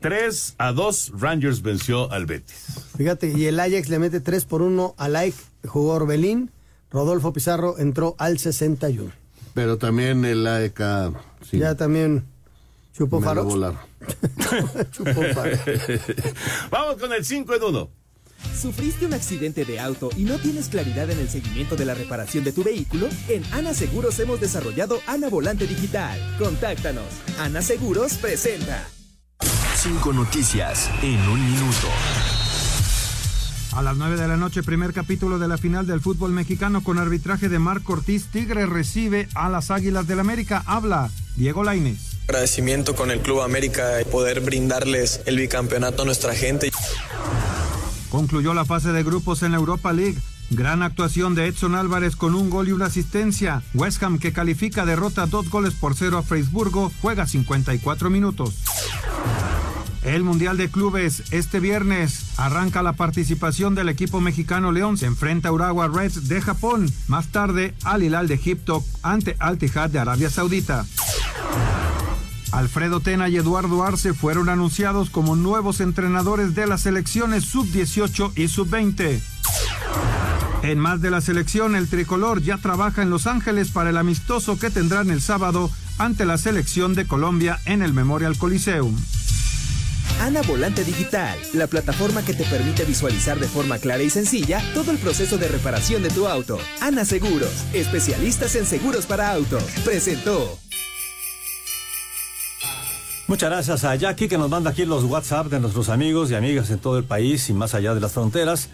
3 0.00 0.54
a 0.58 0.72
2, 0.72 1.12
Rangers 1.18 1.62
venció 1.62 2.10
al 2.12 2.26
Betis. 2.26 2.66
Fíjate, 2.96 3.32
y 3.36 3.46
el 3.46 3.58
Ajax 3.60 3.88
le 3.88 3.98
mete 3.98 4.20
3 4.20 4.44
por 4.44 4.60
1 4.62 4.94
a 4.98 5.08
Like, 5.08 5.36
jugó 5.66 5.94
Orbelín, 5.94 6.50
Rodolfo 6.90 7.32
Pizarro 7.32 7.78
entró 7.78 8.14
al 8.18 8.38
61. 8.38 9.10
Pero 9.54 9.78
también 9.78 10.24
el 10.24 10.46
AEK 10.46 10.80
sí, 11.50 11.58
Ya 11.58 11.74
también 11.76 12.24
chupó 12.96 13.20
faros. 13.20 13.44
volaron. 13.44 13.78
Chupó 14.92 15.22
faros. 15.34 15.60
Vamos 16.70 16.96
con 16.96 17.12
el 17.12 17.24
5 17.24 17.54
en 17.54 17.62
1. 17.62 17.90
¿Sufriste 18.60 19.06
un 19.06 19.14
accidente 19.14 19.64
de 19.64 19.80
auto 19.80 20.10
y 20.16 20.24
no 20.24 20.38
tienes 20.38 20.68
claridad 20.68 21.10
en 21.10 21.18
el 21.18 21.28
seguimiento 21.28 21.76
de 21.76 21.84
la 21.84 21.94
reparación 21.94 22.44
de 22.44 22.52
tu 22.52 22.62
vehículo? 22.62 23.08
En 23.28 23.42
Ana 23.52 23.74
Seguros 23.74 24.18
hemos 24.18 24.40
desarrollado 24.40 25.00
Ana 25.06 25.28
Volante 25.28 25.66
Digital. 25.66 26.18
Contáctanos. 26.38 27.06
Ana 27.38 27.62
Seguros 27.62 28.14
presenta. 28.14 28.88
Cinco 29.74 30.12
noticias 30.12 30.90
en 31.02 31.20
un 31.28 31.44
minuto. 31.44 31.88
A 33.76 33.82
las 33.82 33.98
9 33.98 34.16
de 34.16 34.26
la 34.26 34.38
noche, 34.38 34.62
primer 34.62 34.94
capítulo 34.94 35.38
de 35.38 35.48
la 35.48 35.58
final 35.58 35.86
del 35.86 36.00
fútbol 36.00 36.32
mexicano 36.32 36.82
con 36.82 36.98
arbitraje 36.98 37.50
de 37.50 37.58
Marco 37.58 37.92
Ortiz. 37.92 38.24
Tigre 38.32 38.64
recibe 38.64 39.28
a 39.34 39.50
las 39.50 39.70
Águilas 39.70 40.06
del 40.06 40.18
América. 40.18 40.62
Habla 40.64 41.10
Diego 41.36 41.62
Lainez. 41.62 42.16
Agradecimiento 42.26 42.94
con 42.94 43.10
el 43.10 43.20
Club 43.20 43.42
América 43.42 44.00
y 44.00 44.06
poder 44.06 44.40
brindarles 44.40 45.20
el 45.26 45.36
bicampeonato 45.36 46.04
a 46.04 46.06
nuestra 46.06 46.34
gente. 46.34 46.70
Concluyó 48.08 48.54
la 48.54 48.64
fase 48.64 48.92
de 48.92 49.02
grupos 49.02 49.42
en 49.42 49.52
la 49.52 49.58
Europa 49.58 49.92
League. 49.92 50.16
Gran 50.48 50.82
actuación 50.82 51.34
de 51.34 51.46
Edson 51.46 51.74
Álvarez 51.74 52.16
con 52.16 52.34
un 52.34 52.48
gol 52.48 52.68
y 52.68 52.72
una 52.72 52.86
asistencia. 52.86 53.62
West 53.74 54.02
Ham 54.02 54.18
que 54.18 54.32
califica 54.32 54.86
derrota 54.86 55.26
dos 55.26 55.50
goles 55.50 55.74
por 55.74 55.94
cero 55.94 56.16
a 56.16 56.22
Freisburgo 56.22 56.90
juega 57.02 57.26
54 57.26 58.08
minutos. 58.08 58.54
El 60.06 60.22
Mundial 60.22 60.56
de 60.56 60.70
Clubes 60.70 61.24
este 61.32 61.58
viernes 61.58 62.26
arranca 62.36 62.80
la 62.84 62.92
participación 62.92 63.74
del 63.74 63.88
equipo 63.88 64.20
mexicano 64.20 64.70
León. 64.70 64.96
Se 64.96 65.06
enfrenta 65.06 65.48
a 65.48 65.52
Urawa 65.52 65.88
Reds 65.88 66.28
de 66.28 66.40
Japón. 66.40 66.88
Más 67.08 67.26
tarde 67.26 67.74
Al 67.82 68.04
Hilal 68.04 68.28
de 68.28 68.34
Egipto 68.34 68.84
ante 69.02 69.34
Al 69.40 69.58
Tijad 69.58 69.90
de 69.90 69.98
Arabia 69.98 70.30
Saudita. 70.30 70.86
Alfredo 72.52 73.00
Tena 73.00 73.28
y 73.28 73.36
Eduardo 73.36 73.82
Arce 73.82 74.14
fueron 74.14 74.48
anunciados 74.48 75.10
como 75.10 75.34
nuevos 75.34 75.80
entrenadores 75.80 76.54
de 76.54 76.68
las 76.68 76.82
selecciones 76.82 77.44
sub-18 77.44 78.30
y 78.36 78.46
sub-20. 78.46 79.20
En 80.62 80.78
más 80.78 81.00
de 81.00 81.10
la 81.10 81.20
selección, 81.20 81.74
el 81.74 81.88
tricolor 81.88 82.42
ya 82.42 82.58
trabaja 82.58 83.02
en 83.02 83.10
Los 83.10 83.26
Ángeles 83.26 83.72
para 83.72 83.90
el 83.90 83.96
amistoso 83.96 84.56
que 84.56 84.70
tendrán 84.70 85.10
el 85.10 85.20
sábado 85.20 85.68
ante 85.98 86.26
la 86.26 86.38
selección 86.38 86.94
de 86.94 87.08
Colombia 87.08 87.58
en 87.64 87.82
el 87.82 87.92
Memorial 87.92 88.38
Coliseum. 88.38 88.96
Ana 90.20 90.42
Volante 90.42 90.82
Digital, 90.82 91.38
la 91.52 91.66
plataforma 91.66 92.24
que 92.24 92.34
te 92.34 92.44
permite 92.44 92.84
visualizar 92.84 93.38
de 93.38 93.46
forma 93.46 93.78
clara 93.78 94.02
y 94.02 94.10
sencilla 94.10 94.62
todo 94.74 94.90
el 94.90 94.98
proceso 94.98 95.36
de 95.38 95.48
reparación 95.48 96.02
de 96.02 96.10
tu 96.10 96.26
auto. 96.26 96.58
Ana 96.80 97.04
Seguros, 97.04 97.52
especialistas 97.72 98.54
en 98.56 98.66
seguros 98.66 99.06
para 99.06 99.32
autos. 99.32 99.62
Presentó. 99.84 100.58
Muchas 103.28 103.50
gracias 103.50 103.84
a 103.84 103.94
Jackie 103.96 104.28
que 104.28 104.38
nos 104.38 104.48
manda 104.48 104.70
aquí 104.70 104.84
los 104.84 105.04
WhatsApp 105.04 105.48
de 105.48 105.60
nuestros 105.60 105.88
amigos 105.88 106.30
y 106.30 106.34
amigas 106.34 106.70
en 106.70 106.78
todo 106.78 106.96
el 106.96 107.04
país 107.04 107.48
y 107.50 107.52
más 107.52 107.74
allá 107.74 107.94
de 107.94 108.00
las 108.00 108.12
fronteras. 108.12 108.70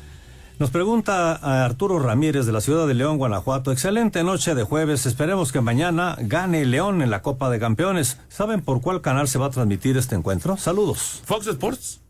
Nos 0.63 0.71
pregunta 0.71 1.35
a 1.35 1.65
Arturo 1.65 1.99
Ramírez 1.99 2.47
de 2.47 2.53
la 2.53 2.61
ciudad 2.61 2.87
de 2.87 2.95
León, 2.95 3.19
Guanajuato. 3.19 3.73
Excelente 3.73 4.23
noche 4.23 4.55
de 4.55 4.63
jueves. 4.63 5.07
Esperemos 5.07 5.51
que 5.51 5.61
mañana 5.61 6.17
gane 6.21 6.65
León 6.65 7.03
en 7.03 7.11
la 7.11 7.21
Copa 7.21 7.51
de 7.51 7.59
Campeones. 7.59 8.21
¿Saben 8.29 8.63
por 8.63 8.81
cuál 8.81 9.01
canal 9.01 9.27
se 9.27 9.41
va 9.41 9.47
a 9.47 9.51
transmitir 9.51 9.97
este 9.97 10.15
encuentro? 10.15 10.57
Saludos. 10.57 11.21
Fox 11.25 11.49
Sports. 11.49 12.01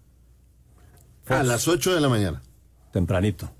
A 1.28 1.42
las 1.44 1.66
8 1.66 1.94
de 1.94 2.02
la 2.02 2.10
mañana. 2.10 2.42
Tempranito. 2.92 3.50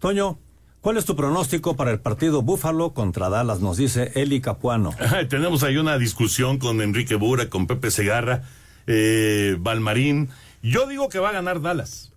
Toño, 0.00 0.40
¿cuál 0.80 0.96
es 0.96 1.04
tu 1.04 1.14
pronóstico 1.14 1.76
para 1.76 1.92
el 1.92 2.00
partido 2.00 2.42
Búfalo 2.42 2.92
contra 2.94 3.28
Dallas? 3.28 3.60
Nos 3.60 3.76
dice 3.76 4.10
Eli 4.16 4.40
Capuano. 4.40 4.90
Ay, 4.98 5.28
Tenemos 5.28 5.62
ahí 5.62 5.76
una 5.76 5.98
discusión 5.98 6.58
con 6.58 6.80
Enrique 6.80 7.14
Bura, 7.14 7.48
con 7.48 7.68
Pepe 7.68 7.92
Segarra, 7.92 8.42
eh, 8.88 9.56
Valmarín. 9.60 10.30
Yo 10.64 10.88
digo 10.88 11.08
que 11.08 11.20
va 11.20 11.28
a 11.28 11.32
ganar 11.32 11.60
Dallas. 11.60 12.09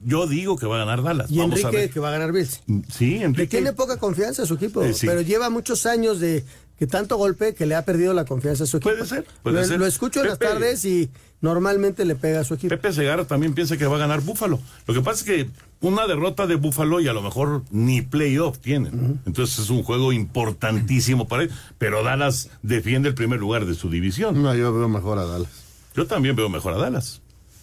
Yo 0.00 0.26
digo 0.26 0.56
que 0.56 0.66
va 0.66 0.76
a 0.76 0.78
ganar 0.84 1.02
Dallas. 1.02 1.30
Y 1.30 1.38
Vamos 1.38 1.56
a 1.56 1.68
Enrique 1.68 1.76
ver. 1.76 1.90
que 1.90 2.00
va 2.00 2.08
a 2.08 2.12
ganar 2.12 2.32
Bills. 2.32 2.62
Sí, 2.90 3.18
Le 3.18 3.24
Enrique. 3.24 3.48
tiene 3.48 3.72
poca 3.72 3.96
confianza 3.96 4.42
a 4.42 4.46
su 4.46 4.54
equipo, 4.54 4.82
Eh, 4.82 4.94
sí. 4.94 5.06
pero 5.06 5.20
lleva 5.22 5.50
muchos 5.50 5.86
años 5.86 6.20
de 6.20 6.44
que 6.78 6.86
tanto 6.86 7.16
golpe 7.16 7.54
que 7.54 7.66
le 7.66 7.74
ha 7.74 7.84
perdido 7.84 8.14
la 8.14 8.24
confianza 8.24 8.62
a 8.64 8.66
su 8.68 8.76
equipo. 8.76 8.90
Puede 8.94 9.04
ser, 9.06 9.26
puede 9.42 9.60
lo, 9.62 9.64
ser. 9.66 9.78
lo 9.80 9.86
escucho 9.86 10.20
en 10.20 10.28
las 10.28 10.38
tardes 10.38 10.84
y 10.84 11.10
normalmente 11.40 12.04
le 12.04 12.14
pega 12.14 12.40
a 12.40 12.44
su 12.44 12.54
equipo. 12.54 12.68
Pepe 12.70 12.92
Segarra 12.92 13.24
también 13.26 13.54
piensa 13.54 13.76
que 13.76 13.86
va 13.86 13.96
a 13.96 13.98
ganar 13.98 14.20
Búfalo. 14.20 14.60
Lo 14.86 14.94
que 14.94 15.00
pasa 15.00 15.18
es 15.18 15.24
que 15.24 15.50
una 15.80 16.06
derrota 16.06 16.46
de 16.46 16.54
Búfalo 16.54 17.00
y 17.00 17.08
a 17.08 17.12
lo 17.12 17.20
mejor 17.22 17.62
ni 17.72 18.00
playoff 18.02 18.58
tienen. 18.60 19.20
Entonces 19.26 19.58
es 19.58 19.70
un 19.70 19.82
juego 19.82 20.12
importantísimo 20.12 21.26
para 21.26 21.42
él. 21.44 21.50
Pero 21.78 22.04
Dallas 22.04 22.50
defiende 22.62 23.08
el 23.08 23.14
primer 23.16 23.40
lugar 23.40 23.66
de 23.66 23.74
su 23.74 23.90
división. 23.90 24.40
No, 24.40 24.54
yo 24.54 24.72
veo 24.72 24.88
mejor 24.88 25.18
a 25.18 25.24
Dallas. 25.26 25.50
Yo 25.96 26.06
también 26.06 26.36
veo 26.36 26.48
mejor 26.48 26.74
a 26.74 26.78
Dallas. 26.78 27.20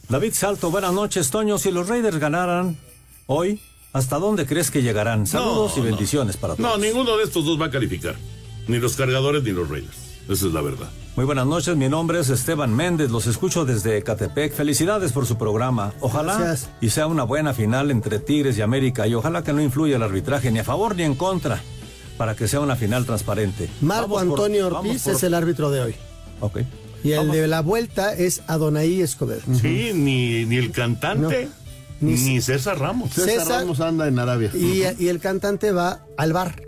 David 0.10 0.34
Salto, 0.34 0.70
buenas 0.72 0.94
noches, 0.94 1.30
Toño. 1.32 1.58
Si 1.58 1.72
los 1.72 1.88
Raiders 1.90 2.18
ganaran 2.18 2.78
hoy, 3.28 3.60
¿hasta 3.94 4.20
dónde 4.20 4.46
crees 4.46 4.70
que 4.72 4.82
llegarán? 4.84 5.26
Saludos 5.26 5.74
No, 5.76 5.78
y 5.78 5.86
no. 5.86 5.86
bendiciones 5.92 6.38
para 6.38 6.56
todos. 6.56 6.70
No, 6.70 6.78
ninguno 6.78 7.18
de 7.18 7.24
estos 7.24 7.44
dos 7.46 7.60
va 7.60 7.66
a 7.68 7.72
calificar. 7.72 8.16
Ni 8.68 8.78
los 8.80 8.96
cargadores 8.96 9.44
ni 9.44 9.52
los 9.52 9.68
Raiders. 9.70 9.98
Esa 10.30 10.48
es 10.48 10.54
la 10.54 10.62
verdad. 10.62 10.90
Muy 11.16 11.26
buenas 11.26 11.46
noches, 11.48 11.76
mi 11.78 11.88
nombre 11.88 12.20
es 12.20 12.30
Esteban 12.30 12.76
Méndez, 12.76 13.10
los 13.10 13.26
escucho 13.26 13.64
desde 13.64 14.04
Catepec. 14.04 14.54
Felicidades 14.54 15.12
por 15.14 15.26
su 15.26 15.38
programa. 15.38 15.94
Ojalá 16.02 16.38
Gracias. 16.38 16.70
y 16.82 16.90
sea 16.90 17.08
una 17.08 17.24
buena 17.24 17.54
final 17.54 17.90
entre 17.90 18.20
Tigres 18.20 18.58
y 18.58 18.62
América 18.62 19.08
y 19.08 19.14
ojalá 19.16 19.44
que 19.44 19.54
no 19.54 19.62
influya 19.62 19.96
el 19.96 20.04
arbitraje 20.04 20.52
ni 20.52 20.60
a 20.60 20.64
favor 20.64 20.96
ni 20.96 21.04
en 21.04 21.16
contra. 21.16 21.62
para 22.18 22.34
que 22.34 22.48
sea 22.48 22.62
una 22.62 22.78
final 22.78 23.06
transparente. 23.06 23.70
Marco 23.82 24.18
Antonio 24.18 24.68
Ortiz 24.68 25.06
es 25.08 25.22
el 25.24 25.34
árbitro 25.34 25.70
de 25.70 25.82
hoy. 25.82 25.96
Ok. 26.40 26.60
Y 27.06 27.12
el 27.14 27.32
de 27.32 27.48
la 27.48 27.62
vuelta 27.62 28.14
es 28.14 28.42
Adonai 28.48 29.02
Escobar. 29.02 29.38
Sí, 29.62 29.92
ni, 29.94 30.46
ni 30.46 30.58
el 30.58 30.72
cantante, 30.72 31.50
ni, 32.02 32.42
César 32.42 32.80
Ramos. 32.80 33.14
César, 33.14 33.62
Ramos 33.62 33.80
anda 33.80 34.08
en 34.08 34.18
Arabia. 34.18 34.50
Y, 34.54 34.84
y 34.98 35.08
el 35.10 35.20
cantante 35.20 35.72
va 35.72 36.04
al 36.18 36.34
bar. 36.34 36.62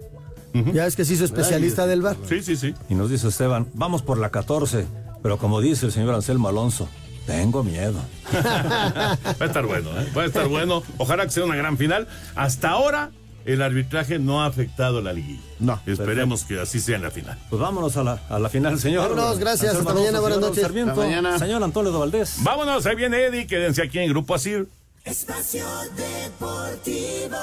Ya 0.74 0.88
es 0.88 0.96
que 0.96 1.06
se 1.06 1.14
hizo 1.14 1.26
especialista 1.26 1.86
del 1.86 2.02
bar. 2.02 2.18
Sí, 2.28 2.42
sí, 2.42 2.56
sí. 2.56 2.74
Y 2.90 2.96
nos 2.96 3.10
dice 3.10 3.28
Esteban, 3.28 3.68
vamos 3.74 4.02
por 4.02 4.18
la 4.18 4.30
14, 4.30 4.86
pero 5.22 5.38
como 5.38 5.62
dice 5.62 5.86
el 5.86 5.92
señor 5.92 6.16
Anselmo 6.16 6.48
Alonso, 6.48 6.88
tengo 7.28 7.64
miedo. 7.64 8.00
Va 8.34 9.18
a 9.40 9.46
estar 9.46 9.66
bueno, 9.66 9.90
¿eh? 10.00 10.08
Va 10.18 10.24
a 10.24 10.26
estar 10.26 10.48
bueno. 10.48 10.82
Ojalá 10.98 11.26
que 11.26 11.32
sea 11.32 11.44
una 11.44 11.56
gran 11.56 11.78
final. 11.78 12.08
Hasta 12.36 12.70
ahora, 12.70 13.12
el 13.48 13.62
arbitraje 13.62 14.20
no 14.20 14.43
ha 14.43 14.45
afectado 14.45 15.02
la 15.02 15.14
liguilla. 15.14 15.41
No. 15.60 15.80
Esperemos 15.86 16.43
que 16.43 16.60
así 16.60 16.80
sea 16.80 16.98
en 16.98 17.04
la 17.04 17.12
final. 17.12 17.39
Pues 17.50 17.60
vámonos 17.62 17.95
a 17.98 18.04
la, 18.04 18.22
a 18.30 18.39
la 18.39 18.50
final, 18.50 18.78
señor. 18.78 19.10
Vámonos, 19.10 19.39
gracias. 19.39 19.76
Hasta 19.76 19.93
mañana, 19.93 20.20
buenas 20.20 20.39
noches. 20.39 20.66
Hasta 20.66 20.93
mañana. 20.95 21.39
Señor 21.39 21.64
Antonio 21.64 21.98
Valdés. 21.98 22.36
Vámonos, 22.43 22.86
ahí 22.86 22.95
viene 22.95 23.26
Eddie. 23.26 23.48
Quédense 23.48 23.82
aquí 23.82 24.00
en 24.00 24.10
Grupo 24.10 24.36
Asir. 24.36 24.68
Espacio 25.06 25.66
Deportivo. 25.95 27.38